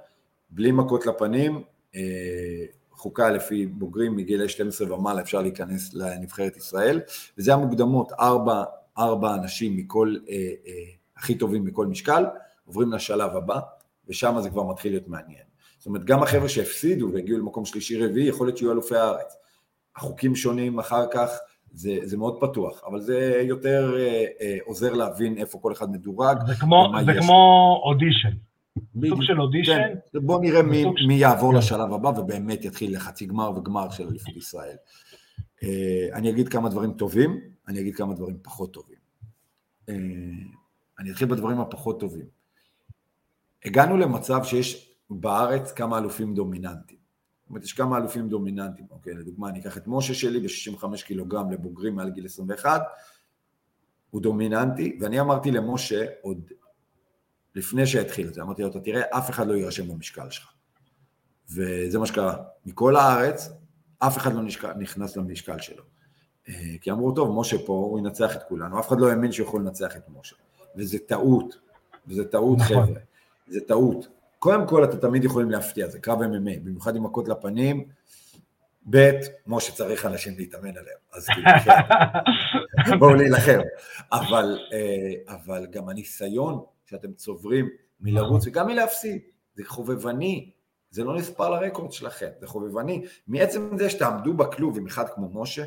בלי 0.51 0.73
מכות 0.73 1.07
לפנים, 1.07 1.63
אה, 1.95 2.65
חוקה 2.93 3.31
לפי 3.31 3.67
בוגרים 3.67 4.17
מגילי 4.17 4.49
12 4.49 4.95
ומעלה 4.95 5.21
אפשר 5.21 5.43
להיכנס 5.43 5.95
לנבחרת 5.95 6.57
ישראל, 6.57 7.01
וזה 7.39 7.55
המוקדמות, 7.55 8.13
ארבע, 8.13 8.65
ארבע 8.99 9.35
אנשים 9.35 9.77
מכל, 9.77 10.17
אה, 10.29 10.35
אה, 10.67 10.73
הכי 11.21 11.35
טובים 11.35 11.65
מכל 11.65 11.87
משקל, 11.87 12.25
עוברים 12.65 12.93
לשלב 12.93 13.37
הבא, 13.37 13.61
ושם 14.09 14.37
זה 14.41 14.51
כבר 14.51 14.63
מתחיל 14.63 14.93
להיות 14.93 15.09
מעניין. 15.09 15.45
זאת 15.79 15.87
אומרת, 15.87 16.05
גם 16.05 16.23
החבר'ה 16.23 16.49
שהפסידו 16.49 17.11
והגיעו 17.13 17.39
למקום 17.39 17.65
שלישי 17.65 18.07
רביעי, 18.07 18.29
יכול 18.29 18.47
להיות 18.47 18.59
שיהיו 18.59 18.73
אלופי 18.73 18.97
הארץ. 18.97 19.37
החוקים 19.97 20.37
שונים 20.37 20.79
אחר 20.79 21.07
כך, 21.13 21.31
זה, 21.73 21.99
זה 22.03 22.17
מאוד 22.17 22.41
פתוח, 22.41 22.85
אבל 22.87 23.01
זה 23.01 23.43
יותר 23.45 23.95
אה, 23.99 24.25
אה, 24.41 24.59
עוזר 24.65 24.93
להבין 24.93 25.39
איפה 25.39 25.59
כל 25.59 25.73
אחד 25.73 25.91
מדורג. 25.91 26.39
זה 26.47 26.55
כמו, 26.55 26.93
זה 27.07 27.13
כמו 27.21 27.81
אודישן. 27.85 28.31
סוג 29.09 29.23
של 29.23 29.41
אודישן. 29.41 29.79
כן, 30.13 30.19
בוא 30.27 30.41
נראה 30.41 30.63
מי, 30.63 30.83
של... 30.97 31.07
מי 31.07 31.15
יעבור 31.15 31.53
כן. 31.53 31.59
לשלב 31.59 31.93
הבא 31.93 32.09
ובאמת 32.09 32.65
יתחיל 32.65 32.97
לחצי 32.97 33.27
גמר 33.27 33.51
וגמר 33.57 33.91
של 33.91 34.09
אליפות 34.09 34.37
ישראל. 34.37 34.77
אה, 35.63 36.09
אני 36.13 36.31
אגיד 36.31 36.49
כמה 36.49 36.69
דברים 36.69 36.93
טובים, 36.93 37.41
אני 37.69 37.81
אגיד 37.81 37.95
כמה 37.95 38.15
דברים 38.15 38.37
פחות 38.43 38.73
טובים. 38.73 38.99
אה, 39.89 39.95
אני 41.01 41.11
אתחיל 41.11 41.29
בדברים 41.29 41.61
הפחות 41.61 42.01
טובים. 42.01 42.27
הגענו 43.65 43.97
למצב 43.97 44.45
שיש 44.45 44.95
בארץ 45.11 45.73
כמה 45.73 45.99
אלופים 45.99 46.35
דומיננטיים. 46.35 47.01
זאת 47.43 47.51
אומרת, 47.51 47.65
יש 47.65 47.73
כמה 47.73 47.97
אלופים 47.97 48.29
דומיננטיים, 48.29 48.89
אוקיי, 48.91 49.15
לדוגמה, 49.15 49.49
אני 49.49 49.61
אקח 49.61 49.77
את 49.77 49.83
משה 49.87 50.15
שלי 50.15 50.41
ב-65 50.41 50.85
קילוגרם 51.07 51.51
לבוגרים 51.51 51.95
מעל 51.95 52.11
גיל 52.11 52.25
21, 52.25 52.83
הוא 54.11 54.23
דומיננטי, 54.23 54.99
ואני 55.01 55.21
אמרתי 55.21 55.51
למשה 55.51 56.07
עוד 56.23 56.51
לפני 57.55 57.87
שהתחיל 57.87 58.29
את 58.29 58.35
זה, 58.35 58.43
אמרתי 58.43 58.63
לו, 58.63 58.69
אתה 58.69 58.81
תראה, 58.81 59.03
אף 59.19 59.31
אחד 59.31 59.47
לא 59.47 59.55
יירשם 59.55 59.89
במשקל 59.89 60.31
שלך. 60.31 60.53
וזה 61.49 61.99
מה 61.99 62.07
שקרה. 62.07 62.37
מכל 62.67 62.97
הארץ, 62.97 63.49
אף 63.99 64.17
אחד 64.17 64.33
לא 64.35 64.43
נשק... 64.43 64.65
נכנס 64.65 65.17
למשקל 65.17 65.59
שלו. 65.59 65.83
אה, 66.49 66.55
כי 66.81 66.91
אמרו, 66.91 67.13
טוב, 67.13 67.41
משה 67.41 67.57
פה, 67.67 67.73
הוא 67.73 67.99
ינצח 67.99 68.37
את 68.37 68.43
כולנו, 68.43 68.81
אף 68.81 68.89
אחד 68.89 69.01
לא 69.01 69.11
האמין 69.11 69.33
שיכול 69.33 69.61
לנצח 69.61 69.97
את 69.97 70.09
משה. 70.09 70.37
וזה 70.77 70.99
טעות, 70.99 71.59
וזה 72.07 72.25
טעות, 72.25 72.59
נכון. 72.59 72.87
חבר'ה, 72.87 73.01
זה 73.49 73.61
טעות. 73.61 74.09
קודם 74.39 74.67
כל, 74.69 74.85
אתם 74.85 74.99
תמיד 74.99 75.25
יכולים 75.25 75.51
להפתיע, 75.51 75.89
זה 75.89 75.99
קרב 75.99 76.19
MMA, 76.21 76.61
במיוחד 76.65 76.97
עם 76.97 77.03
מכות 77.03 77.29
לפנים. 77.29 77.89
ב', 78.91 79.11
כמו 79.45 79.61
שצריך 79.61 80.07
אנשים 80.07 80.35
להתאמן 80.37 80.71
עליהם, 80.71 80.99
אז 81.13 81.27
כאילו, 81.27 81.47
כן. 81.65 82.99
בואו 82.99 83.15
להילחם. 83.15 83.59
אבל, 84.13 84.59
אה, 84.73 85.35
אבל 85.35 85.67
גם 85.67 85.89
הניסיון 85.89 86.65
שאתם 86.87 87.13
צוברים 87.13 87.69
מלרוץ 88.01 88.47
וגם 88.47 88.67
מלהפסיד, 88.67 89.23
זה 89.55 89.63
חובבני, 89.67 90.51
זה 90.91 91.05
לא 91.05 91.17
נספר 91.17 91.51
לרקורד 91.51 91.93
שלכם, 91.93 92.29
זה 92.41 92.47
חובבני. 92.47 93.05
מעצם 93.29 93.79
זה 93.79 93.91
שתעמדו 93.91 94.35
בכלוב 94.35 94.79
עם 94.79 94.87
אחד 94.87 95.05
כמו 95.15 95.43
משה, 95.43 95.65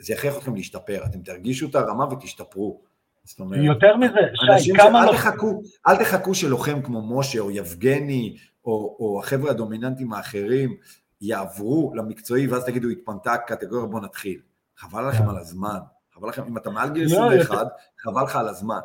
זה 0.00 0.12
יכריח 0.12 0.36
אתכם 0.38 0.54
להשתפר, 0.54 1.04
אתם 1.04 1.22
תרגישו 1.22 1.68
את 1.68 1.74
הרמה 1.74 2.12
ותשתפרו. 2.12 2.82
זאת 3.24 3.40
אומרת, 3.40 3.64
יותר 3.64 3.96
מזה, 3.96 4.20
שי, 4.58 4.72
כמה... 4.76 5.02
אל, 5.02 5.06
לא... 5.06 5.12
תחכו, 5.12 5.62
אל 5.88 5.96
תחכו 5.96 6.34
שלוחם 6.34 6.82
כמו 6.82 7.18
משה 7.18 7.40
או 7.40 7.50
יבגני 7.50 8.36
או, 8.64 8.96
או 9.00 9.20
החבר'ה 9.22 9.50
הדומיננטיים 9.50 10.12
האחרים 10.12 10.76
יעברו 11.20 11.92
למקצועי 11.94 12.46
ואז 12.46 12.64
תגידו 12.64 12.88
התפנתה 12.88 13.36
קטגוריה 13.46 13.86
בוא 13.86 14.00
נתחיל. 14.00 14.40
חבל 14.76 15.08
לכם 15.08 15.24
כן. 15.24 15.28
על 15.28 15.36
הזמן, 15.36 15.78
חבל 16.14 16.28
לכם, 16.28 16.42
אם 16.48 16.56
אתה 16.56 16.70
מעל 16.70 16.92
גיל 16.92 17.06
21, 17.06 17.50
לא, 17.50 17.66
חבל 17.98 18.22
לך 18.24 18.36
על 18.36 18.48
הזמן, 18.48 18.80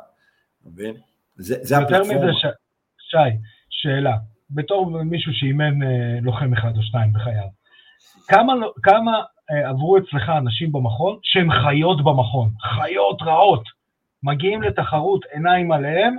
מבין? 0.66 0.96
זה, 1.36 1.56
זה 1.62 1.78
הפלטפורמה. 1.78 2.14
יותר 2.14 2.26
מזה, 2.26 2.34
ש... 2.34 2.46
שי, 3.10 3.38
שאלה, 3.70 4.18
בתור 4.50 5.04
מישהו 5.04 5.34
שאימן 5.34 5.84
אה, 5.84 6.20
לוחם 6.22 6.54
אחד 6.54 6.78
או 6.78 6.84
שניים 6.84 7.14
בחייו, 7.14 7.48
כמה, 8.28 8.56
לא- 8.56 8.74
כמה 8.84 9.12
אה, 9.52 9.70
עברו 9.70 9.98
אצלך 9.98 10.30
אנשים 10.38 10.72
במכון 10.72 11.20
שהם 11.24 11.48
חיות 11.52 12.04
במכון, 12.04 12.50
חיות 12.60 13.22
רעות, 13.22 13.64
מגיעים 14.24 14.62
לתחרות 14.62 15.26
עיניים 15.32 15.72
עליהם, 15.72 16.16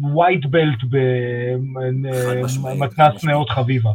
ווייט 0.00 0.46
בלט 0.46 0.78
במתנ"ס 2.60 3.24
נאות 3.24 3.50
חביבה. 3.50 3.90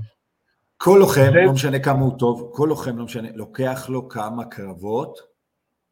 כל 0.77 0.97
לוחם, 0.99 1.21
זה... 1.33 1.41
לא 1.45 1.53
משנה 1.53 1.79
כמה 1.79 1.99
הוא 1.99 2.19
טוב, 2.19 2.51
כל 2.53 2.65
לוחם, 2.69 2.97
לא 2.97 3.05
משנה, 3.05 3.27
לוקח 3.35 3.89
לו 3.89 4.09
כמה 4.09 4.45
קרבות 4.45 5.19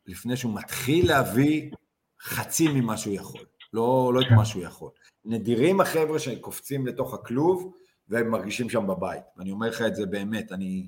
לפני 0.06 0.38
שהוא 0.38 0.56
מתחיל 0.56 1.08
להביא 1.08 1.72
חצי 2.22 2.68
ממה 2.68 2.98
שהוא 2.98 3.14
יכול, 3.14 3.42
לא, 3.74 4.12
לא 4.14 4.22
את 4.22 4.26
כן. 4.30 4.36
מה 4.36 4.46
שהוא 4.46 4.64
יכול. 4.64 4.90
נדירים 5.26 5.82
החבר'ה 5.82 6.20
שקופצים 6.20 6.88
לתוך 6.88 7.14
הכלוב 7.14 7.74
והם 8.10 8.32
מרגישים 8.32 8.70
שם 8.70 8.88
בבית. 8.88 9.24
ואני 9.38 9.52
אומר 9.52 9.68
לך 9.68 9.82
את 9.82 9.96
זה 9.96 10.06
באמת, 10.06 10.52
אני 10.52 10.88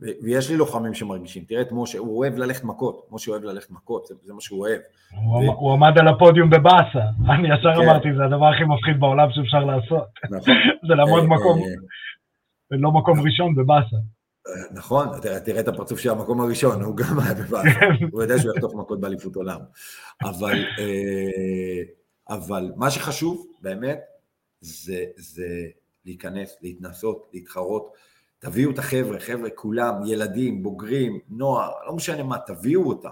ויש 0.00 0.50
לי 0.50 0.56
לוחמים 0.56 0.94
שמרגישים, 0.94 1.44
תראה 1.44 1.60
את 1.60 1.72
משה, 1.72 1.98
הוא 1.98 2.18
אוהב 2.18 2.36
ללכת 2.36 2.64
מכות, 2.64 3.08
משה 3.10 3.30
אוהב 3.30 3.44
ללכת 3.44 3.70
מכות, 3.70 4.06
זה, 4.06 4.14
זה 4.24 4.34
מה 4.34 4.40
שהוא 4.40 4.60
אוהב. 4.60 4.80
הוא, 5.10 5.44
ו... 5.44 5.52
הוא 5.52 5.72
עמד 5.72 5.98
על 5.98 6.08
הפודיום 6.08 6.50
בבאסה, 6.50 7.00
אני 7.34 7.48
ישר 7.54 7.74
כן. 7.74 7.82
אמרתי, 7.82 8.08
זה 8.16 8.24
הדבר 8.24 8.46
הכי 8.46 8.64
מפחיד 8.64 9.00
בעולם 9.00 9.28
שאפשר 9.30 9.64
לעשות. 9.64 10.06
נכון. 10.30 10.54
זה 10.88 10.94
לעמוד 10.94 11.22
אה, 11.22 11.28
מקום, 11.28 11.60
ולא 12.70 12.90
מקום 12.92 13.20
ראשון 13.20 13.54
בבאסה. 13.54 13.96
נכון, 14.72 15.08
תראה, 15.22 15.40
תראה 15.40 15.60
את 15.60 15.68
הפרצוף 15.68 15.98
של 15.98 16.10
המקום 16.10 16.40
הראשון, 16.40 16.82
הוא 16.82 16.96
גם 16.96 17.18
היה 17.20 17.34
בבאסה, 17.34 17.80
הוא 18.12 18.22
יודע 18.22 18.38
שהוא 18.38 18.52
יחטוף 18.54 18.74
מכות 18.74 19.00
באליפות 19.00 19.36
עולם. 19.36 19.60
אבל, 20.22 20.64
אבל 22.28 22.72
מה 22.76 22.90
שחשוב, 22.90 23.46
באמת, 23.62 23.98
זה, 24.60 25.04
זה 25.16 25.46
להיכנס, 26.04 26.56
להתנסות, 26.62 27.30
להתחרות. 27.32 27.92
תביאו 28.46 28.70
את 28.70 28.78
החבר'ה, 28.78 29.20
חבר'ה 29.20 29.50
כולם, 29.54 29.94
ילדים, 30.06 30.62
בוגרים, 30.62 31.18
נוער, 31.30 31.70
לא 31.86 31.96
משנה 31.96 32.22
מה, 32.22 32.36
תביאו 32.46 32.88
אותם. 32.88 33.08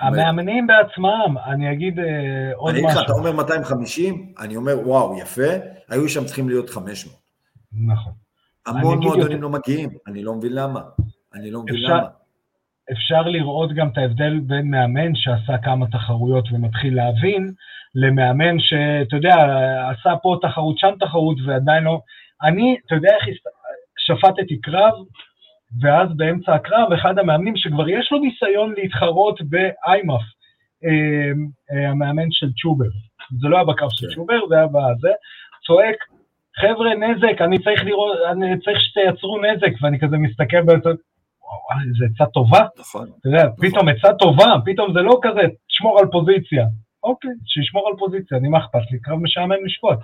המאמנים 0.00 0.66
בעצמם, 0.66 1.38
אני 1.46 1.72
אגיד 1.72 1.98
uh, 1.98 2.02
עוד 2.54 2.74
אני 2.74 2.86
משהו. 2.86 2.98
אני 2.98 3.04
אתה 3.04 3.12
אומר 3.12 3.32
250, 3.32 4.32
אני 4.38 4.56
אומר 4.56 4.88
וואו, 4.88 5.18
יפה, 5.18 5.50
היו 5.88 6.08
שם 6.08 6.24
צריכים 6.24 6.48
להיות 6.48 6.70
500. 6.70 7.16
נכון. 7.72 8.12
המון 8.66 8.98
מועדונים 8.98 9.20
יותר... 9.20 9.42
לא 9.42 9.48
מגיעים, 9.50 9.90
אני 10.06 10.22
לא 10.22 10.34
מבין 10.34 10.52
למה. 10.54 10.80
אני 11.34 11.50
לא 11.50 11.62
מבין 11.62 11.74
אפשר, 11.74 11.96
למה. 11.96 12.06
אפשר 12.92 13.22
לראות 13.22 13.74
גם 13.74 13.88
את 13.88 13.98
ההבדל 13.98 14.40
בין 14.40 14.70
מאמן 14.70 15.14
שעשה 15.14 15.58
כמה 15.62 15.86
תחרויות 15.86 16.48
ומתחיל 16.52 16.96
להבין, 16.96 17.52
למאמן 17.94 18.56
שאתה 18.58 19.16
יודע, 19.16 19.34
עשה 19.90 20.16
פה 20.22 20.36
תחרות, 20.42 20.78
שם 20.78 20.90
תחרות 21.00 21.36
ועדיין 21.46 21.84
לא... 21.84 22.00
אני, 22.42 22.76
אתה 22.86 22.94
יודע 22.94 23.10
איך 23.20 23.28
שפטתי 24.10 24.60
קרב, 24.60 24.92
ואז 25.80 26.08
באמצע 26.16 26.54
הקרב 26.54 26.92
אחד 26.92 27.18
המאמנים 27.18 27.56
שכבר 27.56 27.88
יש 27.88 28.12
לו 28.12 28.18
ניסיון 28.18 28.74
להתחרות 28.76 29.40
באיימאף, 29.42 30.22
אה, 30.84 31.32
אה, 31.72 31.90
המאמן 31.90 32.30
של 32.30 32.46
צ'ובר, 32.62 32.90
זה 33.40 33.48
לא 33.48 33.56
היה 33.56 33.64
בקרב 33.64 33.88
של 33.92 34.06
כן. 34.06 34.14
צ'ובר, 34.14 34.40
זה 34.48 34.54
היה 34.56 34.66
בזה, 34.66 35.12
צועק, 35.66 35.96
חבר'ה 36.60 36.94
נזק, 36.94 37.40
אני 37.40 37.58
צריך 37.58 37.84
לראות, 37.84 38.16
אני 38.32 38.60
צריך 38.60 38.78
שתייצרו 38.80 39.38
נזק, 39.38 39.72
ואני 39.82 40.00
כזה 40.00 40.16
מסתכל 40.16 40.62
באמצע, 40.62 40.88
וואו, 40.88 41.80
איזה 41.88 42.04
עצה 42.14 42.30
טובה. 42.30 42.66
נכון. 42.78 43.08
אתה 43.20 43.28
יודע, 43.28 43.44
נכון. 43.44 43.68
פתאום 43.68 43.88
עצה 43.88 44.14
טובה, 44.14 44.54
פתאום 44.64 44.92
זה 44.92 45.00
לא 45.02 45.18
כזה, 45.22 45.40
תשמור 45.68 45.98
על 45.98 46.06
פוזיציה. 46.12 46.66
אוקיי, 47.02 47.30
שישמור 47.46 47.88
על 47.88 47.94
פוזיציה, 47.98 48.38
אני 48.38 48.48
מה 48.48 48.58
אכפת 48.58 48.90
לי, 48.90 49.00
קרב 49.00 49.18
משעמם 49.22 49.64
לשפוט. 49.64 49.98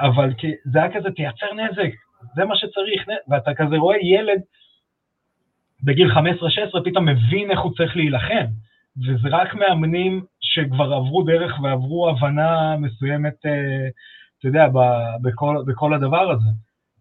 אבל 0.00 0.30
זה 0.64 0.78
היה 0.78 0.94
כזה, 0.94 1.10
תייצר 1.10 1.46
נזק, 1.54 1.92
זה 2.34 2.44
מה 2.44 2.56
שצריך, 2.56 3.06
ואתה 3.28 3.54
כזה 3.54 3.76
רואה 3.76 3.96
ילד 4.02 4.40
בגיל 5.82 6.12
15-16 6.12 6.16
פתאום 6.84 7.04
מבין 7.08 7.50
איך 7.50 7.60
הוא 7.60 7.72
צריך 7.76 7.96
להילחם, 7.96 8.46
וזה 8.96 9.28
רק 9.30 9.54
מאמנים 9.54 10.24
שכבר 10.40 10.94
עברו 10.94 11.22
דרך 11.22 11.60
ועברו 11.62 12.10
הבנה 12.10 12.76
מסוימת, 12.76 13.46
אה, 13.46 13.88
אתה 14.38 14.48
יודע, 14.48 14.66
בכל, 15.22 15.56
בכל 15.66 15.94
הדבר 15.94 16.30
הזה. 16.30 16.50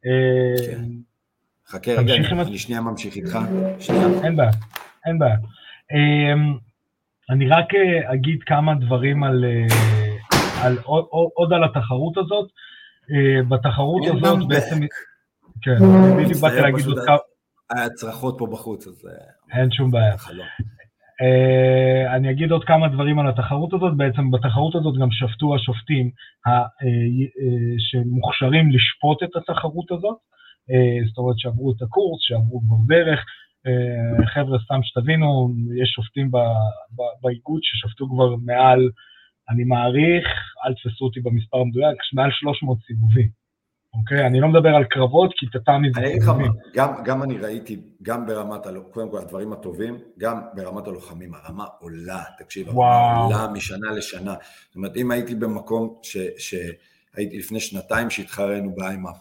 אה, 0.05 0.71
כן. 0.71 0.84
חכה 1.67 1.91
רגע, 1.91 2.15
אני 2.15 2.57
שנייה 2.57 2.82
ממשיך 2.82 3.15
איתך. 3.15 3.38
אין 4.23 4.36
בעיה, 4.36 4.51
אין 5.05 5.19
בעיה. 5.19 5.36
אה, 5.91 6.34
אני 7.30 7.47
רק 7.49 7.65
אגיד 8.05 8.43
כמה 8.43 8.76
דברים 8.76 9.23
על, 9.23 9.45
על 10.61 10.78
עוד, 10.84 11.05
עוד 11.34 11.53
על 11.53 11.63
התחרות 11.63 12.17
הזאת. 12.17 12.49
בתחרות 13.49 14.01
הזאת 14.07 14.47
בעצם... 14.47 14.86
כן, 15.66 15.78
בדיוק 16.18 16.41
באתי 16.41 16.61
להגיד 16.61 16.86
עוד 16.86 16.99
כמה... 17.05 17.18
היה 17.76 17.89
צרחות 17.89 18.36
פה 18.39 18.47
בחוץ, 18.51 18.88
אז... 18.88 19.07
אה, 19.07 19.59
אין 19.59 19.72
שום 19.72 19.91
בעיה. 19.91 20.16
אה, 21.22 22.16
אני 22.16 22.32
אגיד 22.32 22.51
עוד 22.51 22.63
כמה 22.63 22.88
דברים 22.88 23.20
על 23.20 23.28
התחרות 23.28 23.74
הזאת, 23.74 23.97
בעצם 23.97 24.32
בתחרות 24.32 24.76
הזאת 24.76 24.95
גם 25.01 25.07
שפטו 25.11 25.55
השופטים 25.55 26.09
אה, 26.47 26.66
שמוכשרים 27.78 28.72
לשפוט 28.72 29.24
את 29.24 29.36
התחרות 29.36 29.91
הזאת, 29.91 30.18
זאת 31.07 31.18
אומרת 31.18 31.39
שעברו 31.39 31.72
את 31.72 31.82
הקורס, 31.82 32.20
שעברו 32.22 32.61
כבר 32.61 32.95
דרך, 32.95 33.20
חבר'ה, 34.34 34.57
סתם 34.66 34.80
שתבינו, 34.84 35.53
יש 35.82 35.89
שופטים 35.89 36.32
באיגוד 37.22 37.59
ששפטו 37.63 38.09
כבר 38.09 38.36
מעל, 38.36 38.89
אני 39.49 39.63
מעריך, 39.63 40.28
אל 40.66 40.74
תפסו 40.74 41.05
אותי 41.05 41.20
במספר 41.20 41.57
המדויק, 41.57 41.97
מעל 42.13 42.32
300 42.32 42.78
סיבובים. 42.88 43.44
אוקיי? 43.99 44.25
אני 44.25 44.39
לא 44.39 44.47
מדבר 44.47 44.69
על 44.69 44.83
קרבות, 44.83 45.33
כי 45.37 45.45
טאטאמי 45.49 45.87
זה 45.95 46.01
סיבובים. 46.19 46.51
גם, 46.73 47.03
גם 47.03 47.23
אני 47.23 47.37
ראיתי, 47.37 47.81
גם 48.01 48.25
ברמת, 48.25 48.65
הלוחמים, 48.65 48.93
קודם 48.93 49.09
כל 49.11 49.17
הדברים 49.17 49.53
הטובים, 49.53 49.97
גם 50.17 50.41
ברמת 50.53 50.87
הלוחמים, 50.87 51.33
הרמה 51.33 51.65
עולה, 51.79 52.23
תקשיב, 52.37 52.69
הרמה 52.69 53.15
עולה 53.15 53.47
משנה 53.53 53.91
לשנה. 53.91 54.33
זאת 54.67 54.75
אומרת, 54.75 54.97
אם 54.97 55.11
הייתי 55.11 55.35
במקום 55.35 55.99
ש, 56.01 56.17
שהייתי 56.37 57.37
לפני 57.37 57.59
שנתיים 57.59 58.09
שהתחרנו 58.09 58.75
באיימאף, 58.75 59.17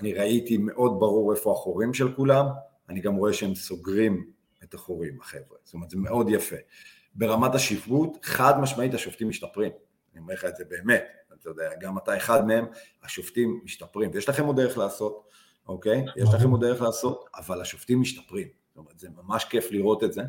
אני 0.00 0.12
ראיתי 0.12 0.58
מאוד 0.58 1.00
ברור 1.00 1.32
איפה 1.32 1.52
החורים 1.52 1.94
של 1.94 2.12
כולם, 2.14 2.46
אני 2.88 3.00
גם 3.00 3.14
רואה 3.14 3.32
שהם 3.32 3.54
סוגרים 3.54 4.24
את 4.64 4.74
החורים, 4.74 5.18
החבר'ה. 5.20 5.58
זאת 5.64 5.74
אומרת, 5.74 5.90
זה 5.90 5.98
מאוד 5.98 6.28
יפה. 6.30 6.56
ברמת 7.14 7.54
השיפוט, 7.54 8.18
חד 8.22 8.60
משמעית 8.60 8.94
השופטים 8.94 9.28
משתפרים. 9.28 9.70
אני 10.12 10.20
אומר 10.20 10.34
לך 10.34 10.44
את 10.44 10.56
זה 10.56 10.64
באמת. 10.68 11.04
אתה 11.40 11.50
יודע, 11.50 11.70
גם 11.80 11.98
אתה 11.98 12.16
אחד 12.16 12.46
מהם, 12.46 12.66
השופטים 13.04 13.60
משתפרים, 13.64 14.10
ויש 14.14 14.28
לכם 14.28 14.44
עוד 14.44 14.56
דרך 14.56 14.78
לעשות, 14.78 15.28
אוקיי? 15.68 16.04
יש 16.16 16.28
לכם 16.34 16.50
עוד 16.50 16.60
דרך 16.60 16.82
לעשות, 16.82 17.24
אבל 17.36 17.60
השופטים 17.60 18.00
משתפרים, 18.00 18.48
זאת 18.68 18.76
אומרת, 18.76 18.98
זה 18.98 19.08
ממש 19.22 19.44
כיף 19.44 19.72
לראות 19.72 20.04
את 20.04 20.12
זה. 20.12 20.22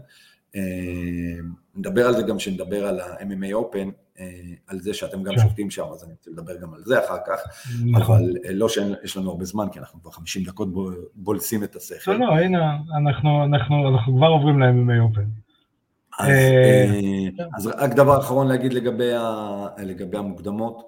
אה, 0.56 1.42
נדבר 1.76 2.08
על 2.08 2.14
זה 2.14 2.24
גם 2.24 2.38
כשנדבר 2.38 2.88
על 2.88 3.00
ה-MMA 3.00 3.54
Open, 3.54 3.92
אה, 4.20 4.26
על 4.68 4.80
זה 4.80 4.94
שאתם 4.94 5.24
גם 5.24 5.36
כן. 5.36 5.42
שופטים 5.42 5.70
שם, 5.70 5.86
אז 5.94 6.04
אני 6.04 6.12
רוצה 6.12 6.32
לדבר 6.32 6.58
גם 6.62 6.74
על 6.74 6.84
זה 6.84 7.06
אחר 7.06 7.18
כך, 7.28 7.40
נכון. 7.86 8.16
אבל 8.16 8.38
אה, 8.46 8.54
לא 8.54 8.70
שיש 8.70 9.18
לנו 9.18 9.30
הרבה 9.30 9.46
זמן, 9.46 9.66
כי 9.72 9.80
אנחנו 9.80 10.02
כבר 10.02 10.12
50 10.12 10.44
דקות 10.44 10.68
בולסים 11.16 11.64
את 11.64 11.76
השכל. 11.76 12.12
לא, 12.12 12.20
לא, 12.20 12.32
הנה, 12.32 12.78
אנחנו 12.98 14.16
כבר 14.18 14.28
עוברים 14.28 14.60
ל-MMA 14.60 15.16
Open. 15.16 15.42
אז, 16.20 16.28
כן. 17.38 17.44
אז 17.56 17.68
רק 17.68 17.94
דבר 17.94 18.20
אחרון 18.20 18.48
להגיד 18.48 18.74
לגבי 19.78 20.18
המוקדמות, 20.18 20.88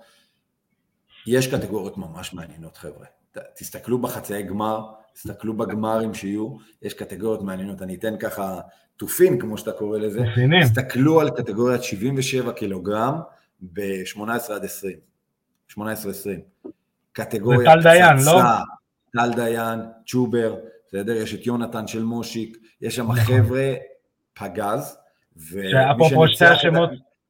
יש 1.27 1.47
קטגוריות 1.47 1.97
ממש 1.97 2.33
מעניינות 2.33 2.77
חבר'ה. 2.77 3.05
תסתכלו 3.55 4.01
בחצאי 4.01 4.43
גמר, 4.43 4.85
תסתכלו 5.13 5.57
בגמרים 5.57 6.13
שיהיו, 6.13 6.57
יש 6.81 6.93
קטגוריות 6.93 7.41
מעניינות. 7.41 7.81
אני 7.81 7.95
אתן 7.95 8.17
ככה 8.17 8.59
תופין, 8.97 9.39
כמו 9.39 9.57
שאתה 9.57 9.71
קורא 9.71 9.97
לזה. 9.97 10.19
תופינים. 10.29 10.63
תסתכלו 10.63 11.21
על 11.21 11.29
קטגוריית 11.29 11.83
77 11.83 12.53
קילוגרם 12.53 13.19
ב-18 13.61 14.53
עד 14.53 14.65
20. 14.65 14.97
18-20. 15.71 15.75
קטגוריה 17.11 17.73
טל 17.73 17.81
דיין, 17.83 18.17
לא? 18.25 18.41
טל 19.13 19.33
דיין, 19.35 19.79
צ'ובר, 20.07 20.55
בסדר? 20.87 21.15
יש 21.15 21.33
את 21.33 21.45
יונתן 21.45 21.87
של 21.87 22.03
מושיק, 22.03 22.57
יש 22.81 22.95
שם 22.95 23.11
נכון. 23.11 23.15
חבר'ה 23.15 23.73
פגז, 24.33 24.97
ומי 25.37 26.09
שניצח, 26.09 26.57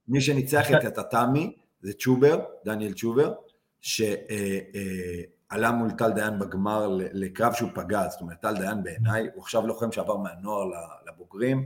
מי 0.08 0.22
שניצח 0.22 0.72
את 0.72 0.84
הטאטאמי 0.86 1.56
זה 1.82 1.94
צ'ובר, 1.94 2.40
דניאל 2.66 2.94
צ'ובר, 2.94 3.34
שעלה 3.84 5.72
מול 5.72 5.92
טל 5.92 6.12
דיין 6.12 6.40
בגמר 6.40 6.88
לקרב 6.98 7.54
שהוא 7.54 7.70
פגע, 7.74 8.08
זאת 8.10 8.22
אומרת, 8.22 8.42
טל 8.42 8.56
דיין 8.58 8.84
בעיניי, 8.84 9.28
הוא 9.34 9.42
עכשיו 9.42 9.68
לוחם 9.68 9.92
שעבר 9.92 10.18
מהנוער 10.18 10.70
לבוגרים, 11.08 11.66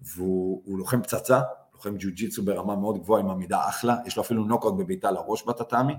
והוא 0.00 0.78
לוחם 0.78 1.02
פצצה, 1.02 1.40
לוחם 1.74 1.96
ג'ו-ג'יצו 1.98 2.42
ברמה 2.44 2.76
מאוד 2.76 2.98
גבוהה 2.98 3.22
עם 3.22 3.30
עמידה 3.30 3.68
אחלה, 3.68 3.96
יש 4.06 4.16
לו 4.16 4.22
אפילו 4.22 4.44
נוקאוט 4.44 4.74
בביתה 4.78 5.10
לראש 5.10 5.46
בטאטאמי. 5.46 5.94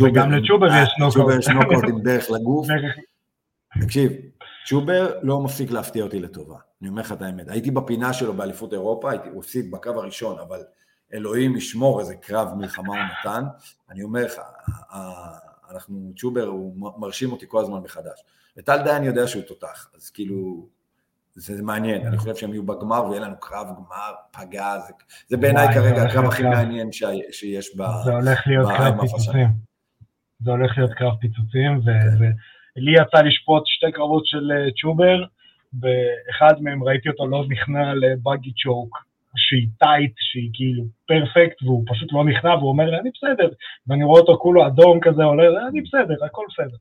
וגם 0.00 0.32
לצ'ובר 0.32 0.66
יש 0.66 0.88
נוקאוט. 0.98 1.14
צ'ובר 1.14 1.38
יש 1.38 1.48
נוקאוט 1.48 1.84
עם 1.88 2.00
דרך 2.00 2.30
לגוף. 2.30 2.66
תקשיב, 3.80 4.12
צ'ובר 4.66 5.18
לא 5.22 5.40
מפסיק 5.40 5.70
להפתיע 5.70 6.04
אותי 6.04 6.20
לטובה, 6.20 6.56
אני 6.80 6.88
אומר 6.88 7.02
לך 7.02 7.12
את 7.12 7.22
האמת. 7.22 7.48
הייתי 7.48 7.70
בפינה 7.70 8.12
שלו 8.12 8.34
באליפות 8.34 8.72
אירופה, 8.72 9.10
הייתי, 9.10 9.28
הוא 9.28 9.40
הפסיד 9.40 9.70
בקו 9.70 9.90
הראשון, 9.90 10.38
אבל 10.38 10.62
אלוהים 11.12 11.56
ישמור 11.56 12.00
איזה 12.00 12.14
קרב 12.14 12.54
מלחמה 12.54 12.88
הוא 12.88 13.04
נתן, 13.20 13.44
אני 13.90 14.02
אומר 14.02 14.24
לך, 14.24 14.40
אנחנו, 15.70 16.12
צ'ובר 16.16 16.44
הוא 16.44 16.92
מרשים 17.00 17.32
אותי 17.32 17.46
כל 17.48 17.60
הזמן 17.60 17.78
מחדש. 17.78 18.24
וטל 18.56 18.82
דיין 18.84 19.04
יודע 19.04 19.26
שהוא 19.26 19.42
תותח, 19.42 19.90
אז 19.94 20.10
כאילו, 20.10 20.68
זה 21.34 21.62
מעניין, 21.62 22.06
אני 22.06 22.18
חושב 22.18 22.34
שהם 22.34 22.52
יהיו 22.52 22.62
בגמר 22.62 23.04
ויהיה 23.04 23.22
לנו 23.22 23.40
קרב 23.40 23.66
גמר 23.66 24.12
פגע, 24.30 24.78
זה, 24.78 24.92
זה 25.28 25.36
בעיניי 25.36 25.74
כרגע 25.74 26.02
הקרב 26.02 26.24
הכי 26.24 26.42
מעניין 26.42 26.92
שיש 27.30 27.76
ב... 27.76 27.82
זה 28.04 28.12
הולך 28.12 28.46
להיות 28.46 28.68
קרב 28.76 29.00
פיצוצים. 29.00 29.48
זה 30.40 30.50
הולך 30.50 30.78
להיות 30.78 30.92
קרב 30.94 31.14
פיצוצים, 31.20 31.80
ולי 32.18 32.92
יצא 32.92 33.18
לשפוט 33.18 33.62
שתי 33.66 33.92
קרבות 33.92 34.26
של 34.26 34.52
אה, 34.52 34.70
צ'ובר, 34.82 35.24
באחד 35.72 36.62
מהם 36.62 36.84
ראיתי 36.84 37.08
אותו 37.08 37.26
לא 37.26 37.44
נכנע 37.48 37.94
ל 37.94 38.04
buggy 38.04 38.52
choke, 38.52 38.98
שהיא 39.36 39.68
tight, 39.78 40.12
שהיא 40.16 40.50
כאילו 40.52 40.84
perfect, 41.06 41.62
והוא 41.62 41.84
פשוט 41.88 42.12
לא 42.12 42.24
נכנע, 42.24 42.54
והוא 42.54 42.68
אומר 42.68 42.90
לי, 42.90 42.98
אני 42.98 43.10
בסדר, 43.14 43.48
ואני 43.86 44.04
רואה 44.04 44.20
אותו 44.20 44.38
כולו 44.38 44.66
אדום 44.66 45.00
כזה, 45.02 45.24
עולה, 45.24 45.68
אני 45.68 45.80
בסדר, 45.80 46.24
הכל 46.24 46.44
בסדר. 46.52 46.76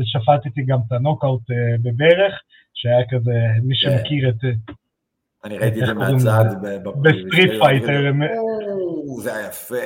ושפטתי 0.00 0.62
גם 0.66 0.78
את 0.86 0.92
הנוקאוט 0.92 1.40
אה, 1.50 1.54
בברך, 1.82 2.34
שהיה 2.74 3.04
כזה, 3.10 3.32
מי 3.62 3.74
כן. 3.76 3.90
שמכיר 3.90 4.28
את... 4.28 4.34
אני 5.44 5.58
ראיתי 5.58 5.80
את 5.82 5.86
זה 5.86 5.94
מהצד. 5.94 6.44
ב 7.02 7.09
Street 7.09 7.50
Fighter, 7.62 8.10
או, 8.38 9.20
זה 9.20 9.36
היה 9.36 9.48
יפה. 9.48 9.76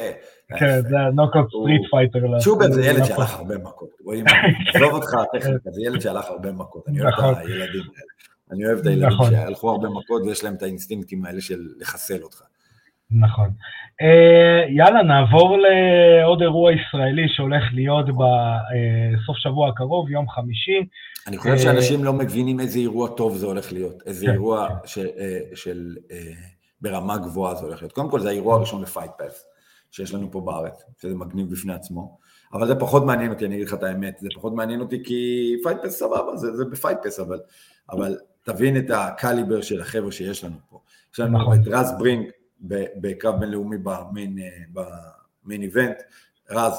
היה 0.51 0.59
כן. 0.59 0.81
זה 0.81 1.01
הנוקאוט 1.01 1.53
הוא- 1.53 1.65
Street 1.69 1.91
Fighter. 1.91 2.41
צ'ובר 2.41 2.71
זה 2.71 2.87
ילד 2.87 3.05
שהלך 3.05 3.35
הרבה 3.35 3.59
מכות. 3.59 3.89
רואים, 4.05 4.25
עזוב 4.75 4.93
אותך 4.93 5.09
זה 5.75 5.83
ילד 5.83 6.01
שהלך 6.01 6.25
הרבה 6.25 6.53
מכות. 6.53 6.89
אני 6.89 7.01
אוהב 7.01 7.13
נכון. 7.13 7.33
את 7.35 7.39
הילדים 7.39 7.83
האלה. 7.83 8.34
אני 8.53 8.67
אוהב 8.67 8.79
את 8.79 8.87
הילדים 8.87 9.09
נכון. 9.09 9.31
שהלכו 9.31 9.71
הרבה 9.71 9.89
מכות 9.89 10.23
ויש 10.27 10.45
להם 10.45 10.55
את 10.55 10.63
האינסטינקטים 10.63 11.25
האלה 11.25 11.41
של 11.41 11.69
לחסל 11.81 12.23
אותך. 12.23 12.43
נכון. 13.11 13.51
אה, 14.03 14.65
יאללה, 14.77 15.03
נעבור 15.03 15.59
לעוד 15.59 16.43
אירוע 16.43 16.73
ישראלי 16.73 17.29
שהולך 17.29 17.63
להיות 17.73 18.07
בסוף 18.07 19.37
שבוע 19.37 19.69
הקרוב, 19.69 20.11
יום 20.11 20.29
חמישי. 20.29 20.87
אני 21.27 21.39
חושב 21.39 21.59
שאנשים 21.59 22.05
לא 22.05 22.13
מבינים 22.13 22.61
איזה 22.61 22.79
אירוע 22.79 23.09
טוב 23.09 23.37
זה 23.37 23.47
הולך 23.47 23.73
להיות, 23.73 24.03
איזה 24.07 24.27
כן. 24.27 24.33
אירוע 24.33 24.69
ש- 24.85 24.99
אה, 24.99 25.39
של 25.55 25.97
אה, 26.11 26.33
ברמה 26.81 27.19
גבוהה 27.19 27.55
זה 27.55 27.65
הולך 27.67 27.83
להיות. 27.83 27.93
קודם 27.93 28.11
כל 28.11 28.21
זה 28.21 28.29
האירוע 28.29 28.55
הראשון 28.55 28.83
ל 28.83 28.88
Fight 28.88 29.11
Pass 29.19 29.47
שיש 29.91 30.15
לנו 30.15 30.31
פה 30.33 30.41
בארץ, 30.41 30.85
שזה 30.99 31.15
מגניב 31.15 31.51
בפני 31.51 31.73
עצמו, 31.73 32.19
אבל 32.53 32.67
זה 32.67 32.75
פחות 32.75 33.05
מעניין 33.05 33.31
אותי, 33.31 33.47
אני 33.47 33.55
אגיד 33.55 33.67
לך 33.67 33.75
את 33.75 33.83
האמת, 33.83 34.17
זה 34.21 34.29
פחות 34.35 34.55
מעניין 34.55 34.81
אותי 34.81 35.05
כי 35.05 35.53
Fight 35.63 35.79
Pass 35.83 35.99
סבבה, 35.99 36.37
זה, 36.37 36.57
זה 36.57 36.65
ב 36.65 36.71
Fight 36.71 36.99
Pass, 37.03 37.21
אבל, 37.21 37.41
אבל 37.91 38.17
תבין 38.45 38.77
את 38.77 38.91
הקליבר 38.91 39.63
של 39.63 39.81
החבר'ה 39.81 40.13
שיש 40.13 40.45
לנו 40.45 40.57
פה. 40.69 40.81
יש 41.13 41.21
לנו 41.21 41.39
נכון. 41.39 41.63
את 41.63 41.69
רז 41.71 41.93
ברינק 41.99 42.29
ב- 42.69 42.85
בקרב 43.01 43.41
בינלאומי 43.41 43.77
ב 43.79 43.89
main, 43.89 44.39
אה, 45.49 45.63
event, 45.63 45.97
רז 46.51 46.73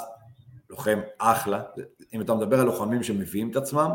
לוחם 0.70 0.99
אחלה, 1.18 1.63
אם 2.13 2.22
אתה 2.22 2.34
מדבר 2.36 2.59
על 2.59 2.66
לוחמים 2.66 3.03
שמביאים 3.03 3.51
את 3.51 3.55
עצמם, 3.55 3.89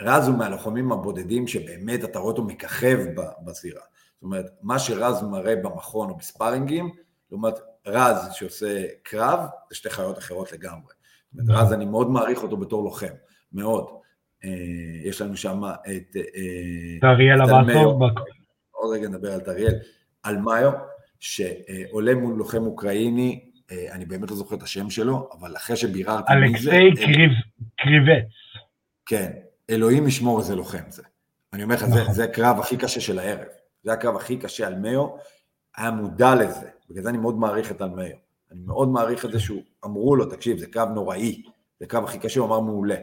רז 0.00 0.28
הוא 0.28 0.36
מהלוחמים 0.36 0.92
הבודדים 0.92 1.46
שבאמת 1.46 2.04
אתה 2.04 2.18
רואה 2.18 2.30
אותו 2.30 2.44
מככב 2.44 2.98
בזירה. 3.44 3.82
זאת 4.14 4.22
אומרת, 4.22 4.46
מה 4.62 4.78
שרז 4.78 5.22
מראה 5.22 5.56
במכון 5.56 6.10
או 6.10 6.16
בספארינגים, 6.16 6.90
לעומת 7.30 7.54
רז 7.86 8.32
שעושה 8.32 8.84
קרב, 9.02 9.40
זה 9.70 9.76
שתי 9.76 9.90
חיות 9.90 10.18
אחרות 10.18 10.52
לגמרי. 10.52 10.92
אומרת, 11.38 11.62
רז, 11.62 11.72
אני 11.72 11.84
מאוד 11.84 12.10
מעריך 12.10 12.42
אותו 12.42 12.56
בתור 12.56 12.84
לוחם, 12.84 13.14
מאוד. 13.52 14.01
אה, 14.44 14.50
יש 15.04 15.20
לנו 15.22 15.36
שם 15.36 15.60
את... 15.64 16.16
אה, 16.16 17.10
אריאל. 17.10 17.42
אלמיו. 17.42 17.98
בק- 17.98 18.20
עוד 18.70 18.94
רגע 18.96 19.08
נדבר 19.08 19.32
על 19.32 19.40
טריאל. 19.40 19.74
אלמיו, 20.26 20.72
שעולה 21.20 22.14
מול 22.14 22.34
לוחם 22.34 22.66
אוקראיני, 22.66 23.44
אה, 23.72 23.86
אני 23.92 24.04
באמת 24.04 24.30
לא 24.30 24.36
זוכר 24.36 24.56
את 24.56 24.62
השם 24.62 24.90
שלו, 24.90 25.28
אבל 25.40 25.56
אחרי 25.56 25.76
שביררתי 25.76 26.32
מי 26.34 26.48
זה... 26.60 26.70
אלכסיי 26.72 27.06
קריב- 27.06 27.30
קריבץ. 27.80 28.24
כן, 29.06 29.30
אלוהים 29.70 30.06
ישמור 30.08 30.38
איזה 30.38 30.56
לוחם 30.56 30.82
זה. 30.88 31.02
אני 31.52 31.62
אומר 31.62 31.74
לך, 31.74 31.84
זה, 31.84 32.00
נכון. 32.00 32.14
זה 32.14 32.24
הקרב 32.24 32.58
הכי 32.60 32.76
קשה 32.76 33.00
של 33.00 33.18
הערב. 33.18 33.44
זה 33.84 33.92
הקרב 33.92 34.16
הכי 34.16 34.36
קשה 34.36 34.66
על 34.66 34.74
מאו, 34.78 35.18
היה 35.76 35.90
מודע 35.90 36.34
לזה. 36.34 36.66
בגלל 36.90 37.02
זה 37.02 37.08
אני 37.10 37.18
מאוד 37.18 37.38
מעריך 37.38 37.70
את 37.70 37.82
אלמיו. 37.82 38.16
אני 38.52 38.60
מאוד 38.66 38.88
מעריך 38.88 39.24
את 39.24 39.32
זה 39.32 39.40
שהוא, 39.40 39.62
אמרו 39.84 40.16
לו, 40.16 40.24
תקשיב, 40.24 40.58
זה 40.58 40.66
קרב 40.66 40.88
נוראי, 40.88 41.42
זה 41.80 41.84
הקרב 41.84 42.04
הכי 42.04 42.18
קשה, 42.18 42.40
הוא 42.40 42.46
אמר 42.48 42.60
מעולה. 42.60 42.94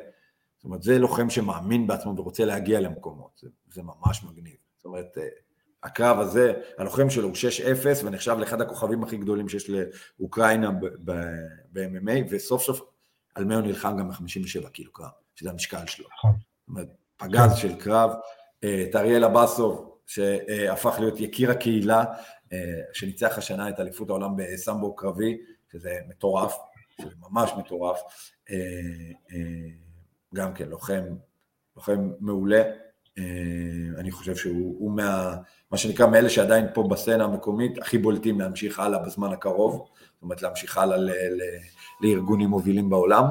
זאת 0.60 0.66
אומרת, 0.66 0.84
זה 0.84 0.99
לוחם 0.99 1.30
שמאמין 1.30 1.88
בעצמו 1.88 2.14
ורוצה 2.18 2.45
להגיע 2.45 2.80
למקומות, 2.80 3.32
זה, 3.41 3.49
זה 3.74 3.82
ממש 3.84 4.24
מגניב. 4.24 4.55
זאת 4.78 4.86
אומרת, 4.86 5.18
אה, 5.18 5.24
הקרב 5.84 6.20
הזה, 6.20 6.53
הלוחם 6.78 7.10
שלו 7.10 7.28
הוא 7.28 7.36
6-0 7.36 8.05
ונחשב 8.05 8.36
לאחד 8.39 8.62
הכוכבים 8.62 9.03
הכי 9.03 9.18
גדולים 9.18 9.49
שיש 9.49 9.70
לאוקראינה 10.20 10.72
ב-MMA, 11.03 12.12
וסוף 12.30 12.64
סוף 12.64 12.82
אלמיו 13.38 13.62
נלחם 13.62 13.97
גם 13.99 14.10
ב-57 14.10 14.70
קילו 14.70 14.93
קרב, 14.93 15.10
שזה 15.36 15.49
המשקל 15.49 15.86
שלו. 15.86 16.07
נכון. 16.18 16.32
זאת 16.32 16.68
אומרת, 16.68 16.88
פגז 17.18 17.55
של 17.55 17.76
קרב, 17.76 18.12
אה, 18.64 18.86
את 18.89 18.95
אריאל 18.95 19.26
אבסוב, 19.26 19.97
שהפך 20.07 20.95
להיות 20.99 21.20
יקיר 21.20 21.51
הקהילה, 21.51 22.03
אה, 22.53 22.82
שניצח 22.93 23.38
השנה 23.38 23.70
את 23.70 23.80
אליפות 23.80 24.10
העולם 24.10 24.36
בסמבו 24.38 24.95
קרבי, 24.95 25.38
שזה 25.72 25.99
מטורף, 26.07 26.57
שזה 27.01 27.16
ממש 27.30 27.51
מטורף. 27.57 27.99
גם 30.36 30.53
כן, 30.53 30.69
לוחם, 30.69 31.03
לוחם 31.75 32.09
מעולה. 32.19 32.63
אה, 33.17 33.23
אני 33.97 34.11
חושב 34.11 34.36
שהוא 34.36 34.75
הוא 34.80 34.91
מה, 34.91 35.36
מה 35.71 35.77
שנקרא, 35.77 36.07
מאלה 36.07 36.30
שעדיין 36.30 36.65
פה 36.73 36.84
בסצנה 36.91 37.23
המקומית, 37.23 37.77
הכי 37.77 37.97
בולטים 37.97 38.39
להמשיך 38.39 38.80
הלאה 38.80 38.99
בזמן 38.99 39.32
הקרוב, 39.32 39.89
זאת 40.13 40.21
אומרת 40.21 40.41
להמשיך 40.41 40.77
הלאה 40.77 40.97
ל, 40.97 41.09
ל, 41.09 41.41
לארגונים 42.01 42.49
מובילים 42.49 42.89
בעולם. 42.89 43.25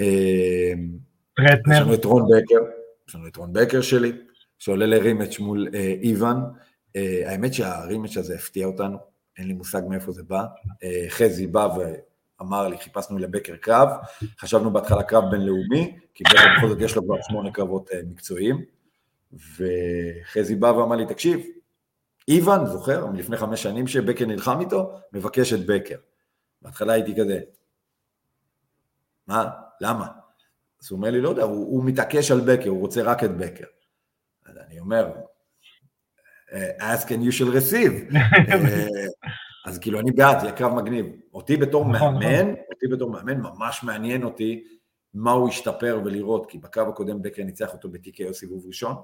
אה, 0.00 0.72
יש 1.38 1.50
טרטנר. 1.50 1.82
לנו 1.82 1.94
את 1.94 2.04
רון 2.04 2.22
בקר, 2.22 2.60
יש 3.08 3.14
לנו 3.14 3.26
את 3.26 3.36
רון 3.36 3.52
בקר 3.52 3.80
שלי, 3.80 4.12
שעולה 4.58 4.86
לרימץ' 4.86 5.38
מול 5.38 5.68
אה, 5.74 5.94
איוון. 6.02 6.36
אה, 6.96 7.22
האמת 7.26 7.54
שהרימץ' 7.54 8.16
הזה 8.16 8.34
הפתיע 8.34 8.66
אותנו, 8.66 8.98
אין 9.38 9.46
לי 9.48 9.54
מושג 9.54 9.82
מאיפה 9.88 10.12
זה 10.12 10.22
בא. 10.22 10.44
אה, 10.82 11.04
חזי 11.08 11.46
בא 11.46 11.68
ואמר 12.40 12.68
לי, 12.68 12.78
חיפשנו 12.78 13.18
לבקר 13.18 13.56
קרב, 13.56 13.88
חשבנו 14.38 14.70
בהתחלה 14.72 15.02
קרב 15.02 15.24
בינלאומי, 15.30 15.98
כי 16.14 16.24
בכל 16.24 16.68
זאת 16.68 16.80
יש 16.80 16.96
לו 16.96 17.04
כבר 17.04 17.16
שמונה 17.22 17.50
קרבות 17.50 17.90
אה, 17.90 18.00
מקצועיים, 18.10 18.64
וחזי 19.32 20.54
בא 20.54 20.66
ואמר 20.66 20.96
לי, 20.96 21.06
תקשיב, 21.06 21.40
איוון, 22.28 22.66
זוכר, 22.66 23.06
מלפני 23.06 23.36
חמש 23.36 23.62
שנים 23.62 23.86
שבקר 23.86 24.26
נלחם 24.26 24.60
איתו, 24.60 25.00
מבקש 25.12 25.52
את 25.52 25.66
בקר. 25.66 25.96
בהתחלה 26.62 26.92
הייתי 26.92 27.14
כזה, 27.16 27.40
מה? 29.26 29.50
למה? 29.80 30.06
אז 30.82 30.90
הוא 30.90 30.96
אומר 30.96 31.10
לי, 31.10 31.20
לא 31.20 31.28
יודע, 31.28 31.42
הוא, 31.42 31.66
הוא 31.66 31.84
מתעקש 31.84 32.30
על 32.30 32.40
בקר, 32.40 32.70
הוא 32.70 32.80
רוצה 32.80 33.02
רק 33.02 33.24
את 33.24 33.36
בקר. 33.36 33.64
אז 34.46 34.56
אני 34.66 34.80
אומר, 34.80 35.12
"אה, 36.52 36.94
ask 36.94 37.02
and 37.06 37.22
you 37.22 37.32
shall 37.32 37.52
receive. 37.52 38.12
אז 39.68 39.78
כאילו, 39.78 40.00
אני 40.00 40.10
בעד, 40.12 40.40
זה 40.40 40.52
קרב 40.52 40.72
מגניב. 40.74 41.06
אותי 41.34 41.56
בתור 41.56 41.88
נכון, 41.88 42.14
מאמן, 42.14 42.54
אותי 42.70 42.86
בתור 42.92 43.10
מאמן, 43.10 43.40
ממש 43.40 43.82
מעניין 43.82 44.22
אותי 44.22 44.64
מה 45.14 45.30
הוא 45.30 45.48
השתפר 45.48 46.00
ולראות, 46.04 46.50
כי 46.50 46.58
בקרב 46.58 46.88
הקודם 46.88 47.22
בקר 47.22 47.42
ניצח 47.42 47.72
אותו 47.72 47.88
ב-TKO 47.88 48.32
סיבוב 48.32 48.66
ראשון, 48.66 48.96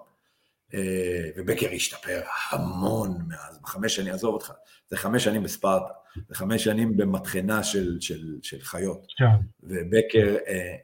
אה, 0.74 1.30
ובקר 1.36 1.68
השתפר 1.72 2.20
המון 2.50 3.18
מאז, 3.28 3.58
בחמש 3.62 3.96
שנים, 3.96 4.14
עזוב 4.14 4.34
אותך, 4.34 4.52
זה 4.88 4.96
חמש 4.96 5.24
שנים 5.24 5.42
בספרטה, 5.42 5.92
זה 6.28 6.34
חמש 6.34 6.64
שנים 6.64 6.96
במטחנה 6.96 7.62
של, 7.62 7.96
של, 8.00 8.38
של 8.42 8.60
חיות. 8.60 9.06
כן. 9.18 9.24
ובקר 9.62 10.36
אה, 10.46 10.54
אה, 10.54 10.74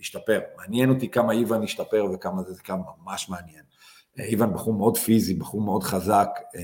השתפר. 0.00 0.40
מעניין 0.56 0.90
אותי 0.90 1.08
כמה 1.08 1.32
איוון 1.32 1.62
השתפר 1.62 2.04
וכמה 2.14 2.42
זה, 2.42 2.52
זה 2.52 2.62
כמה 2.62 2.82
ממש 3.04 3.28
מעניין. 3.28 3.64
אה, 4.18 4.24
איוון 4.24 4.54
בחור 4.54 4.74
מאוד 4.74 4.98
פיזי, 4.98 5.34
בחור 5.34 5.60
מאוד 5.60 5.82
חזק. 5.82 6.28
אה, 6.56 6.62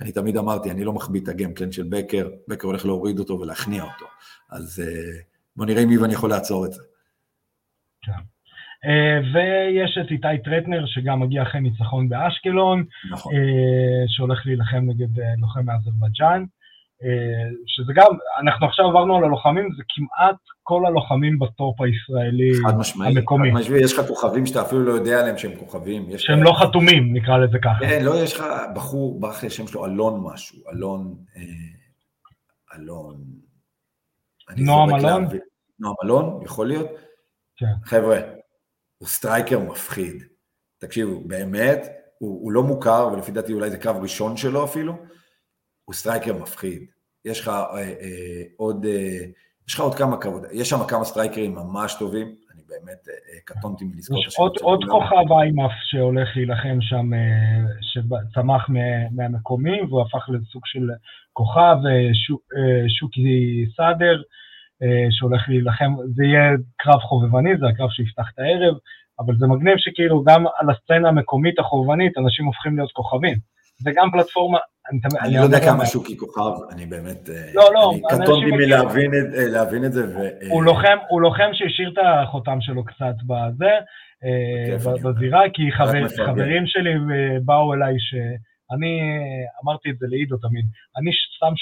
אני 0.00 0.12
תמיד 0.12 0.36
אמרתי, 0.36 0.70
אני 0.70 0.84
לא 0.84 0.92
מחביא 0.92 1.20
את 1.20 1.28
ה 1.28 1.33
game 1.33 1.52
plan 1.52 1.72
של 1.72 1.82
בקר, 1.88 2.28
בקר 2.48 2.66
הולך 2.66 2.86
להוריד 2.86 3.18
אותו 3.18 3.40
ולהכניע 3.40 3.82
אותו. 3.82 4.06
אז 4.50 4.82
אה, 4.86 5.20
בוא 5.56 5.66
נראה 5.66 5.82
אם 5.82 5.90
איוון 5.90 6.10
יכול 6.10 6.30
לעצור 6.30 6.66
את 6.66 6.72
זה. 6.72 6.82
אה, 8.84 9.20
ויש 9.34 9.98
את 9.98 10.10
איתי 10.10 10.42
טרטנר, 10.44 10.86
שגם 10.86 11.20
מגיע 11.20 11.42
אחרי 11.42 11.60
ניצחון 11.60 12.08
באשקלון, 12.08 12.84
נכון. 13.10 13.34
אה, 13.34 14.04
שהולך 14.08 14.46
להילחם 14.46 14.84
נגד 14.86 15.08
לוחם 15.38 15.66
מאזרבייג'אן, 15.66 16.44
שזה 17.66 17.92
גם, 17.94 18.06
אנחנו 18.42 18.66
עכשיו 18.66 18.86
עברנו 18.86 19.16
על 19.16 19.24
הלוחמים, 19.24 19.68
זה 19.76 19.82
כמעט 19.88 20.36
כל 20.62 20.86
הלוחמים 20.86 21.38
בטופ 21.38 21.80
הישראלי 21.80 22.52
חד 22.66 22.78
משמעי. 22.78 23.08
המקומי, 23.08 23.52
חד 23.52 23.60
משמעי, 23.60 23.80
יש 23.80 23.98
לך 23.98 24.06
כוכבים 24.06 24.46
שאתה 24.46 24.62
אפילו 24.62 24.84
לא 24.84 24.92
יודע 24.92 25.20
עליהם 25.20 25.38
שהם 25.38 25.56
כוכבים. 25.56 26.18
שהם 26.18 26.42
לא 26.42 26.52
חתומים, 26.52 27.16
נקרא 27.16 27.38
לזה 27.38 27.58
ככה. 27.58 27.78
כן, 27.80 28.04
לא, 28.04 28.22
יש 28.22 28.34
לך 28.34 28.44
בחור, 28.74 29.20
ברח 29.20 29.42
לי 29.42 29.48
השם 29.48 29.66
שלו, 29.66 29.86
אלון 29.86 30.20
משהו, 30.24 30.58
אלון, 30.70 31.14
אה, 31.36 31.42
אלון. 32.76 33.24
נועם 34.56 34.94
אלון? 34.94 35.26
נועם 35.78 35.94
אלון, 36.04 36.40
יכול 36.44 36.66
להיות? 36.66 36.90
כן. 37.56 37.66
חבר'ה, 37.84 38.18
הוא 38.98 39.08
striker 39.08 39.58
מפחיד. 39.58 40.22
תקשיבו, 40.78 41.20
באמת, 41.20 41.88
הוא, 42.18 42.44
הוא 42.44 42.52
לא 42.52 42.62
מוכר, 42.62 43.08
ולפי 43.12 43.32
דעתי 43.32 43.52
אולי 43.52 43.70
זה 43.70 43.78
קרב 43.78 43.96
ראשון 43.96 44.36
שלו 44.36 44.64
אפילו, 44.64 44.94
הוא 45.84 45.94
striker 45.94 46.34
מפחיד. 46.42 46.82
יש 47.24 47.40
לך 47.40 47.48
אה, 47.48 47.78
אה, 47.80 48.42
עוד, 48.56 48.84
אה, 48.84 49.18
יש 49.68 49.74
לך 49.74 49.80
עוד 49.80 49.94
כמה 49.94 50.16
קרבות, 50.16 50.42
יש 50.52 50.70
שם 50.70 50.76
כמה 50.88 51.04
strikerים 51.04 51.54
ממש 51.54 51.96
טובים, 51.98 52.26
אני 52.26 52.62
באמת 52.68 53.08
אה, 53.08 53.14
אה, 53.34 53.38
קטונתי 53.44 53.84
מלזכור 53.84 54.22
את 54.22 54.26
השם 54.26 54.42
עוד, 54.42 54.52
עוד. 54.62 54.84
כוכב 54.90 55.32
איימאף 55.32 55.70
שהולך 55.84 56.28
להילחם 56.36 56.78
שם, 56.80 57.14
אה, 57.14 57.64
שצמח 57.80 58.68
מה- 58.68 59.08
מהמקומי, 59.12 59.80
והוא 59.82 60.02
הפך 60.02 60.28
לסוג 60.28 60.62
של 60.66 60.88
כוכב, 61.32 61.76
אה, 61.86 62.10
שו- 62.14 62.38
אה, 62.56 62.88
שוקי 62.88 63.66
סאדר, 63.76 64.22
אה, 64.82 65.06
שהולך 65.10 65.42
להילחם, 65.48 65.92
זה 66.14 66.24
יהיה 66.24 66.50
קרב 66.76 67.00
חובבני, 67.00 67.50
זה 67.60 67.66
הקרב 67.68 67.90
שיפתח 67.90 68.30
את 68.34 68.38
הערב, 68.38 68.74
אבל 69.20 69.34
זה 69.38 69.46
מגניב 69.46 69.74
שכאילו 69.78 70.24
גם 70.24 70.44
על 70.58 70.70
הסצנה 70.70 71.08
המקומית 71.08 71.58
החובבנית, 71.58 72.18
אנשים 72.18 72.44
הופכים 72.44 72.76
להיות 72.76 72.92
כוכבים. 72.92 73.53
זה 73.78 73.90
גם 73.94 74.10
פלטפורמה, 74.12 74.58
אני 75.22 75.34
לא 75.36 75.40
יודע 75.40 75.60
כמה 75.60 75.86
שוקי 75.86 76.16
כוכב, 76.18 76.50
אני 76.72 76.86
באמת, 76.86 77.28
אה, 77.28 77.50
לא, 77.54 77.62
לא, 77.74 77.92
קטונתי. 78.10 78.50
מלהבין 78.50 79.10
את- 79.84 79.88
אה, 79.88 79.92
זה, 79.92 80.04
הוא 80.50 80.60
אה, 80.60 80.66
לוחם, 80.66 80.96
הוא 81.08 81.20
לוחם 81.20 81.50
שהשאיר 81.52 81.90
את 81.92 81.98
החותם 82.04 82.60
שלו 82.60 82.84
קצת 82.84 83.14
בזה, 83.26 83.70
בזירה, 85.04 85.40
כי 85.54 85.72
חבר, 85.72 86.08
חברים 86.26 86.66
שלי 86.66 86.90
באו 87.44 87.74
אליי 87.74 87.94
שאני, 87.98 89.00
אמרתי 89.64 89.90
את 89.90 89.98
זה 89.98 90.06
לעידו 90.10 90.36
תמיד, 90.36 90.64
אני 90.98 91.10
שם 91.12 91.52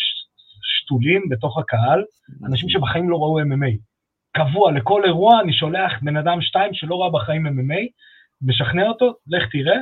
שתולים 0.62 1.28
בתוך 1.30 1.58
הקהל, 1.58 2.04
אנשים 2.46 2.68
שבחיים 2.68 3.10
לא 3.10 3.16
ראו 3.16 3.40
MMA. 3.40 3.76
קבוע, 4.36 4.72
לכל 4.72 5.02
אירוע 5.04 5.40
אני 5.40 5.52
שולח 5.52 5.92
בן 6.02 6.16
אדם 6.16 6.42
שתיים 6.42 6.74
שלא 6.74 7.02
ראה 7.02 7.10
בחיים 7.10 7.46
MMA, 7.46 7.80
משכנע 8.42 8.88
אותו, 8.88 9.14
לך 9.26 9.42
תראה, 9.52 9.76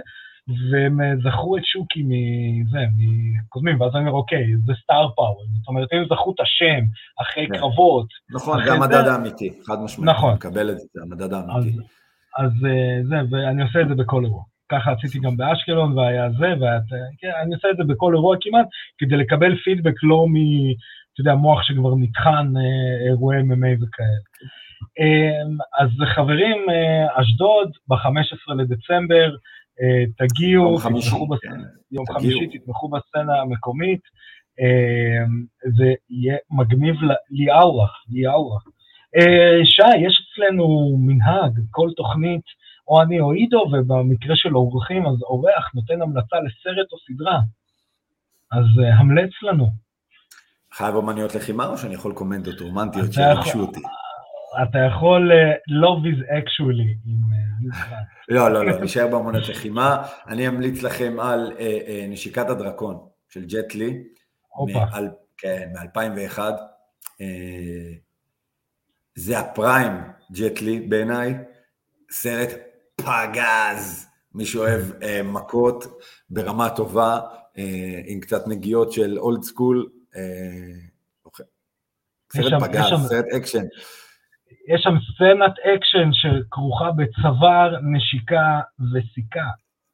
והם 0.71 1.01
אה, 1.01 1.13
זכרו 1.25 1.57
את 1.57 1.65
שוקי 1.65 2.03
מזה, 2.03 2.79
מקודמים, 2.99 3.81
ואז 3.81 3.91
אני 3.95 4.01
אומר, 4.01 4.13
אוקיי, 4.13 4.47
זה 4.67 4.73
סטאר 4.83 5.09
פאוור, 5.17 5.45
זאת 5.59 5.69
אומרת, 5.69 5.89
הם 5.93 6.05
זכרו 6.05 6.33
את 6.33 6.41
השם 6.41 6.85
אחרי 7.23 7.47
כן. 7.47 7.59
קרבות. 7.59 8.07
נכון, 8.31 8.65
זה 8.65 8.73
המדד 8.73 9.07
האמיתי, 9.07 9.51
חד 9.67 9.77
משמעית, 9.85 10.11
נכון. 10.11 10.35
מקבל 10.35 10.71
את 10.71 10.79
זה, 10.79 10.87
זה 10.95 11.03
המדד 11.03 11.33
האמיתי. 11.33 11.79
אז, 12.39 12.47
אז 12.47 12.53
אה, 12.67 13.01
זה, 13.09 13.17
ואני 13.31 13.63
עושה 13.63 13.81
את 13.81 13.89
זה 13.89 13.95
בכל 13.95 14.25
אירוע. 14.25 14.43
ככה 14.73 14.93
עשיתי 14.93 15.19
גם 15.19 15.37
באשקלון, 15.37 15.99
והיה 15.99 16.31
זה, 16.31 16.49
ואת, 16.61 16.89
כן, 17.21 17.31
אני 17.43 17.55
עושה 17.55 17.69
את 17.71 17.77
זה 17.77 17.85
בכל 17.85 18.15
אירוע 18.15 18.37
כמעט, 18.41 18.67
כדי 18.99 19.17
לקבל 19.17 19.57
פידבק 19.65 19.95
לא 20.03 20.27
מ... 20.29 20.35
אתה 21.13 21.21
יודע, 21.21 21.35
מוח 21.35 21.63
שכבר 21.63 21.95
נטחן 21.99 22.53
אה, 22.57 23.09
אירועי 23.09 23.41
MMA 23.41 23.85
וכאלה. 23.85 24.31
אז 25.81 25.89
חברים, 26.15 26.67
אשדוד, 27.15 27.71
ב-15 27.89 28.55
לדצמבר, 28.55 29.31
אה, 29.33 29.37
תגיעו, 30.17 30.79
תתמכו 30.79 31.27
בס... 31.27 31.39
כן, 31.43 31.61
יום 31.93 32.05
חמישי, 32.07 32.59
תתמכו 32.59 32.89
בסצנה 32.89 33.41
המקומית, 33.41 34.01
אה, 34.61 35.25
זה 35.77 35.95
יהיה 36.11 36.37
מגניב 36.51 36.95
ליאורה, 37.31 37.89
ליאורה. 38.09 38.59
אה, 39.17 39.65
שי, 39.65 39.97
יש 40.07 40.23
אצלנו 40.23 40.97
מנהג, 41.01 41.61
כל 41.71 41.89
תוכנית, 41.97 42.45
או 42.89 43.03
אני 43.03 43.21
או 43.21 43.33
עידו, 43.33 43.65
ובמקרה 43.73 44.37
של 44.37 44.57
אורחים, 44.57 45.07
אז 45.07 45.23
אורח 45.23 45.75
נותן 45.75 46.03
המלצה 46.03 46.37
לסרט 46.37 46.93
או 46.93 46.99
סדרה. 46.99 47.41
אז 48.53 48.65
המלץ 48.99 49.31
לנו. 49.43 49.67
חייב 50.73 50.95
אומניות 50.95 51.35
לחימה, 51.35 51.67
או 51.67 51.79
שאני 51.79 51.95
יכול 51.95 52.15
קומנדות 52.15 52.61
רומנטיות 52.61 53.13
שירגשו 53.13 53.61
אותי? 53.61 53.81
אתה 54.63 54.79
יכול 54.79 55.31
uh, 55.33 55.35
love 55.71 56.05
is 56.05 56.21
actually 56.31 56.97
עם 57.07 57.21
uh, 57.33 57.95
לא, 58.29 58.49
לא, 58.49 58.67
לא, 58.67 58.81
נשאר 58.81 59.07
באמנות 59.07 59.49
לחימה. 59.49 60.07
אני 60.29 60.49
אמליץ 60.49 60.83
לכם 60.83 61.21
על 61.21 61.53
uh, 61.57 61.61
נשיקת 62.09 62.51
הדרקון 62.51 63.09
של 63.29 63.45
ג'ט 63.45 63.75
לי. 63.75 64.05
מ- 64.61 65.09
כן, 65.37 65.73
מ-2001. 65.73 66.39
אה, 66.39 67.23
זה 69.15 69.39
ה 69.39 69.48
prime 69.48 69.93
ג'ט 70.33 70.61
לי 70.61 70.81
בעיניי. 70.81 71.35
סרט 72.11 72.51
פגז. 72.97 74.07
מי 74.35 74.47
שאוהב 74.47 74.83
מכות 75.25 76.03
ברמה 76.31 76.71
טובה, 76.71 77.21
עם 78.07 78.21
קצת 78.21 78.47
נגיעות 78.47 78.93
של 78.93 79.19
old 79.19 79.43
school. 79.43 79.89
סרט 82.33 82.63
פגז, 82.63 83.09
סרט 83.09 83.25
אקשן. 83.37 83.65
יש 84.69 84.81
שם 84.83 84.95
סצנת 85.15 85.53
אקשן 85.59 86.11
שכרוכה 86.13 86.91
בצוואר, 86.97 87.77
נשיקה 87.83 88.61
וסיכה. 88.93 89.51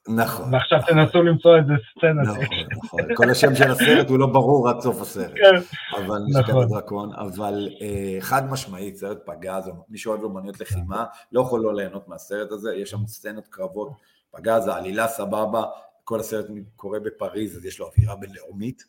נכון. 0.08 0.54
ועכשיו 0.54 0.78
תנסו 0.86 1.22
למצוא 1.22 1.56
איזה 1.56 1.72
סצנת 1.90 2.26
נכון, 2.26 2.44
אקשן. 2.44 2.66
נכון, 2.84 3.00
כל 3.14 3.30
השם 3.30 3.54
של 3.54 3.70
הסרט 3.70 4.08
הוא 4.10 4.18
לא 4.18 4.26
ברור 4.26 4.68
עד 4.68 4.80
סוף 4.80 5.00
הסרט. 5.00 5.32
כן. 5.34 5.76
אבל 5.96 6.20
נכון. 6.40 6.62
הדרקון, 6.62 7.12
אבל 7.12 7.68
אה, 7.82 8.16
חד 8.20 8.50
משמעית, 8.50 8.96
סרט 8.96 9.18
פגז, 9.26 9.70
מי 9.88 9.98
שאוהב 9.98 10.22
אומנויות 10.22 10.60
לחימה, 10.60 11.04
לא 11.32 11.40
יכול 11.40 11.60
לא 11.60 11.74
ליהנות 11.74 12.08
מהסרט 12.08 12.52
הזה, 12.52 12.74
יש 12.74 12.90
שם 12.90 13.06
סצנות 13.06 13.48
קרבות, 13.48 13.90
פגז, 14.30 14.68
העלילה 14.68 15.08
סבבה, 15.08 15.64
כל 16.04 16.20
הסרט 16.20 16.46
קורה 16.76 17.00
בפריז, 17.00 17.56
אז 17.56 17.66
יש 17.66 17.78
לו 17.78 17.86
אווירה 17.86 18.16
בינלאומית. 18.16 18.82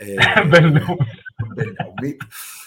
אה, 0.00 0.16
בינלאומית. 1.58 2.18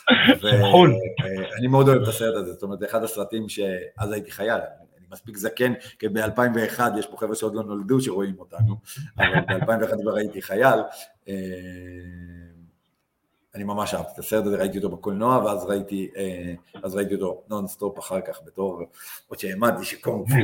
ואני 0.42 1.68
מאוד 1.68 1.90
אוהב 1.90 2.02
את 2.02 2.08
הסרט 2.08 2.36
הזה, 2.36 2.54
זאת 2.54 2.64
אומרת, 2.64 2.80
זה 2.80 2.86
אחד 2.86 3.04
הסרטים 3.04 3.50
שאז 3.50 4.12
הייתי 4.12 4.32
חייל, 4.32 4.60
אני 4.98 5.06
מספיק 5.12 5.38
זקן, 5.38 5.74
כי 6.00 6.10
ב-2001 6.10 6.82
יש 7.00 7.08
פה 7.08 7.18
חבר'ה 7.18 7.36
שעוד 7.36 7.56
לא 7.56 7.64
נולדו 7.64 8.02
שרואים 8.02 8.40
אותנו, 8.40 8.76
אבל 9.18 9.60
ב-2001 9.60 10.02
כבר 10.02 10.16
הייתי 10.16 10.42
חייל. 10.42 10.80
אה, 11.28 11.34
אני 13.56 13.64
ממש 13.64 13.94
אהבתי 13.94 14.12
את 14.14 14.20
הסרט 14.20 14.46
הזה, 14.46 14.58
ראיתי 14.58 14.78
אותו 14.78 14.90
בקולנוע, 14.90 15.38
ואז 15.38 15.66
ראיתי, 15.66 16.10
אה, 16.18 16.54
אז 16.84 16.96
ראיתי 16.96 17.14
אותו 17.14 17.44
נונסטופ 17.50 18.00
אחר 18.00 18.22
כך 18.22 18.40
בתור, 18.46 18.82
עוד 19.28 19.40
שלמדתי 19.40 19.86
קונג 19.86 20.28
פו, 20.28 20.38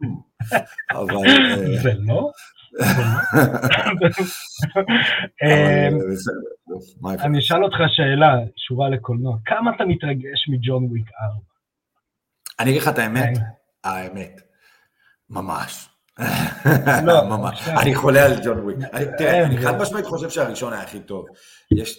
אבל... 0.98 1.14
זה 1.82 1.92
לא? 1.98 2.30
אמ, 5.42 5.98
אני 7.20 7.38
אשאל 7.38 7.64
אותך 7.64 7.76
שאלה, 7.88 8.34
חזרה 8.56 8.88
לקולנוע, 8.88 9.36
כמה 9.44 9.70
אתה 9.76 9.84
מתרגש 9.84 10.48
מג'ון 10.48 10.84
וויק 10.84 11.08
4? 11.22 11.34
אני 12.60 12.70
אגיד 12.70 12.82
לך 12.82 12.88
את 12.88 12.98
האמת, 12.98 13.38
כן. 13.38 13.44
האמת, 13.84 14.40
ממש. 15.30 15.88
לא, 17.04 17.24
ממש. 17.36 17.68
אני 17.68 17.94
חולה 17.94 18.26
על 18.26 18.32
ג'ון 18.44 18.58
וויק. 18.58 18.78
תראה, 19.18 19.46
אני 19.46 19.58
חד 19.58 19.78
משמעית 19.80 20.06
חושב 20.06 20.30
שהראשון 20.30 20.72
היה 20.72 20.82
הכי 20.82 21.00
טוב. 21.00 21.26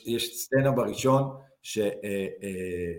יש 0.06 0.44
סצנה 0.44 0.72
בראשון 0.72 1.24
אה, 1.78 1.90
אה, 2.44 2.94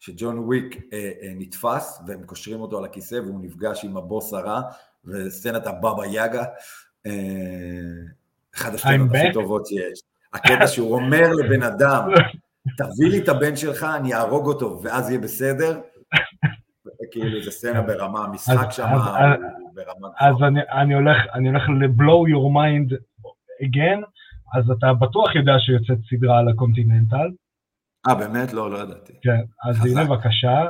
שג'ון 0.00 0.38
וויק 0.38 0.76
אה, 0.92 1.10
נתפס 1.22 2.00
והם 2.06 2.22
קושרים 2.26 2.60
אותו 2.60 2.78
על 2.78 2.84
הכיסא 2.84 3.14
והוא 3.14 3.40
נפגש 3.42 3.84
עם 3.84 3.96
הבוס 3.96 4.32
הרע 4.32 4.60
וסצנת 5.04 5.66
הבבא 5.66 6.06
יאגה 6.06 6.44
אחד 8.54 8.74
הסצנות 8.74 9.10
הכי 9.14 9.32
טובות 9.32 9.66
שיש. 9.66 10.00
הקטע 10.34 10.66
שהוא 10.66 10.94
אומר 10.94 11.32
לבן 11.32 11.62
אדם, 11.62 12.08
תביא 12.76 13.10
לי 13.10 13.18
את 13.18 13.28
הבן 13.28 13.56
שלך, 13.56 13.86
אני 13.96 14.14
אהרוג 14.14 14.46
אותו, 14.46 14.80
ואז 14.82 15.10
יהיה 15.10 15.20
בסדר. 15.20 15.80
כאילו, 17.10 17.42
זה 17.42 17.50
סצנה 17.50 17.82
ברמה, 17.82 18.24
המשחק 18.24 18.70
שם 18.70 18.86
ברמה... 19.74 20.08
אז 20.20 20.34
אני 20.82 20.94
הולך, 20.94 21.16
אני 21.34 21.48
הולך 21.48 21.62
ל-blow 21.68 22.28
your 22.32 22.48
mind 22.56 22.94
again, 23.62 24.04
אז 24.54 24.70
אתה 24.70 24.94
בטוח 24.94 25.34
יודע 25.34 25.52
שיוצאת 25.58 25.98
סדרה 26.10 26.38
על 26.38 26.48
הקונטיננטל. 26.48 27.30
אה, 28.08 28.14
באמת? 28.14 28.52
לא, 28.52 28.70
לא 28.70 28.78
ידעתי. 28.78 29.12
כן, 29.22 29.40
אז 29.68 29.86
הנה 29.86 30.04
בבקשה, 30.04 30.64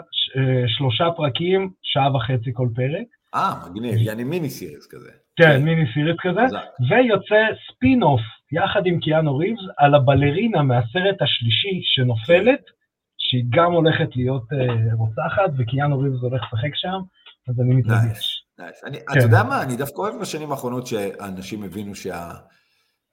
שלושה 0.66 1.04
פרקים, 1.16 1.70
שעה 1.82 2.16
וחצי 2.16 2.50
כל 2.52 2.68
פרק. 2.74 3.06
אה, 3.34 3.54
מגניב, 3.66 3.94
יעני 3.98 4.24
מיני 4.24 4.50
סיריס 4.50 4.86
כזה. 4.90 5.10
כן, 5.36 5.44
כן, 5.44 5.64
מיני 5.64 5.84
סיריס 5.94 6.16
כזה, 6.20 6.40
ויוצא 6.90 7.42
ספין-אוף 7.68 8.20
יחד 8.52 8.86
עם 8.86 9.00
קיאנו 9.00 9.36
ריבס 9.36 9.60
על 9.76 9.94
הבלרינה 9.94 10.62
מהסרט 10.62 11.22
השלישי 11.22 11.80
שנופלת, 11.82 12.60
שהיא 13.18 13.44
גם 13.50 13.72
הולכת 13.72 14.16
להיות 14.16 14.42
אה, 14.42 14.94
רוצחת, 14.94 15.50
וקיאנו 15.58 15.98
ריבס 15.98 16.20
הולך 16.20 16.42
לשחק 16.42 16.74
שם, 16.74 16.98
אז 17.48 17.60
אני 17.60 17.74
מתרגש. 17.74 18.44
כן. 18.56 18.64
אתה 19.12 19.24
יודע 19.24 19.42
מה, 19.42 19.62
אני 19.62 19.76
דווקא 19.76 20.00
אוהב 20.00 20.20
בשנים 20.20 20.50
האחרונות 20.50 20.86
שאנשים 20.86 21.62
הבינו. 21.62 21.92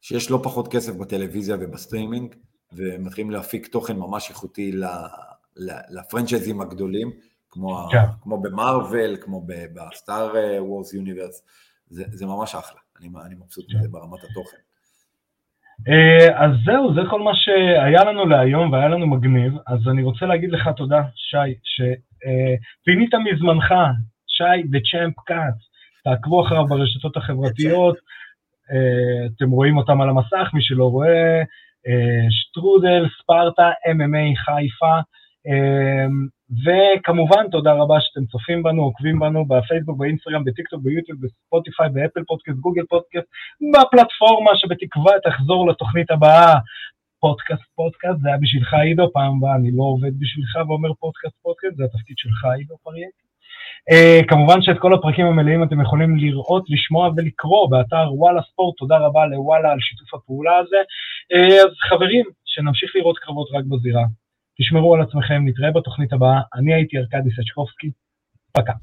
שיש 0.02 0.32
לא 0.32 0.40
פחות 0.44 0.68
כסף 0.68 0.96
בטלוויזיה 0.96 1.56
ובסטרימינג, 1.60 2.36
ומתחילים 2.74 3.32
להפיק 3.32 3.68
תוכן 3.68 3.96
ממש 3.96 4.30
איכותי 4.30 4.72
לפרנצ'ייזים 5.90 6.62
הגדולים, 6.62 7.12
כמו, 7.56 7.88
כן. 7.92 8.06
כמו 8.22 8.42
במארוול, 8.42 9.18
כמו 9.22 9.46
בסטאר 9.74 10.34
וורס 10.60 10.94
יוניברס, 10.94 11.48
זה, 11.88 12.26
ממש 12.26 12.56
אחלה, 12.56 12.80
אני, 13.00 13.10
אני 13.26 13.36
מבסוט 13.36 13.66
מזה 13.74 13.88
ברמת 13.92 14.24
התוכן. 14.24 14.58
אה, 15.90 16.46
אז 16.46 16.52
זהו, 16.66 16.94
זה 16.96 17.02
כל 17.10 17.22
מה 17.22 17.32
שהיה 17.34 18.04
לנו 18.04 18.26
להיום 18.26 18.72
והיה 18.72 18.88
לנו 18.88 19.08
מגניב, 19.08 19.54
אז 19.68 19.80
אני 19.92 20.04
רוצה 20.04 20.26
להגיד 20.26 20.52
לך 20.52 20.70
תודה, 20.78 21.02
שי, 21.16 21.54
שפינית 21.64 23.14
מזמנך, 23.14 23.74
שי 24.28 24.44
The 24.44 24.82
Champ 24.90 25.32
Cut, 25.32 25.58
תעקבו 26.04 26.46
אחריו 26.46 26.66
ברשתות 26.66 27.18
החברתיות, 27.18 27.98
אה, 28.72 29.26
אתם 29.36 29.50
רואים 29.50 29.78
אותם 29.78 30.02
על 30.02 30.10
המסך, 30.10 30.50
מי 30.54 30.62
שלא 30.62 30.86
רואה, 30.86 31.40
אה, 31.88 32.26
שטרודל, 32.30 33.06
ספרטה, 33.22 33.70
MMA 33.88 34.38
חיפה, 34.38 35.00
וכמובן, 36.64 37.50
תודה 37.52 37.74
רבה 37.74 37.96
שאתם 38.00 38.26
צופים 38.26 38.64
בנו, 38.64 38.84
עוקבים 38.84 39.20
בנו 39.20 39.46
בפייסבוק, 39.46 39.98
באינסטגרם, 39.98 40.44
בטיקטוק, 40.44 40.84
ביוטיוב, 40.84 41.20
בספוטיפיי, 41.22 41.90
באפל 41.90 42.24
פודקאסט, 42.28 42.58
גוגל 42.58 42.84
פודקאסט, 42.90 43.28
בפלטפורמה 43.74 44.52
שבתקווה 44.56 45.14
תחזור 45.24 45.70
לתוכנית 45.70 46.12
הבאה. 46.12 46.56
פודקאסט, 47.20 47.64
פודקאסט, 47.76 48.20
זה 48.22 48.28
היה 48.28 48.38
בשבילך 48.38 48.74
עידו, 48.74 49.12
פעם 49.14 49.38
הבאה 49.38 49.56
אני 49.56 49.72
לא 49.72 49.84
עובד 49.84 50.20
בשבילך 50.20 50.56
ואומר 50.68 50.94
פודקאסט, 50.94 51.36
פודקאסט, 51.42 51.76
זה 51.76 51.84
התפקיד 51.84 52.18
שלך 52.18 52.46
עידו 52.58 52.76
פריאט. 52.84 53.16
אה, 53.92 54.28
כמובן 54.28 54.62
שאת 54.62 54.80
כל 54.80 54.94
הפרקים 54.94 55.26
המלאים 55.26 55.64
אתם 55.64 55.82
יכולים 55.82 56.18
לראות, 56.18 56.64
לשמוע 56.70 57.10
ולקרוא 57.16 57.70
באתר 57.70 58.14
וואלה 58.14 58.42
ספורט, 58.42 58.78
תודה 58.78 58.98
רבה 58.98 59.26
לוואלה 59.26 59.72
על 59.72 59.80
שיתוף 59.80 60.14
הפעולה 60.14 60.58
הזה. 60.58 60.78
אה, 61.34 61.66
אז 61.66 61.72
חברים, 61.90 62.26
שנמשיך 62.46 62.96
לראות 62.96 63.18
קרבות 63.18 63.48
רק 63.54 63.64
בזירה. 63.66 64.06
תשמרו 64.58 64.96
על 64.96 65.02
עצמכם, 65.02 65.44
נתראה 65.46 65.72
בתוכנית 65.72 66.14
הבאה. 66.14 66.42
אני 66.56 66.74
הייתי 66.74 66.98
ארכדי 66.98 67.30
סצ'קובסקי, 67.30 67.92
פקה. 68.52 68.74